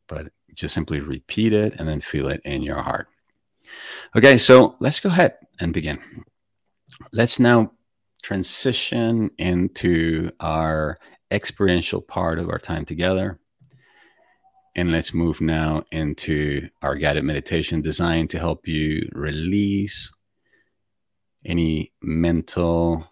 but 0.07 0.27
just 0.55 0.73
simply 0.73 0.99
repeat 0.99 1.53
it 1.53 1.75
and 1.77 1.87
then 1.87 2.01
feel 2.01 2.27
it 2.29 2.41
in 2.45 2.61
your 2.61 2.81
heart. 2.81 3.07
Okay, 4.15 4.37
so 4.37 4.75
let's 4.79 4.99
go 4.99 5.09
ahead 5.09 5.35
and 5.59 5.73
begin. 5.73 5.99
Let's 7.11 7.39
now 7.39 7.71
transition 8.23 9.29
into 9.37 10.31
our 10.39 10.97
experiential 11.31 12.01
part 12.01 12.39
of 12.39 12.49
our 12.49 12.59
time 12.59 12.85
together. 12.85 13.39
And 14.75 14.91
let's 14.91 15.13
move 15.13 15.39
now 15.41 15.83
into 15.91 16.69
our 16.81 16.95
guided 16.95 17.23
meditation 17.23 17.81
designed 17.81 18.29
to 18.31 18.39
help 18.39 18.67
you 18.67 19.07
release 19.13 20.11
any 21.45 21.93
mental, 22.01 23.07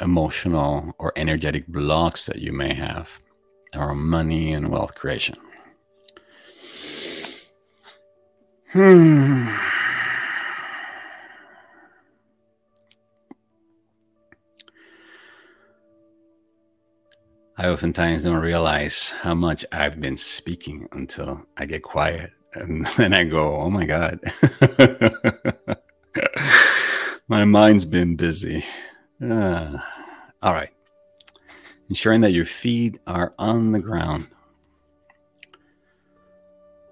emotional, 0.00 0.94
or 0.98 1.12
energetic 1.16 1.68
blocks 1.68 2.26
that 2.26 2.38
you 2.38 2.52
may 2.52 2.74
have 2.74 3.20
around 3.74 3.98
money 3.98 4.52
and 4.52 4.68
wealth 4.68 4.94
creation. 4.94 5.36
Hmm. 8.72 9.48
I 17.58 17.68
oftentimes 17.68 18.22
don't 18.22 18.40
realize 18.40 19.10
how 19.10 19.34
much 19.34 19.66
I've 19.72 20.00
been 20.00 20.16
speaking 20.16 20.88
until 20.92 21.44
I 21.58 21.66
get 21.66 21.82
quiet. 21.82 22.30
And 22.54 22.86
then 22.96 23.12
I 23.12 23.24
go, 23.24 23.60
oh 23.60 23.68
my 23.68 23.84
God. 23.84 24.18
my 27.28 27.44
mind's 27.44 27.84
been 27.84 28.16
busy. 28.16 28.64
Uh, 29.22 29.76
all 30.40 30.54
right. 30.54 30.72
Ensuring 31.90 32.22
that 32.22 32.32
your 32.32 32.46
feet 32.46 32.98
are 33.06 33.34
on 33.38 33.72
the 33.72 33.80
ground 33.80 34.28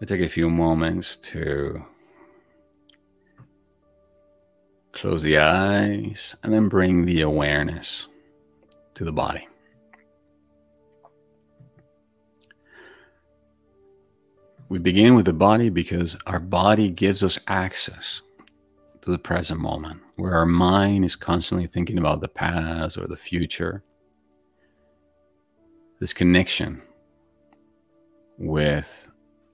we 0.00 0.06
take 0.06 0.22
a 0.22 0.28
few 0.28 0.48
moments 0.48 1.16
to 1.16 1.84
close 4.92 5.22
the 5.22 5.38
eyes 5.38 6.34
and 6.42 6.52
then 6.52 6.68
bring 6.68 7.04
the 7.04 7.20
awareness 7.20 8.08
to 8.94 9.04
the 9.04 9.12
body. 9.12 9.46
We 14.70 14.78
begin 14.78 15.14
with 15.14 15.26
the 15.26 15.32
body 15.34 15.68
because 15.68 16.16
our 16.26 16.40
body 16.40 16.90
gives 16.90 17.22
us 17.22 17.38
access 17.48 18.22
to 19.02 19.10
the 19.10 19.18
present 19.18 19.60
moment, 19.60 20.00
where 20.16 20.34
our 20.34 20.46
mind 20.46 21.04
is 21.04 21.16
constantly 21.16 21.66
thinking 21.66 21.98
about 21.98 22.20
the 22.20 22.28
past 22.28 22.96
or 22.96 23.06
the 23.06 23.16
future. 23.16 23.82
This 25.98 26.12
connection 26.12 26.80
with 28.38 29.09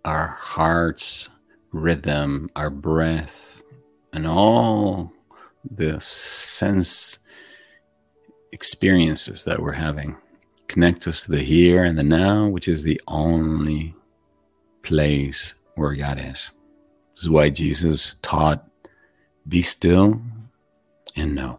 our 0.07 0.29
heart's 0.29 1.29
rhythm, 1.73 2.49
our 2.57 2.71
breath, 2.71 3.63
and 4.13 4.27
all 4.27 5.13
the 5.71 6.01
sense 6.01 7.19
experiences 8.53 9.45
that 9.45 9.61
we're 9.61 9.73
having 9.73 10.17
connect 10.69 11.07
us 11.07 11.25
to 11.25 11.33
the 11.33 11.43
here 11.43 11.85
and 11.85 11.99
the 11.99 12.03
now, 12.03 12.47
which 12.49 12.69
is 12.69 12.83
the 12.83 13.01
only 13.09 13.95
place 14.83 15.55
where 15.75 15.95
God 15.95 16.19
is. 16.19 16.51
This 17.15 17.25
is 17.25 17.31
why 17.31 17.51
Jesus 17.51 18.17
taught, 18.23 18.69
be 19.49 19.63
still 19.63 20.21
and 21.17 21.35
know. 21.35 21.59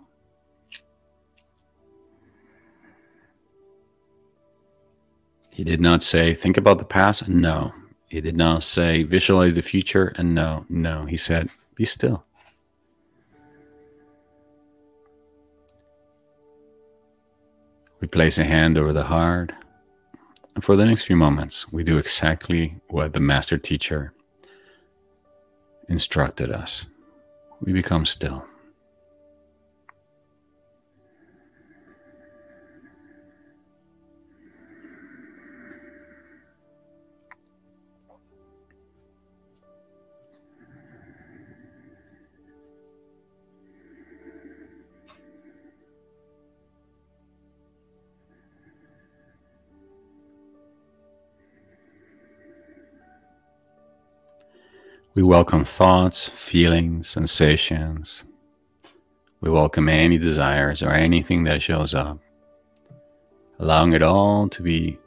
He 5.49 5.63
did 5.63 5.81
not 5.81 6.03
say, 6.03 6.35
think 6.35 6.57
about 6.57 6.77
the 6.77 6.85
past. 6.85 7.27
No, 7.27 7.73
he 8.07 8.21
did 8.21 8.37
not 8.37 8.63
say, 8.63 9.03
visualize 9.03 9.55
the 9.55 9.61
future. 9.61 10.13
And 10.15 10.33
no, 10.33 10.65
no, 10.69 11.05
he 11.05 11.17
said, 11.17 11.49
be 11.75 11.85
still. 11.85 12.23
We 17.99 18.07
place 18.07 18.37
a 18.37 18.43
hand 18.43 18.77
over 18.77 18.93
the 18.93 19.03
heart. 19.03 19.51
And 20.55 20.63
for 20.63 20.75
the 20.75 20.85
next 20.85 21.03
few 21.03 21.15
moments, 21.15 21.71
we 21.71 21.83
do 21.83 21.97
exactly 21.97 22.75
what 22.89 23.13
the 23.13 23.19
master 23.19 23.57
teacher 23.57 24.13
instructed 25.89 26.51
us. 26.51 26.87
We 27.61 27.73
become 27.73 28.05
still. 28.05 28.45
We 55.17 55.23
welcome 55.23 55.65
thoughts, 55.65 56.29
feelings, 56.29 57.09
sensations. 57.09 58.23
We 59.41 59.49
welcome 59.49 59.89
any 59.89 60.19
desires 60.19 60.83
or 60.83 60.91
anything 60.91 61.43
that 61.45 61.59
shows 61.59 61.95
up, 61.95 62.19
allowing 63.57 63.93
it 63.93 64.03
all 64.03 64.47
to 64.49 64.61
be 64.61 64.99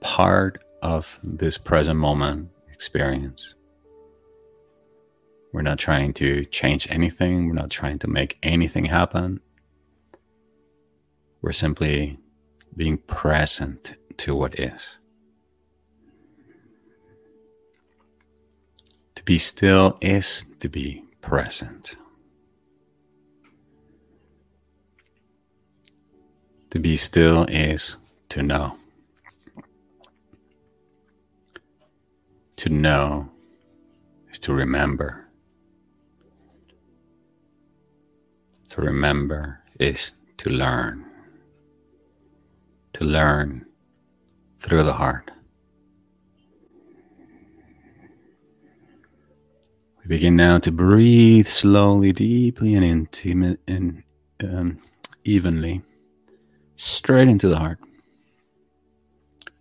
part 0.00 0.60
of 0.82 1.20
this 1.22 1.56
present 1.56 2.00
moment 2.00 2.50
experience. 2.72 3.54
We're 5.52 5.62
not 5.62 5.78
trying 5.78 6.14
to 6.14 6.44
change 6.46 6.90
anything, 6.90 7.46
we're 7.46 7.54
not 7.54 7.70
trying 7.70 8.00
to 8.00 8.08
make 8.08 8.36
anything 8.42 8.86
happen. 8.86 9.38
We're 11.42 11.52
simply 11.52 12.18
being 12.76 12.98
present 12.98 13.94
to 14.16 14.34
what 14.34 14.58
is. 14.58 14.98
Be 19.24 19.38
still 19.38 19.96
is 20.02 20.44
to 20.60 20.68
be 20.68 21.02
present. 21.22 21.96
To 26.70 26.78
be 26.78 26.96
still 26.96 27.44
is 27.44 27.96
to 28.30 28.42
know. 28.42 28.76
To 32.56 32.68
know 32.68 33.30
is 34.30 34.38
to 34.40 34.52
remember. 34.52 35.26
To 38.70 38.80
remember 38.82 39.60
is 39.78 40.12
to 40.38 40.50
learn. 40.50 41.06
To 42.94 43.04
learn 43.04 43.64
through 44.58 44.82
the 44.82 44.92
heart. 44.92 45.30
We 50.04 50.16
begin 50.16 50.36
now 50.36 50.58
to 50.58 50.70
breathe 50.70 51.46
slowly, 51.46 52.12
deeply, 52.12 52.74
and 52.74 53.08
and 53.66 54.02
um, 54.42 54.78
evenly, 55.24 55.80
straight 56.76 57.28
into 57.28 57.48
the 57.48 57.56
heart. 57.56 57.78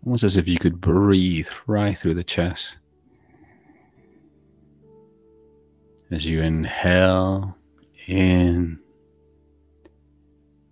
Almost 0.06 0.26
as 0.26 0.36
if 0.36 0.50
you 0.50 0.60
could 0.60 0.82
breathe 0.82 1.48
right 1.66 1.98
through 1.98 2.16
the 2.16 2.26
chest. 2.26 2.80
As 6.12 6.26
you 6.26 6.42
inhale 6.42 7.56
in 8.08 8.80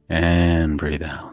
and 0.09 0.78
breathe 0.78 1.03
out. 1.03 1.31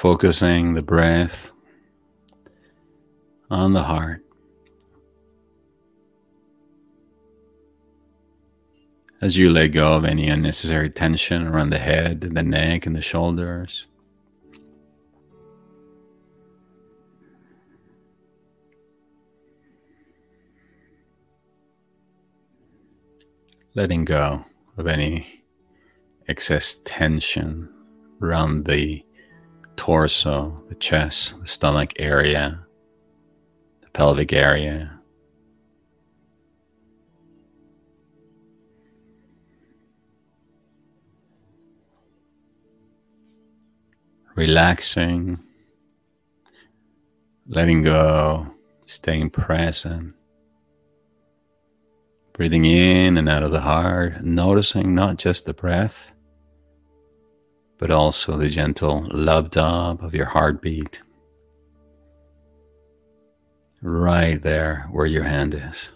Focusing 0.00 0.72
the 0.72 0.80
breath 0.82 1.50
on 3.50 3.74
the 3.74 3.82
heart. 3.82 4.24
As 9.20 9.36
you 9.36 9.50
let 9.50 9.68
go 9.68 9.92
of 9.92 10.06
any 10.06 10.30
unnecessary 10.30 10.88
tension 10.88 11.46
around 11.46 11.68
the 11.68 11.76
head, 11.76 12.22
the 12.22 12.42
neck, 12.42 12.86
and 12.86 12.96
the 12.96 13.02
shoulders. 13.02 13.88
Letting 23.74 24.06
go 24.06 24.46
of 24.78 24.86
any 24.86 25.42
excess 26.26 26.80
tension 26.86 27.68
around 28.22 28.64
the 28.64 29.04
torso, 29.80 30.62
the 30.68 30.74
chest, 30.74 31.40
the 31.40 31.46
stomach 31.46 31.94
area, 31.96 32.66
the 33.80 33.88
pelvic 33.88 34.30
area. 34.30 34.92
Relaxing, 44.34 45.38
letting 47.48 47.82
go, 47.82 48.48
staying 48.84 49.30
present. 49.30 50.14
Breathing 52.34 52.66
in 52.66 53.16
and 53.16 53.30
out 53.30 53.42
of 53.42 53.50
the 53.50 53.62
heart, 53.62 54.22
noticing 54.22 54.94
not 54.94 55.16
just 55.16 55.46
the 55.46 55.54
breath, 55.54 56.12
but 57.80 57.90
also 57.90 58.36
the 58.36 58.48
gentle 58.48 59.08
lub 59.10 59.50
dub 59.50 60.04
of 60.04 60.14
your 60.14 60.26
heartbeat 60.26 61.02
right 63.80 64.42
there 64.42 64.86
where 64.92 65.06
your 65.06 65.24
hand 65.24 65.54
is. 65.54 65.92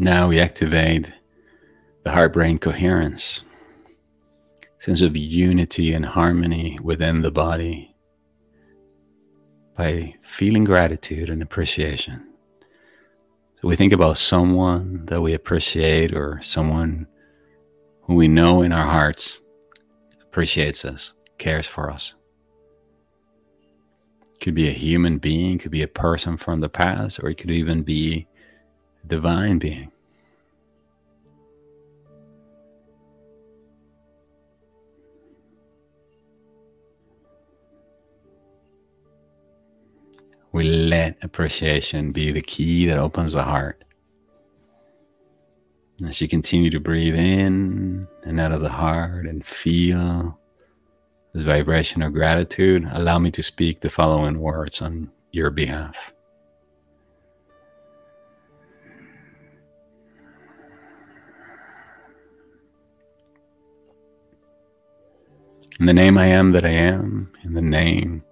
Now 0.00 0.28
we 0.28 0.38
activate 0.38 1.12
the 2.04 2.12
heart 2.12 2.32
brain 2.32 2.60
coherence, 2.60 3.44
sense 4.78 5.00
of 5.00 5.16
unity 5.16 5.92
and 5.92 6.06
harmony 6.06 6.78
within 6.80 7.22
the 7.22 7.32
body 7.32 7.96
by 9.76 10.14
feeling 10.22 10.62
gratitude 10.62 11.30
and 11.30 11.42
appreciation. 11.42 12.24
So 13.60 13.66
we 13.66 13.74
think 13.74 13.92
about 13.92 14.18
someone 14.18 15.04
that 15.06 15.20
we 15.20 15.34
appreciate 15.34 16.14
or 16.14 16.40
someone 16.42 17.08
who 18.02 18.14
we 18.14 18.28
know 18.28 18.62
in 18.62 18.70
our 18.70 18.86
hearts 18.86 19.42
appreciates 20.22 20.84
us, 20.84 21.12
cares 21.38 21.66
for 21.66 21.90
us. 21.90 22.14
Could 24.40 24.54
be 24.54 24.68
a 24.68 24.72
human 24.72 25.18
being, 25.18 25.58
could 25.58 25.72
be 25.72 25.82
a 25.82 25.88
person 25.88 26.36
from 26.36 26.60
the 26.60 26.68
past, 26.68 27.18
or 27.20 27.30
it 27.30 27.34
could 27.34 27.50
even 27.50 27.82
be 27.82 28.28
divine 29.08 29.58
being. 29.58 29.90
We 40.52 40.64
let 40.64 41.18
appreciation 41.22 42.10
be 42.10 42.32
the 42.32 42.40
key 42.40 42.86
that 42.86 42.98
opens 42.98 43.34
the 43.34 43.42
heart. 43.42 43.84
As 46.06 46.20
you 46.20 46.28
continue 46.28 46.70
to 46.70 46.80
breathe 46.80 47.16
in 47.16 48.08
and 48.24 48.40
out 48.40 48.52
of 48.52 48.60
the 48.60 48.68
heart 48.68 49.26
and 49.26 49.44
feel 49.44 50.38
this 51.34 51.42
vibration 51.42 52.02
of 52.02 52.12
gratitude, 52.12 52.88
allow 52.92 53.18
me 53.18 53.30
to 53.32 53.42
speak 53.42 53.80
the 53.80 53.90
following 53.90 54.40
words 54.40 54.80
on 54.80 55.10
your 55.32 55.50
behalf. 55.50 56.12
In 65.80 65.86
the 65.86 65.94
name 65.94 66.18
I 66.18 66.26
am 66.26 66.50
that 66.52 66.64
I 66.64 66.70
am, 66.70 67.30
in 67.44 67.52
the 67.52 67.62
name 67.62 68.24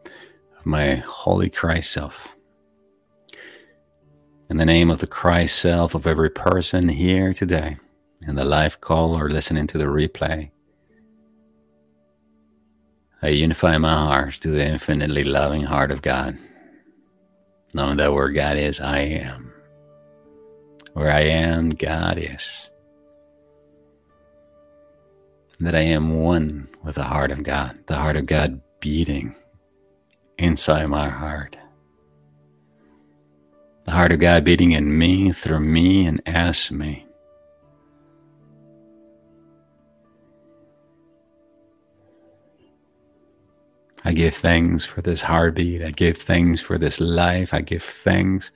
of 0.59 0.67
my 0.67 0.97
holy 0.97 1.49
Christ 1.49 1.93
self, 1.93 2.37
in 4.51 4.57
the 4.57 4.65
name 4.65 4.91
of 4.91 4.99
the 4.99 5.07
Christ 5.07 5.61
self 5.61 5.95
of 5.95 6.09
every 6.09 6.29
person 6.29 6.89
here 6.89 7.33
today, 7.33 7.77
in 8.27 8.35
the 8.35 8.45
live 8.45 8.81
call 8.81 9.17
or 9.17 9.31
listening 9.31 9.69
to 9.69 9.79
the 9.79 9.85
replay, 9.85 10.51
I 13.23 13.29
unify 13.29 13.79
my 13.79 13.95
heart 13.95 14.35
to 14.41 14.51
the 14.51 14.67
infinitely 14.67 15.23
loving 15.23 15.63
heart 15.63 15.93
of 15.93 16.03
God, 16.03 16.37
knowing 17.73 17.99
that 17.99 18.13
where 18.13 18.31
God 18.31 18.57
is, 18.57 18.81
I 18.81 18.99
am. 18.99 19.53
Where 20.95 21.13
I 21.13 21.21
am, 21.21 21.71
God 21.71 22.19
is 22.19 22.71
that 25.61 25.75
I 25.75 25.81
am 25.81 26.21
one 26.21 26.69
with 26.83 26.97
the 26.97 27.05
heart 27.05 27.31
of 27.31 27.43
God, 27.43 27.79
the 27.87 27.97
heart 27.97 28.17
of 28.17 28.27
God 28.27 28.61
beating 28.81 29.35
inside 30.39 30.87
my 30.87 31.09
heart. 31.09 31.57
The 33.85 33.93
heart 33.93 34.13
of 34.13 34.21
God 34.21 34.45
beating 34.45 34.73
in 34.73 34.99
me, 34.99 35.33
through 35.33 35.61
me, 35.61 36.07
and 36.07 36.21
as 36.27 36.71
me. 36.71 37.07
I 44.05 44.13
give 44.13 44.35
thanks 44.35 44.85
for 44.85 45.03
this 45.03 45.21
heartbeat. 45.21 45.83
I 45.83 45.91
give 45.91 46.17
thanks 46.19 46.61
for 46.61 46.79
this 46.79 47.01
life. 47.01 47.53
I 47.53 47.61
give 47.61 47.83
thanks 47.83 48.53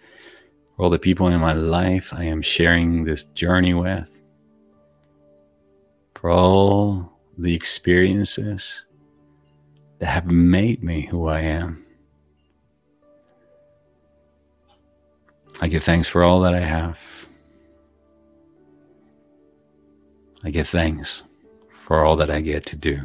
for 0.77 0.85
all 0.85 0.91
the 0.91 0.99
people 0.99 1.29
in 1.29 1.41
my 1.41 1.53
life 1.53 2.13
I 2.13 2.25
am 2.25 2.43
sharing 2.43 3.05
this 3.05 3.25
journey 3.25 3.75
with 3.75 4.20
for 6.21 6.31
all 6.31 7.19
the 7.39 7.55
experiences 7.55 8.85
that 10.01 10.07
have 10.07 10.31
made 10.31 10.85
me 10.85 11.07
who 11.07 11.29
I 11.29 11.41
am. 11.41 11.87
I 15.63 15.69
give 15.69 15.83
thanks 15.83 16.09
for 16.09 16.23
all 16.23 16.41
that 16.41 16.55
I 16.55 16.61
have. 16.61 16.99
I 20.45 20.51
give 20.51 20.69
thanks 20.69 21.23
for 21.87 22.05
all 22.05 22.17
that 22.17 22.31
I 22.31 22.41
get 22.41 22.67
to 22.67 22.77
do. 22.77 23.01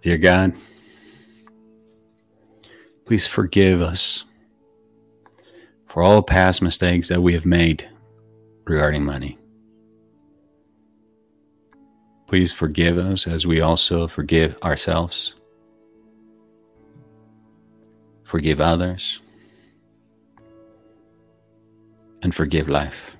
Dear 0.00 0.16
God, 0.16 0.54
please 3.04 3.26
forgive 3.26 3.82
us 3.82 4.24
for 5.88 6.02
all 6.02 6.22
past 6.22 6.62
mistakes 6.62 7.08
that 7.08 7.20
we 7.22 7.34
have 7.34 7.44
made 7.44 7.86
regarding 8.64 9.04
money. 9.04 9.36
Please 12.28 12.50
forgive 12.50 12.96
us 12.96 13.26
as 13.26 13.46
we 13.46 13.60
also 13.60 14.06
forgive 14.06 14.56
ourselves, 14.62 15.34
forgive 18.24 18.60
others, 18.60 19.20
and 22.22 22.34
forgive 22.34 22.70
life. 22.70 23.18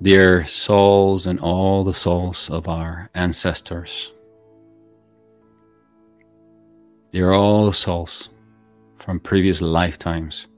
their 0.00 0.46
souls 0.46 1.26
and 1.26 1.40
all 1.40 1.84
the 1.84 1.94
souls 1.94 2.50
of 2.50 2.68
our 2.68 3.10
ancestors. 3.14 4.12
They 7.10 7.20
are 7.20 7.32
all 7.32 7.72
souls 7.72 8.28
from 8.98 9.20
previous 9.20 9.60
lifetimes. 9.60 10.48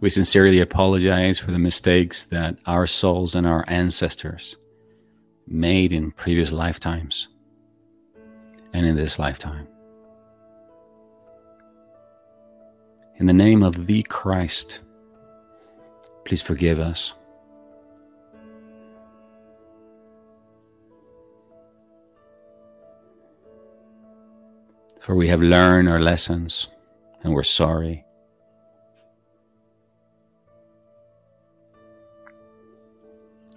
We 0.00 0.10
sincerely 0.10 0.60
apologize 0.60 1.38
for 1.38 1.50
the 1.50 1.58
mistakes 1.58 2.24
that 2.24 2.58
our 2.66 2.86
souls 2.86 3.34
and 3.34 3.46
our 3.46 3.64
ancestors 3.68 4.56
made 5.46 5.92
in 5.92 6.10
previous 6.10 6.52
lifetimes 6.52 7.28
and 8.72 8.84
in 8.84 8.96
this 8.96 9.18
lifetime. 9.18 9.68
In 13.16 13.26
the 13.26 13.32
name 13.32 13.62
of 13.62 13.86
the 13.86 14.02
Christ, 14.02 14.80
please 16.24 16.42
forgive 16.42 16.80
us. 16.80 17.14
For 25.00 25.14
we 25.14 25.28
have 25.28 25.40
learned 25.40 25.88
our 25.88 26.00
lessons 26.00 26.68
and 27.22 27.32
we're 27.32 27.44
sorry. 27.44 28.04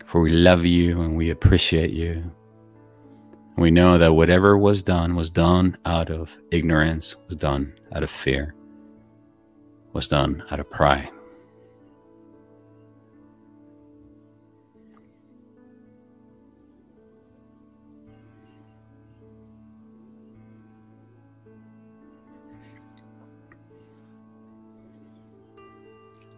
For 0.05 0.21
we 0.21 0.29
love 0.29 0.65
you 0.65 1.01
and 1.01 1.17
we 1.17 1.31
appreciate 1.31 1.91
you. 1.91 2.31
We 3.57 3.71
know 3.71 3.97
that 3.97 4.13
whatever 4.13 4.55
was 4.55 4.83
done 4.83 5.15
was 5.15 5.31
done 5.31 5.79
out 5.85 6.11
of 6.11 6.37
ignorance, 6.51 7.15
was 7.27 7.37
done 7.37 7.73
out 7.91 8.03
of 8.03 8.11
fear 8.11 8.53
was 9.97 10.07
done 10.07 10.43
out 10.51 10.59
of 10.59 10.69
pride. 10.69 11.09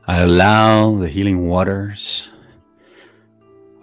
I 0.08 0.20
allow 0.20 0.96
the 0.96 1.10
healing 1.10 1.46
waters 1.46 2.30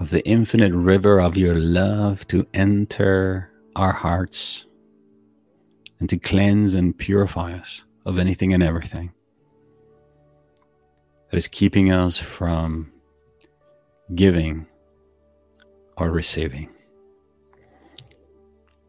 of 0.01 0.09
the 0.09 0.27
infinite 0.27 0.73
river 0.73 1.21
of 1.21 1.37
your 1.37 1.55
love 1.55 2.27
to 2.29 2.47
enter 2.55 3.51
our 3.77 3.93
hearts 3.93 4.65
and 6.01 6.09
to 6.09 6.17
cleanse 6.17 6.73
and 6.73 6.97
purify 6.97 7.53
us 7.53 7.85
of 8.07 8.19
anything 8.19 8.55
and 8.55 8.63
everything 8.63 9.13
that 11.37 11.41
is 11.41 11.49
keeping 11.49 11.93
us 11.93 12.17
from 12.17 12.91
giving 14.15 14.67
or 15.99 16.11
receiving. 16.11 16.67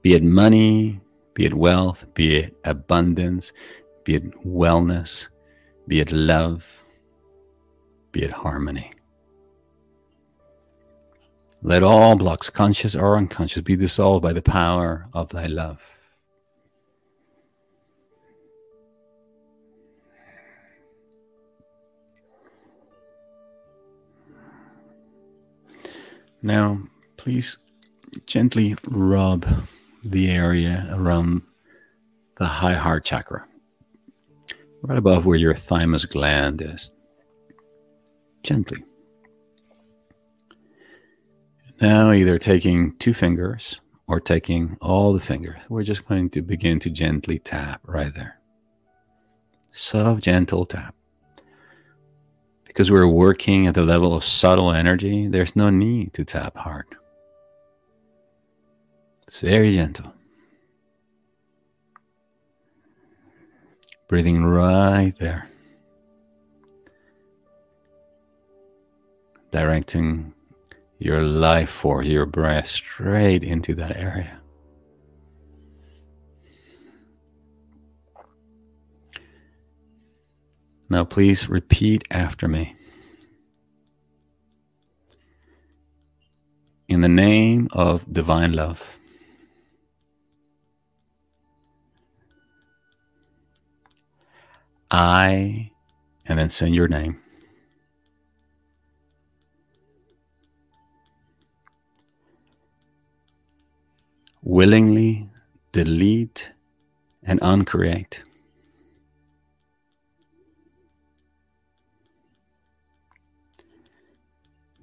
Be 0.02 0.14
it 0.14 0.24
money, 0.24 1.02
be 1.34 1.44
it 1.44 1.54
wealth, 1.54 2.06
be 2.14 2.38
it 2.38 2.56
abundance, 2.64 3.52
be 4.06 4.16
it 4.16 4.46
wellness, 4.46 5.28
be 5.90 6.00
it 6.00 6.14
love, 6.14 6.66
be 8.14 8.24
it 8.24 8.32
harmony. 8.32 8.94
Let 11.62 11.84
all 11.84 12.16
blocks, 12.16 12.50
conscious 12.50 12.96
or 12.96 13.18
unconscious, 13.18 13.62
be 13.62 13.76
dissolved 13.76 14.24
by 14.24 14.32
the 14.32 14.42
power 14.42 15.10
of 15.12 15.28
thy 15.32 15.48
love. 15.48 15.97
Now, 26.42 26.82
please 27.18 27.58
gently 28.26 28.76
rub 28.90 29.46
the 30.04 30.30
area 30.30 30.88
around 30.92 31.42
the 32.38 32.46
high 32.46 32.76
heart 32.76 33.04
chakra, 33.04 33.46
right 34.82 34.98
above 34.98 35.26
where 35.26 35.38
your 35.38 35.56
thymus 35.56 36.06
gland 36.06 36.62
is. 36.62 36.92
Gently. 38.44 38.84
Now, 41.82 42.12
either 42.12 42.40
taking 42.40 42.96
two 42.98 43.14
fingers 43.14 43.82
or 44.08 44.20
taking 44.20 44.78
all 44.82 45.14
the 45.14 45.20
fingers, 45.20 45.60
we're 45.70 45.84
just 45.84 46.08
going 46.08 46.30
to 46.32 46.42
begin 46.42 46.80
to 46.80 46.90
gently 46.90 47.40
tap 47.40 47.82
right 47.86 48.14
there. 48.14 48.40
Soft, 49.72 50.24
gentle 50.24 50.66
tap 50.66 50.96
because 52.78 52.92
we're 52.92 53.08
working 53.08 53.66
at 53.66 53.74
the 53.74 53.82
level 53.82 54.14
of 54.14 54.24
subtle 54.24 54.72
energy, 54.72 55.28
there's 55.28 55.56
no 55.56 55.72
need 55.72 56.14
to 56.14 56.24
tap 56.24 56.56
hard. 56.56 56.86
It's 59.28 59.40
very 59.40 59.74
gentle. 59.74 60.14
Breathing 64.08 64.46
right 64.46 65.12
there. 65.18 65.50
Directing 69.50 70.36
your 71.00 71.24
life 71.24 71.72
force, 71.72 72.06
your 72.06 72.28
breath 72.28 72.68
straight 72.68 73.44
into 73.44 73.74
that 73.74 73.98
area. 73.98 74.40
Now, 80.90 81.04
please 81.04 81.50
repeat 81.50 82.06
after 82.10 82.48
me. 82.48 82.76
In 86.88 87.02
the 87.02 87.10
name 87.10 87.68
of 87.74 88.12
divine 88.12 88.54
love, 88.54 88.98
I, 94.90 95.72
and 96.26 96.40
then 96.40 96.50
send 96.50 96.74
your 96.74 96.88
name. 96.88 97.22
Willingly 104.42 105.30
delete 105.74 106.54
and 107.24 107.40
uncreate 107.42 108.24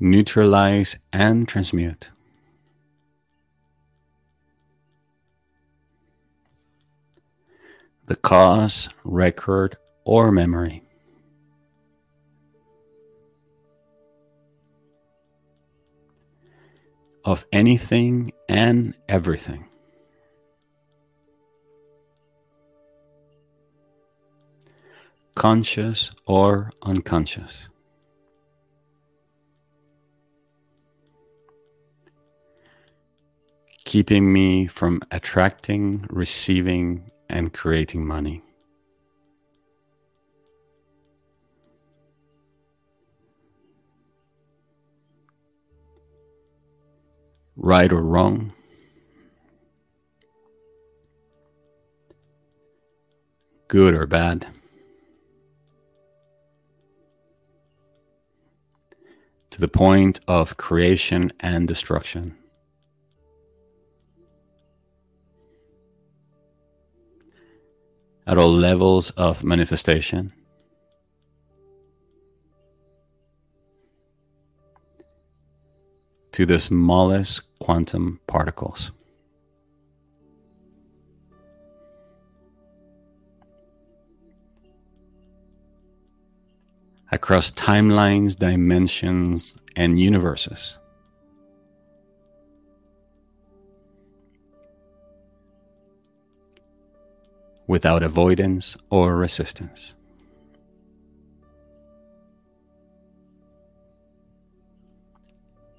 neutralize 0.05 0.99
and 1.15 1.49
transmute. 1.49 2.11
The 8.05 8.17
cause, 8.17 8.91
record, 9.03 9.79
or 10.05 10.31
memory. 10.31 10.83
Of 17.25 17.47
anything 17.51 18.33
and 18.47 18.95
everything. 19.09 19.65
Conscious 25.35 26.11
or 26.27 26.73
unconscious. 26.83 27.71
Keeping 33.85 34.33
me 34.33 34.67
from 34.67 35.01
attracting, 35.11 36.07
receiving, 36.09 37.11
and 37.29 37.53
creating 37.53 38.07
money. 38.07 38.43
Right 47.57 47.93
or 47.93 48.03
wrong, 48.03 48.53
good 53.69 53.95
or 53.95 54.07
bad. 54.07 54.47
To 59.51 59.61
the 59.61 59.69
point 59.69 60.19
of 60.27 60.57
creation 60.57 61.33
and 61.39 61.69
destruction. 61.69 62.37
At 68.27 68.39
all 68.39 68.51
levels 68.51 69.11
of 69.11 69.45
manifestation. 69.45 70.33
To 76.33 76.47
the 76.47 76.59
smallest 76.59 77.43
quantum 77.61 78.21
particles. 78.27 78.91
Across 87.13 87.53
timelines, 87.53 88.37
dimensions, 88.37 89.57
and 89.77 90.01
universes. 90.01 90.79
without 97.67 98.03
avoidance 98.03 98.77
or 98.91 99.17
resistance. 99.17 99.95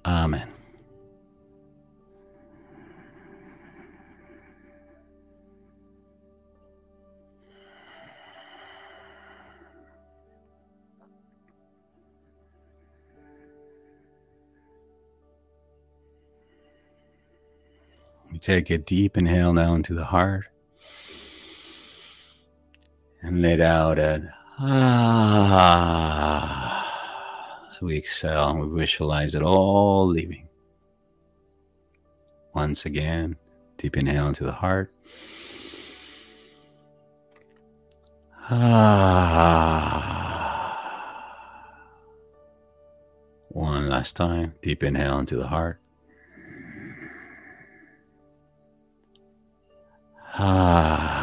Amen. 0.04 0.48
We 18.30 18.38
take 18.38 18.70
a 18.70 18.78
deep 18.78 19.16
inhale 19.16 19.52
now 19.52 19.74
into 19.74 19.94
the 19.94 20.04
heart 20.04 20.46
and 23.26 23.42
let 23.42 23.60
out 23.60 23.98
an 23.98 24.32
ah. 24.60 25.82
We 27.82 27.98
exhale 27.98 28.48
and 28.50 28.60
we 28.60 28.68
visualize 28.80 29.34
it 29.34 29.42
all 29.42 30.06
leaving. 30.06 30.48
Once 32.54 32.86
again, 32.86 33.36
deep 33.76 33.96
inhale 33.96 34.28
into 34.28 34.44
the 34.44 34.52
heart. 34.52 34.94
Ah. 38.48 39.66
One 43.48 43.88
last 43.88 44.14
time, 44.16 44.54
deep 44.62 44.84
inhale 44.84 45.18
into 45.18 45.36
the 45.36 45.48
heart. 45.48 45.80
Ah. 50.38 51.15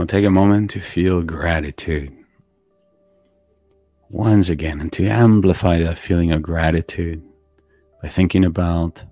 Now 0.00 0.06
take 0.06 0.24
a 0.24 0.30
moment 0.30 0.70
to 0.70 0.80
feel 0.80 1.22
gratitude. 1.22 2.16
Once 4.08 4.48
again, 4.48 4.80
and 4.80 4.90
to 4.94 5.06
amplify 5.06 5.76
that 5.76 5.98
feeling 5.98 6.32
of 6.32 6.40
gratitude 6.40 7.22
by 8.00 8.08
thinking 8.08 8.46
about 8.46 9.04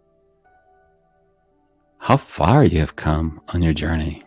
how 1.99 2.17
far 2.17 2.65
you 2.65 2.81
have 2.81 2.97
come 2.97 3.39
on 3.49 3.61
your 3.61 3.75
journey. 3.75 4.25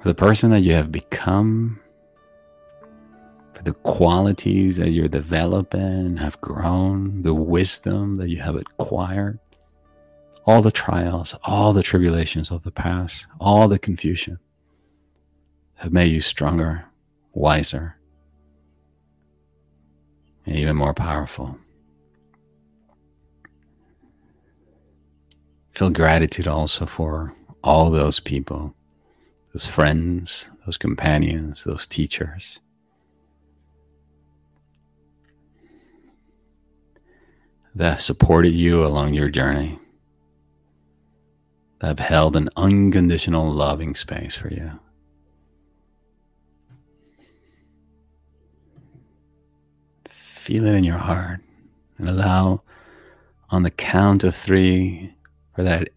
For 0.00 0.06
the 0.06 0.14
person 0.14 0.52
that 0.52 0.60
you 0.60 0.74
have 0.74 0.92
become, 0.92 1.80
for 3.52 3.64
the 3.64 3.72
qualities 3.72 4.76
that 4.76 4.90
you're 4.90 5.08
developing 5.08 5.80
and 5.80 6.20
have 6.20 6.40
grown, 6.40 7.22
the 7.22 7.34
wisdom 7.34 8.14
that 8.14 8.28
you 8.28 8.38
have 8.42 8.54
acquired 8.54 9.40
all 10.48 10.62
the 10.62 10.72
trials, 10.72 11.34
all 11.44 11.74
the 11.74 11.82
tribulations 11.82 12.50
of 12.50 12.62
the 12.62 12.70
past, 12.70 13.26
all 13.38 13.68
the 13.68 13.78
confusion 13.78 14.38
have 15.74 15.92
made 15.92 16.10
you 16.10 16.22
stronger, 16.22 16.86
wiser, 17.34 17.98
and 20.46 20.56
even 20.56 20.74
more 20.74 20.94
powerful. 20.94 21.54
Feel 25.72 25.90
gratitude 25.90 26.48
also 26.48 26.86
for 26.86 27.34
all 27.62 27.90
those 27.90 28.18
people, 28.18 28.74
those 29.52 29.66
friends, 29.66 30.48
those 30.64 30.78
companions, 30.78 31.62
those 31.64 31.86
teachers. 31.86 32.58
That 37.74 38.00
supported 38.00 38.54
you 38.54 38.82
along 38.82 39.12
your 39.12 39.28
journey 39.28 39.78
that 41.78 41.86
have 41.86 41.98
held 41.98 42.36
an 42.36 42.48
unconditional 42.56 43.50
loving 43.50 43.94
space 43.94 44.34
for 44.34 44.52
you. 44.52 44.78
Feel 50.08 50.66
it 50.66 50.74
in 50.74 50.84
your 50.84 50.98
heart 50.98 51.40
and 51.98 52.08
allow 52.08 52.62
on 53.50 53.62
the 53.62 53.70
count 53.70 54.24
of 54.24 54.34
three 54.34 55.14
for 55.54 55.62
that 55.62 55.90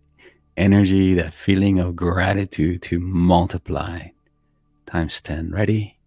energy, 0.57 1.13
that 1.13 1.33
feeling 1.33 1.79
of 1.79 1.95
gratitude 1.95 2.81
to 2.83 2.99
multiply 2.99 4.07
times 4.85 5.21
10. 5.21 5.51
Ready? 5.51 5.97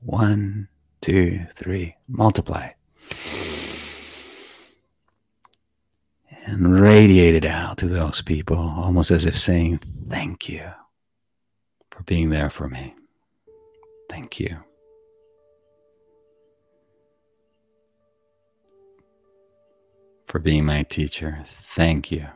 One, 0.00 0.68
two, 1.00 1.46
three, 1.56 1.96
multiply. 2.08 2.70
And 6.50 6.80
radiate 6.80 7.36
it 7.36 7.44
out 7.44 7.78
to 7.78 7.86
those 7.86 8.22
people, 8.22 8.58
almost 8.58 9.12
as 9.12 9.24
if 9.24 9.38
saying, 9.38 9.78
Thank 10.08 10.48
you 10.48 10.68
for 11.90 12.02
being 12.02 12.30
there 12.30 12.50
for 12.50 12.68
me. 12.68 12.94
Thank 14.08 14.40
you. 14.40 14.56
For 20.26 20.40
being 20.40 20.64
my 20.64 20.82
teacher. 20.82 21.38
Thank 21.46 22.10
you. 22.10 22.26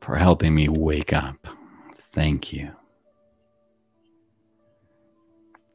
For 0.00 0.16
helping 0.16 0.54
me 0.54 0.68
wake 0.68 1.12
up. 1.12 1.46
Thank 2.12 2.52
you. 2.52 2.72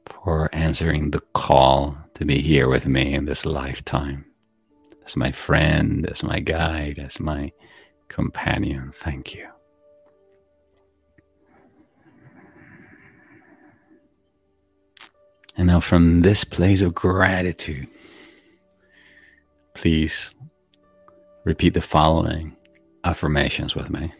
For 0.05 0.49
answering 0.53 1.11
the 1.11 1.21
call 1.33 1.97
to 2.15 2.25
be 2.25 2.41
here 2.41 2.67
with 2.67 2.85
me 2.85 3.13
in 3.13 3.23
this 3.23 3.45
lifetime 3.45 4.28
as 5.09 5.15
my 5.15 5.31
friend, 5.31 6.05
as 6.05 6.21
my 6.21 6.39
guide, 6.39 6.99
as 6.99 7.19
my 7.19 7.51
companion. 8.09 8.91
Thank 8.93 9.33
you. 9.33 9.47
And 15.57 15.65
now, 15.65 15.79
from 15.79 16.21
this 16.21 16.43
place 16.43 16.81
of 16.83 16.93
gratitude, 16.93 17.87
please 19.73 20.33
repeat 21.43 21.73
the 21.73 21.81
following 21.81 22.55
affirmations 23.03 23.75
with 23.75 23.89
me. 23.89 24.13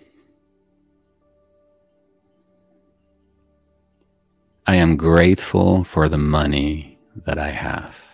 I 4.66 4.76
am 4.76 4.98
grateful 4.98 5.84
for 5.84 6.10
the 6.10 6.18
money 6.18 6.98
that 7.26 7.38
I 7.38 7.52
have. 7.52 8.09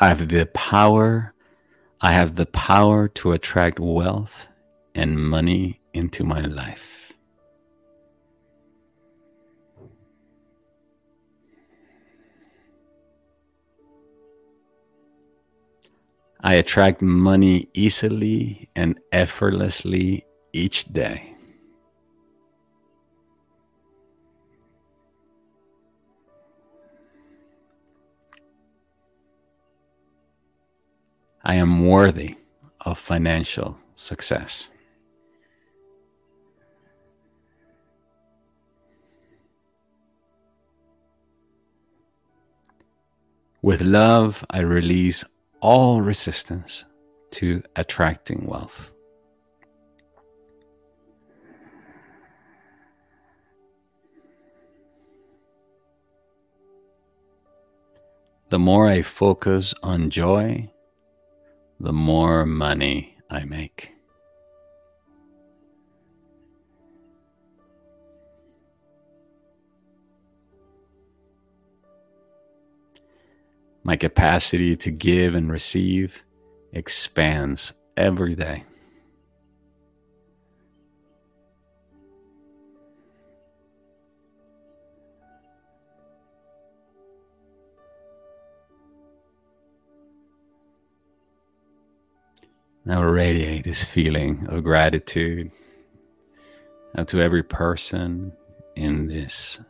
I 0.00 0.08
have 0.08 0.28
the 0.28 0.46
power. 0.54 1.34
I 2.00 2.12
have 2.12 2.36
the 2.36 2.46
power 2.46 3.08
to 3.08 3.32
attract 3.32 3.80
wealth 3.80 4.46
and 4.94 5.18
money 5.18 5.80
into 5.92 6.22
my 6.22 6.42
life. 6.42 7.12
I 16.40 16.54
attract 16.54 17.02
money 17.02 17.68
easily 17.74 18.70
and 18.76 19.00
effortlessly 19.10 20.24
each 20.52 20.84
day. 20.84 21.37
I 31.48 31.54
am 31.54 31.86
worthy 31.86 32.36
of 32.82 32.98
financial 32.98 33.78
success. 33.94 34.70
With 43.62 43.80
love, 43.80 44.44
I 44.50 44.58
release 44.60 45.24
all 45.60 46.02
resistance 46.02 46.84
to 47.30 47.62
attracting 47.76 48.44
wealth. 48.44 48.92
The 58.50 58.58
more 58.58 58.86
I 58.86 59.00
focus 59.00 59.72
on 59.82 60.10
joy, 60.10 60.70
the 61.80 61.92
more 61.92 62.44
money 62.44 63.16
I 63.30 63.44
make. 63.44 63.92
My 73.84 73.96
capacity 73.96 74.76
to 74.76 74.90
give 74.90 75.34
and 75.34 75.50
receive 75.50 76.22
expands 76.72 77.72
every 77.96 78.34
day. 78.34 78.64
Now 92.88 93.02
radiate 93.02 93.64
this 93.64 93.84
feeling 93.84 94.46
of 94.48 94.64
gratitude 94.64 95.52
out 96.96 97.06
to 97.08 97.20
every 97.20 97.42
person 97.42 98.32
in 98.76 99.08
this 99.08 99.60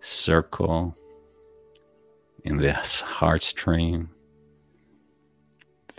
circle, 0.00 0.96
in 2.42 2.56
this 2.56 3.02
Heartstream. 3.02 4.08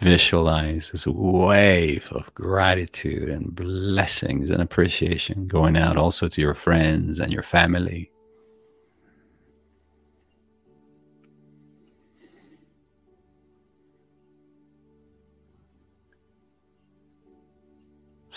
Visualize 0.02 0.90
this 0.90 1.06
wave 1.06 2.08
of 2.12 2.34
gratitude 2.34 3.30
and 3.30 3.56
blessings 3.56 4.50
and 4.50 4.60
appreciation 4.60 5.46
going 5.46 5.78
out 5.78 5.98
also 5.98 6.28
to 6.28 6.42
your 6.42 6.56
friends 6.56 7.20
and 7.20 7.32
your 7.32 7.44
family. 7.44 8.10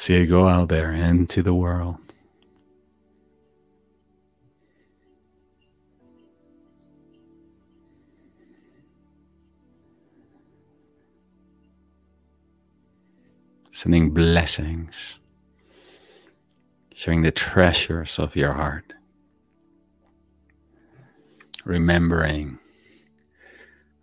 See 0.01 0.17
you 0.17 0.27
go 0.27 0.49
out 0.49 0.71
there 0.71 0.93
into 0.93 1.43
the 1.43 1.53
world. 1.53 1.97
Sending 13.73 14.15
blessings, 14.15 15.19
sharing 16.95 17.21
the 17.21 17.31
treasures 17.31 18.19
of 18.19 18.35
your 18.35 18.55
heart, 18.55 18.95
remembering 21.67 22.59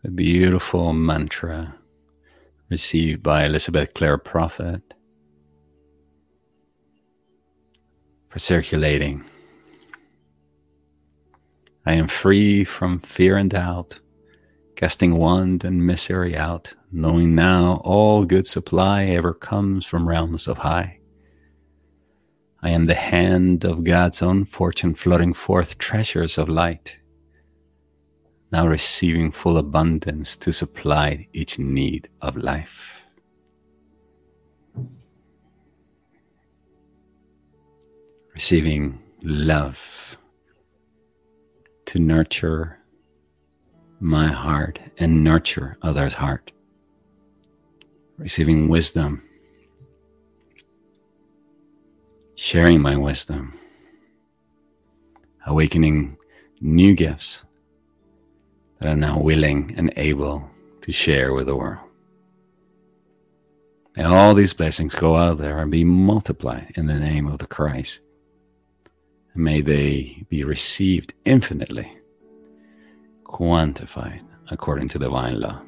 the 0.04 0.12
beautiful 0.12 0.94
mantra 0.94 1.74
received 2.70 3.24
by 3.24 3.46
Elizabeth 3.46 3.96
Clare 3.96 4.20
Prophet 4.20 4.94
for 8.30 8.40
circulating. 8.40 9.24
I 11.86 11.94
am 11.94 12.08
free 12.08 12.64
from 12.64 13.00
fear 13.00 13.38
and 13.38 13.50
doubt, 13.50 14.00
casting 14.76 15.16
want 15.16 15.64
and 15.64 15.86
misery 15.86 16.36
out, 16.36 16.74
knowing 16.92 17.34
now 17.34 17.82
all 17.84 18.26
good 18.26 18.46
supply 18.46 19.06
ever 19.06 19.34
comes 19.34 19.86
from 19.86 20.08
realms 20.08 20.48
of 20.48 20.58
high. 20.58 21.00
I 22.62 22.72
am 22.72 22.86
the 22.86 22.96
hand 22.96 23.64
of 23.64 23.84
God's 23.84 24.22
own 24.22 24.44
fortune 24.44 24.96
flooding 24.96 25.34
forth 25.34 25.78
treasures 25.78 26.38
of 26.38 26.50
light, 26.50 26.98
now 28.52 28.68
receiving 28.68 29.32
full 29.32 29.58
abundance 29.58 30.36
to 30.38 30.52
supply 30.52 31.28
each 31.34 31.60
need 31.60 32.10
of 32.22 32.36
life. 32.36 32.97
Receiving 38.38 39.00
love 39.24 40.16
to 41.86 41.98
nurture 41.98 42.78
my 44.00 44.28
heart 44.28 44.78
and 45.00 45.24
nurture 45.24 45.76
others' 45.82 46.14
heart, 46.14 46.52
receiving 48.20 48.68
wisdom, 48.68 49.24
sharing 52.36 52.80
my 52.80 52.96
wisdom, 52.96 53.58
awakening 55.48 56.16
new 56.62 56.94
gifts 56.94 57.44
that 58.78 58.88
I'm 58.88 59.00
now 59.00 59.18
willing 59.18 59.74
and 59.78 59.92
able 59.98 60.48
to 60.82 60.92
share 60.92 61.34
with 61.34 61.48
the 61.48 61.56
world. 61.56 61.90
May 63.96 64.04
all 64.04 64.36
these 64.36 64.54
blessings 64.54 64.94
go 64.94 65.16
out 65.16 65.40
there 65.40 65.58
and 65.58 65.72
be 65.72 65.84
multiplied 65.84 66.74
in 66.76 66.86
the 66.86 67.00
name 67.00 67.26
of 67.26 67.40
the 67.40 67.48
Christ 67.48 68.02
may 69.38 69.62
they 69.62 70.26
be 70.30 70.44
received 70.44 71.14
infinitely, 71.26 71.98
quantified 73.24 74.22
according 74.50 74.88
to 74.90 75.00
divine 75.00 75.40
law. 75.40 75.62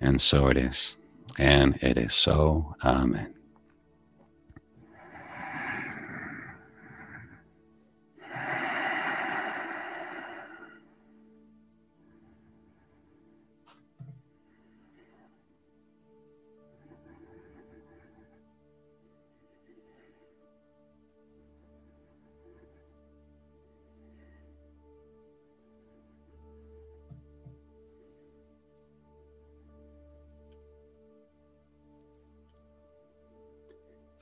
And 0.00 0.20
so 0.20 0.48
it 0.48 0.56
is, 0.56 0.98
and 1.38 1.76
it 1.82 1.96
is 1.96 2.14
so. 2.14 2.76
Amen. 2.84 3.34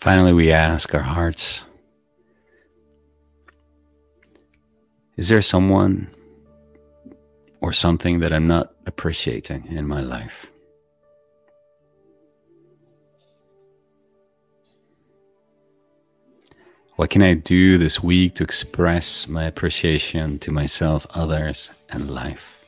Finally, 0.03 0.33
we 0.33 0.51
ask 0.51 0.93
our 0.97 1.01
hearts 1.01 1.65
Is 5.17 5.29
there 5.29 5.41
someone 5.41 6.11
or 7.61 7.73
something 7.73 8.19
that 8.19 8.33
I'm 8.33 8.49
not 8.49 8.73
appreciating 8.85 9.69
in 9.69 9.87
my 9.87 10.01
life? 10.01 10.49
What 16.97 17.11
can 17.11 17.23
I 17.23 17.35
do 17.35 17.79
this 17.79 18.03
week 18.03 18.35
to 18.35 18.43
express 18.43 19.29
my 19.29 19.45
appreciation 19.45 20.41
to 20.41 20.51
myself, 20.51 21.07
others, 21.11 21.71
and 21.91 22.11
life? 22.11 22.62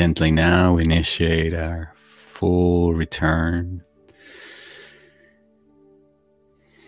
Gently 0.00 0.30
now 0.30 0.78
initiate 0.78 1.52
our 1.52 1.92
full 1.98 2.94
return 2.94 3.82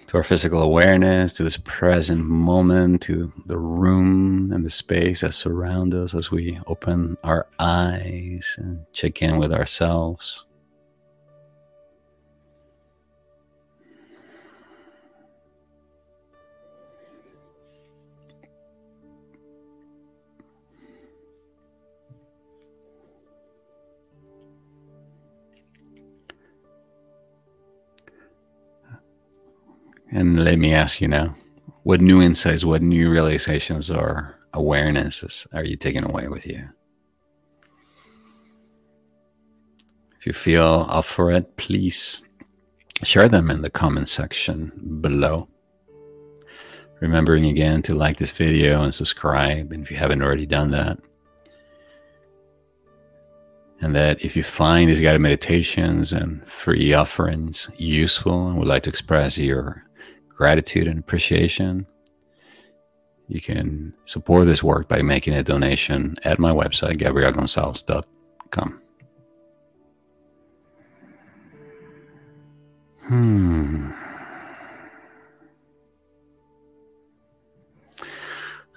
to 0.06 0.16
our 0.16 0.22
physical 0.22 0.62
awareness, 0.62 1.34
to 1.34 1.42
this 1.42 1.58
present 1.58 2.24
moment, 2.24 3.02
to 3.02 3.30
the 3.44 3.58
room 3.58 4.50
and 4.50 4.64
the 4.64 4.70
space 4.70 5.20
that 5.20 5.34
surround 5.34 5.92
us 5.92 6.14
as 6.14 6.30
we 6.30 6.58
open 6.66 7.18
our 7.22 7.46
eyes 7.58 8.54
and 8.56 8.80
check 8.94 9.20
in 9.20 9.36
with 9.36 9.52
ourselves. 9.52 10.46
And 30.14 30.44
let 30.44 30.58
me 30.58 30.74
ask 30.74 31.00
you 31.00 31.08
now 31.08 31.34
what 31.84 32.00
new 32.00 32.20
insights, 32.20 32.64
what 32.64 32.82
new 32.82 33.10
realizations 33.10 33.90
or 33.90 34.38
awarenesses 34.52 35.46
are 35.54 35.64
you 35.64 35.76
taking 35.76 36.04
away 36.04 36.28
with 36.28 36.46
you? 36.46 36.68
If 40.18 40.26
you 40.26 40.34
feel 40.34 40.86
up 40.88 41.06
for 41.06 41.32
it, 41.32 41.56
please 41.56 42.28
share 43.02 43.28
them 43.28 43.50
in 43.50 43.62
the 43.62 43.70
comment 43.70 44.08
section 44.08 44.98
below. 45.00 45.48
Remembering 47.00 47.46
again 47.46 47.82
to 47.82 47.94
like 47.94 48.18
this 48.18 48.30
video 48.30 48.84
and 48.84 48.94
subscribe, 48.94 49.72
and 49.72 49.82
if 49.82 49.90
you 49.90 49.96
haven't 49.96 50.22
already 50.22 50.46
done 50.46 50.70
that. 50.70 50.98
And 53.80 53.96
that 53.96 54.24
if 54.24 54.36
you 54.36 54.44
find 54.44 54.88
these 54.88 55.00
guided 55.00 55.20
meditations 55.20 56.12
and 56.12 56.46
free 56.48 56.92
offerings 56.92 57.68
useful 57.78 58.46
and 58.46 58.58
would 58.58 58.68
like 58.68 58.84
to 58.84 58.90
express 58.90 59.36
your 59.36 59.82
gratitude 60.42 60.88
and 60.88 60.98
appreciation, 60.98 61.86
you 63.28 63.40
can 63.40 63.94
support 64.06 64.44
this 64.44 64.60
work 64.60 64.88
by 64.88 65.00
making 65.00 65.34
a 65.34 65.42
donation 65.44 66.16
at 66.24 66.40
my 66.40 66.50
website, 66.50 66.96
gabrielgonsalves.com. 66.96 68.80
Hmm. 73.02 73.90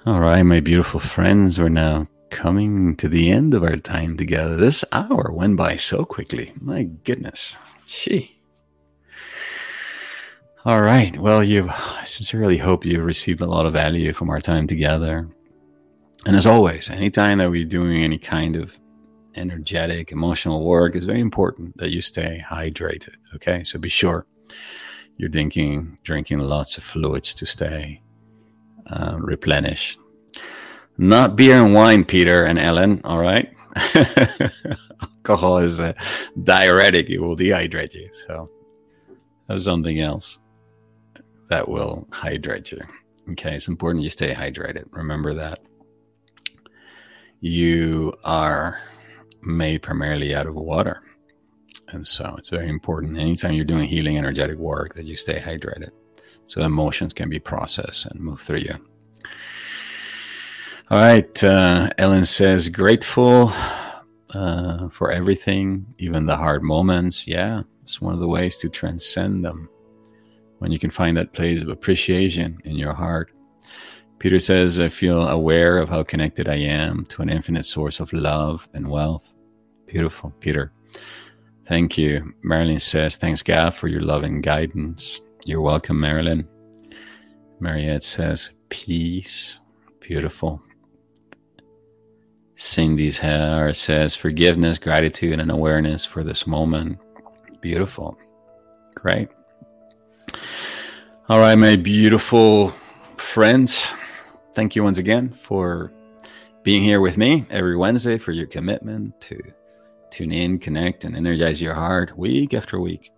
All 0.06 0.20
right, 0.20 0.44
my 0.44 0.60
beautiful 0.60 1.00
friends, 1.00 1.58
we're 1.58 1.70
now 1.70 2.06
coming 2.30 2.96
to 2.98 3.10
the 3.10 3.32
end 3.32 3.56
of 3.56 3.64
our 3.64 3.78
time 3.78 4.18
together. 4.18 4.56
This 4.56 4.86
hour 4.92 5.32
went 5.32 5.58
by 5.58 5.78
so 5.78 6.06
quickly. 6.06 6.54
My 6.62 6.84
goodness. 6.84 7.58
Gee. 7.88 8.35
All 10.66 10.82
right. 10.82 11.16
Well, 11.16 11.44
you 11.44 11.70
I 11.70 12.06
sincerely 12.06 12.58
hope 12.58 12.86
you 12.86 13.00
received 13.04 13.42
a 13.42 13.46
lot 13.46 13.68
of 13.68 13.74
value 13.74 14.14
from 14.14 14.32
our 14.32 14.42
time 14.42 14.66
together. 14.66 15.30
And 16.26 16.36
as 16.36 16.48
always, 16.48 16.90
anytime 16.90 17.38
that 17.38 17.52
we're 17.52 17.66
doing 17.66 18.04
any 18.04 18.18
kind 18.18 18.56
of 18.56 18.80
energetic, 19.36 20.12
emotional 20.12 20.66
work, 20.66 20.96
it's 20.96 21.06
very 21.06 21.20
important 21.20 21.78
that 21.78 21.92
you 21.92 22.02
stay 22.02 22.44
hydrated. 22.44 23.14
Okay, 23.36 23.64
so 23.64 23.78
be 23.78 23.90
sure 23.90 24.26
you're 25.18 25.30
drinking 25.30 26.00
drinking 26.02 26.40
lots 26.40 26.80
of 26.80 26.84
fluids 26.84 27.36
to 27.36 27.46
stay 27.46 28.02
uh, 28.88 29.18
replenished. 29.20 30.00
Not 30.98 31.36
beer 31.36 31.64
and 31.64 31.76
wine, 31.76 32.04
Peter 32.04 32.44
and 32.44 32.58
Ellen. 32.58 33.02
All 33.04 33.20
right, 33.20 33.54
alcohol 35.20 35.60
is 35.60 35.80
a 35.80 35.94
diuretic; 36.42 37.12
it 37.12 37.20
will 37.20 37.36
dehydrate 37.36 37.94
you. 37.94 38.10
So 38.12 38.50
something 39.58 40.00
else 40.00 40.40
that 41.48 41.68
will 41.68 42.08
hydrate 42.12 42.72
you. 42.72 42.82
Okay, 43.32 43.56
it's 43.56 43.68
important 43.68 44.04
you 44.04 44.10
stay 44.10 44.34
hydrated. 44.34 44.86
Remember 44.92 45.34
that 45.34 45.60
you 47.40 48.14
are 48.24 48.80
made 49.42 49.82
primarily 49.82 50.34
out 50.34 50.48
of 50.48 50.56
water. 50.56 51.02
And 51.90 52.08
so 52.08 52.36
it's 52.38 52.50
very 52.50 52.68
important 52.68 53.18
anytime 53.18 53.54
you're 53.54 53.66
doing 53.66 53.88
healing 53.88 54.18
energetic 54.18 54.58
work 54.58 54.96
that 54.96 55.06
you 55.06 55.16
stay 55.16 55.40
hydrated 55.40 55.92
so 56.48 56.62
emotions 56.62 57.14
can 57.14 57.30
be 57.30 57.40
processed 57.40 58.06
and 58.08 58.20
move 58.20 58.42
through 58.42 58.60
you. 58.60 58.76
All 60.90 61.00
right. 61.00 61.44
Uh, 61.44 61.90
Ellen 61.98 62.26
says, 62.26 62.70
grateful 62.70 63.52
uh, 64.34 64.90
for 64.90 65.12
everything, 65.12 65.88
even 65.98 66.26
the 66.26 66.36
hard 66.36 66.62
moments. 66.62 67.28
Yeah, 67.28 67.64
it's 67.84 68.00
one 68.00 68.14
of 68.14 68.20
the 68.20 68.28
ways 68.28 68.58
to 68.58 68.70
transcend 68.70 69.44
them 69.44 69.70
when 70.60 70.72
you 70.72 70.80
can 70.80 70.90
find 70.90 71.18
that 71.18 71.34
place 71.34 71.62
of 71.62 71.70
appreciation 71.70 72.60
in 72.64 72.76
your 72.76 72.94
heart 72.94 73.32
Peter 74.20 74.40
says, 74.40 74.80
I 74.80 74.90
feel 74.90 75.28
aware 75.28 75.78
of 75.78 75.90
how 75.90 76.04
connected 76.04 76.48
I 76.48 76.56
am 76.56 77.06
to 77.08 77.22
an 77.22 77.30
infinite 77.30 77.66
source 77.66 78.00
of 78.00 78.12
love 78.14 78.68
and 78.74 78.90
wealth. 78.90 79.36
Beautiful, 79.88 80.32
Peter. 80.40 80.72
Thank 81.66 81.98
you. 81.98 82.34
Marilyn 82.42 82.80
says, 82.80 83.18
Thanks, 83.18 83.42
God, 83.42 83.72
for 83.72 83.88
your 83.88 84.02
love 84.02 84.24
and 84.24 84.42
guidance. 84.42 85.22
You're 85.46 85.62
welcome, 85.62 86.00
Marilyn. 86.00 86.48
Mariette 87.60 88.04
says, 88.04 88.52
Peace. 88.70 89.60
Beautiful. 90.00 90.62
Cindy's 92.56 93.20
hair 93.20 93.74
says, 93.74 94.16
Forgiveness, 94.16 94.80
gratitude, 94.80 95.40
and 95.40 95.52
awareness 95.52 96.06
for 96.06 96.24
this 96.24 96.48
moment. 96.48 97.00
Beautiful. 97.62 98.18
Great. 98.96 99.28
All 101.30 101.40
right, 101.40 101.56
my 101.56 101.76
beautiful 101.76 102.70
friends 103.18 103.94
thank 104.56 104.74
you 104.74 104.84
once 104.84 105.00
again 105.00 105.30
for 105.30 105.92
being 106.64 106.82
here 106.82 107.02
with 107.02 107.18
me 107.18 107.46
every 107.50 107.76
Wednesday 107.76 108.18
for 108.18 108.32
your 108.32 108.48
commitment 108.48 109.20
to 109.20 109.38
tune 110.10 110.32
in, 110.32 110.58
connect, 110.58 111.04
and 111.04 111.16
energize 111.16 111.62
your 111.62 111.74
heart 111.74 112.18
week 112.18 112.54
after 112.54 112.80
week. 112.80 113.12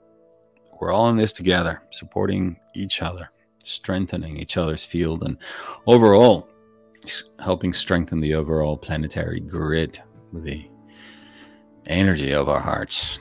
We're 0.81 0.91
all 0.91 1.09
in 1.09 1.15
this 1.15 1.31
together, 1.31 1.83
supporting 1.91 2.57
each 2.73 3.03
other, 3.03 3.29
strengthening 3.63 4.37
each 4.37 4.57
other's 4.57 4.83
field, 4.83 5.21
and 5.21 5.37
overall 5.85 6.49
helping 7.39 7.71
strengthen 7.71 8.19
the 8.19 8.33
overall 8.33 8.75
planetary 8.75 9.39
grid 9.39 10.01
with 10.33 10.43
the 10.43 10.67
energy 11.85 12.33
of 12.33 12.49
our 12.49 12.59
hearts. 12.59 13.19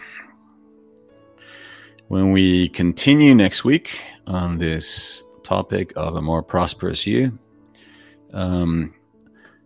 When 2.08 2.30
we 2.30 2.68
continue 2.68 3.34
next 3.34 3.64
week 3.64 4.00
on 4.28 4.58
this 4.58 5.24
topic 5.42 5.92
of 5.96 6.14
a 6.14 6.22
more 6.22 6.40
prosperous 6.40 7.04
you, 7.04 7.36
um, 8.32 8.94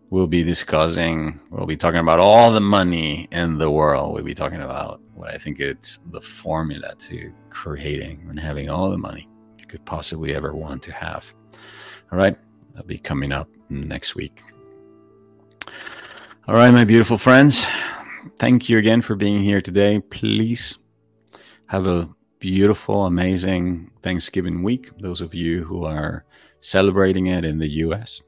we'll 0.09 0.27
be 0.27 0.43
discussing, 0.43 1.39
we'll 1.51 1.67
be 1.67 1.77
talking 1.77 2.01
about 2.01 2.19
all 2.19 2.51
the 2.51 2.61
money 2.61 3.29
in 3.31 3.59
the 3.59 3.71
world. 3.71 4.15
We'll 4.15 4.25
be 4.25 4.33
talking 4.33 4.63
about 4.63 5.03
what 5.15 5.31
I 5.31 5.37
think 5.37 5.61
it's 5.61 5.99
the 6.13 6.21
formula 6.23 6.95
to 6.97 7.31
creating 7.51 8.25
and 8.31 8.41
having 8.41 8.71
all 8.71 8.91
the 8.91 8.97
money 8.97 9.29
you 9.59 9.67
could 9.67 9.85
possibly 9.85 10.35
ever 10.35 10.55
want 10.55 10.83
to 10.85 10.93
have. 10.93 11.35
All 12.11 12.19
right, 12.19 12.39
that'll 12.73 12.87
be 12.87 12.99
coming 12.99 13.33
up 13.33 13.51
next 13.69 14.15
week. 14.15 14.43
All 16.49 16.55
right, 16.55 16.71
my 16.71 16.85
beautiful 16.85 17.19
friends, 17.19 17.67
thank 18.39 18.71
you 18.71 18.79
again 18.79 19.03
for 19.03 19.15
being 19.15 19.43
here 19.43 19.61
today. 19.61 20.01
Please 20.01 20.79
have 21.67 21.87
a 21.87 22.09
beautiful, 22.41 23.07
amazing 23.07 23.91
Thanksgiving 24.03 24.63
week. 24.63 24.91
Those 24.99 25.21
of 25.21 25.35
you 25.35 25.63
who 25.63 25.85
are 25.85 26.25
celebrating 26.61 27.27
it 27.27 27.45
in 27.45 27.59
the 27.59 27.69
US, 27.85 28.21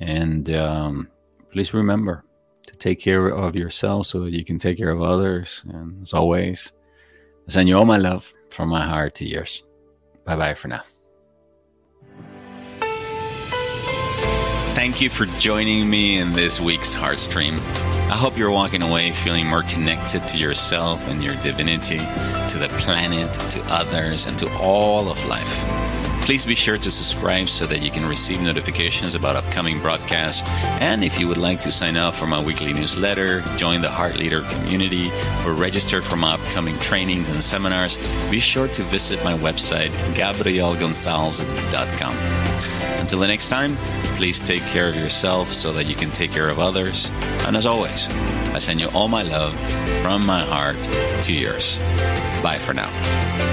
and 0.00 0.50
um, 0.50 1.08
please 1.52 1.72
remember 1.72 2.24
to 2.66 2.72
take 2.76 2.98
care 2.98 3.28
of 3.28 3.54
yourself 3.54 4.06
so 4.06 4.20
that 4.20 4.32
you 4.32 4.44
can 4.44 4.58
take 4.58 4.78
care 4.78 4.90
of 4.90 5.02
others. 5.02 5.62
And 5.68 6.02
as 6.02 6.12
always, 6.12 6.72
I 7.46 7.52
send 7.52 7.68
you 7.68 7.76
all 7.76 7.84
my 7.84 7.98
love 7.98 8.32
from 8.50 8.68
my 8.68 8.84
heart 8.84 9.14
to 9.16 9.26
yours. 9.26 9.62
Bye 10.24 10.36
bye 10.36 10.54
for 10.54 10.68
now. 10.68 10.82
Thank 14.74 15.00
you 15.00 15.10
for 15.10 15.26
joining 15.38 15.90
me 15.90 16.18
in 16.18 16.32
this 16.32 16.60
week's 16.60 16.94
Heartstream. 16.94 17.58
I 18.18 18.20
hope 18.20 18.36
you're 18.36 18.50
walking 18.50 18.82
away 18.82 19.12
feeling 19.12 19.46
more 19.46 19.62
connected 19.62 20.26
to 20.26 20.38
yourself 20.38 21.00
and 21.08 21.22
your 21.22 21.36
divinity, 21.36 21.98
to 21.98 22.58
the 22.58 22.66
planet, 22.80 23.32
to 23.32 23.62
others, 23.72 24.26
and 24.26 24.36
to 24.40 24.52
all 24.58 25.08
of 25.08 25.24
life. 25.26 25.97
Please 26.22 26.44
be 26.44 26.54
sure 26.54 26.76
to 26.76 26.90
subscribe 26.90 27.48
so 27.48 27.66
that 27.66 27.80
you 27.80 27.90
can 27.90 28.06
receive 28.06 28.40
notifications 28.40 29.14
about 29.14 29.36
upcoming 29.36 29.80
broadcasts. 29.80 30.46
And 30.80 31.02
if 31.02 31.18
you 31.18 31.28
would 31.28 31.38
like 31.38 31.60
to 31.60 31.70
sign 31.70 31.96
up 31.96 32.14
for 32.14 32.26
my 32.26 32.42
weekly 32.42 32.72
newsletter, 32.72 33.42
join 33.56 33.80
the 33.80 33.90
Heart 33.90 34.16
Leader 34.16 34.42
community, 34.42 35.10
or 35.46 35.52
register 35.52 36.02
for 36.02 36.16
my 36.16 36.34
upcoming 36.34 36.76
trainings 36.78 37.30
and 37.30 37.42
seminars, 37.42 37.96
be 38.30 38.40
sure 38.40 38.68
to 38.68 38.82
visit 38.84 39.22
my 39.24 39.36
website, 39.38 39.90
gabrielgonsalves.com. 40.14 42.14
Until 43.00 43.20
the 43.20 43.26
next 43.26 43.48
time, 43.48 43.76
please 44.16 44.38
take 44.38 44.62
care 44.64 44.88
of 44.88 44.96
yourself 44.96 45.52
so 45.52 45.72
that 45.72 45.86
you 45.86 45.94
can 45.94 46.10
take 46.10 46.32
care 46.32 46.50
of 46.50 46.58
others. 46.58 47.10
And 47.46 47.56
as 47.56 47.64
always, 47.64 48.08
I 48.52 48.58
send 48.58 48.80
you 48.80 48.88
all 48.88 49.08
my 49.08 49.22
love 49.22 49.54
from 50.02 50.26
my 50.26 50.44
heart 50.44 50.76
to 51.24 51.32
yours. 51.32 51.78
Bye 52.42 52.58
for 52.58 52.74
now. 52.74 53.47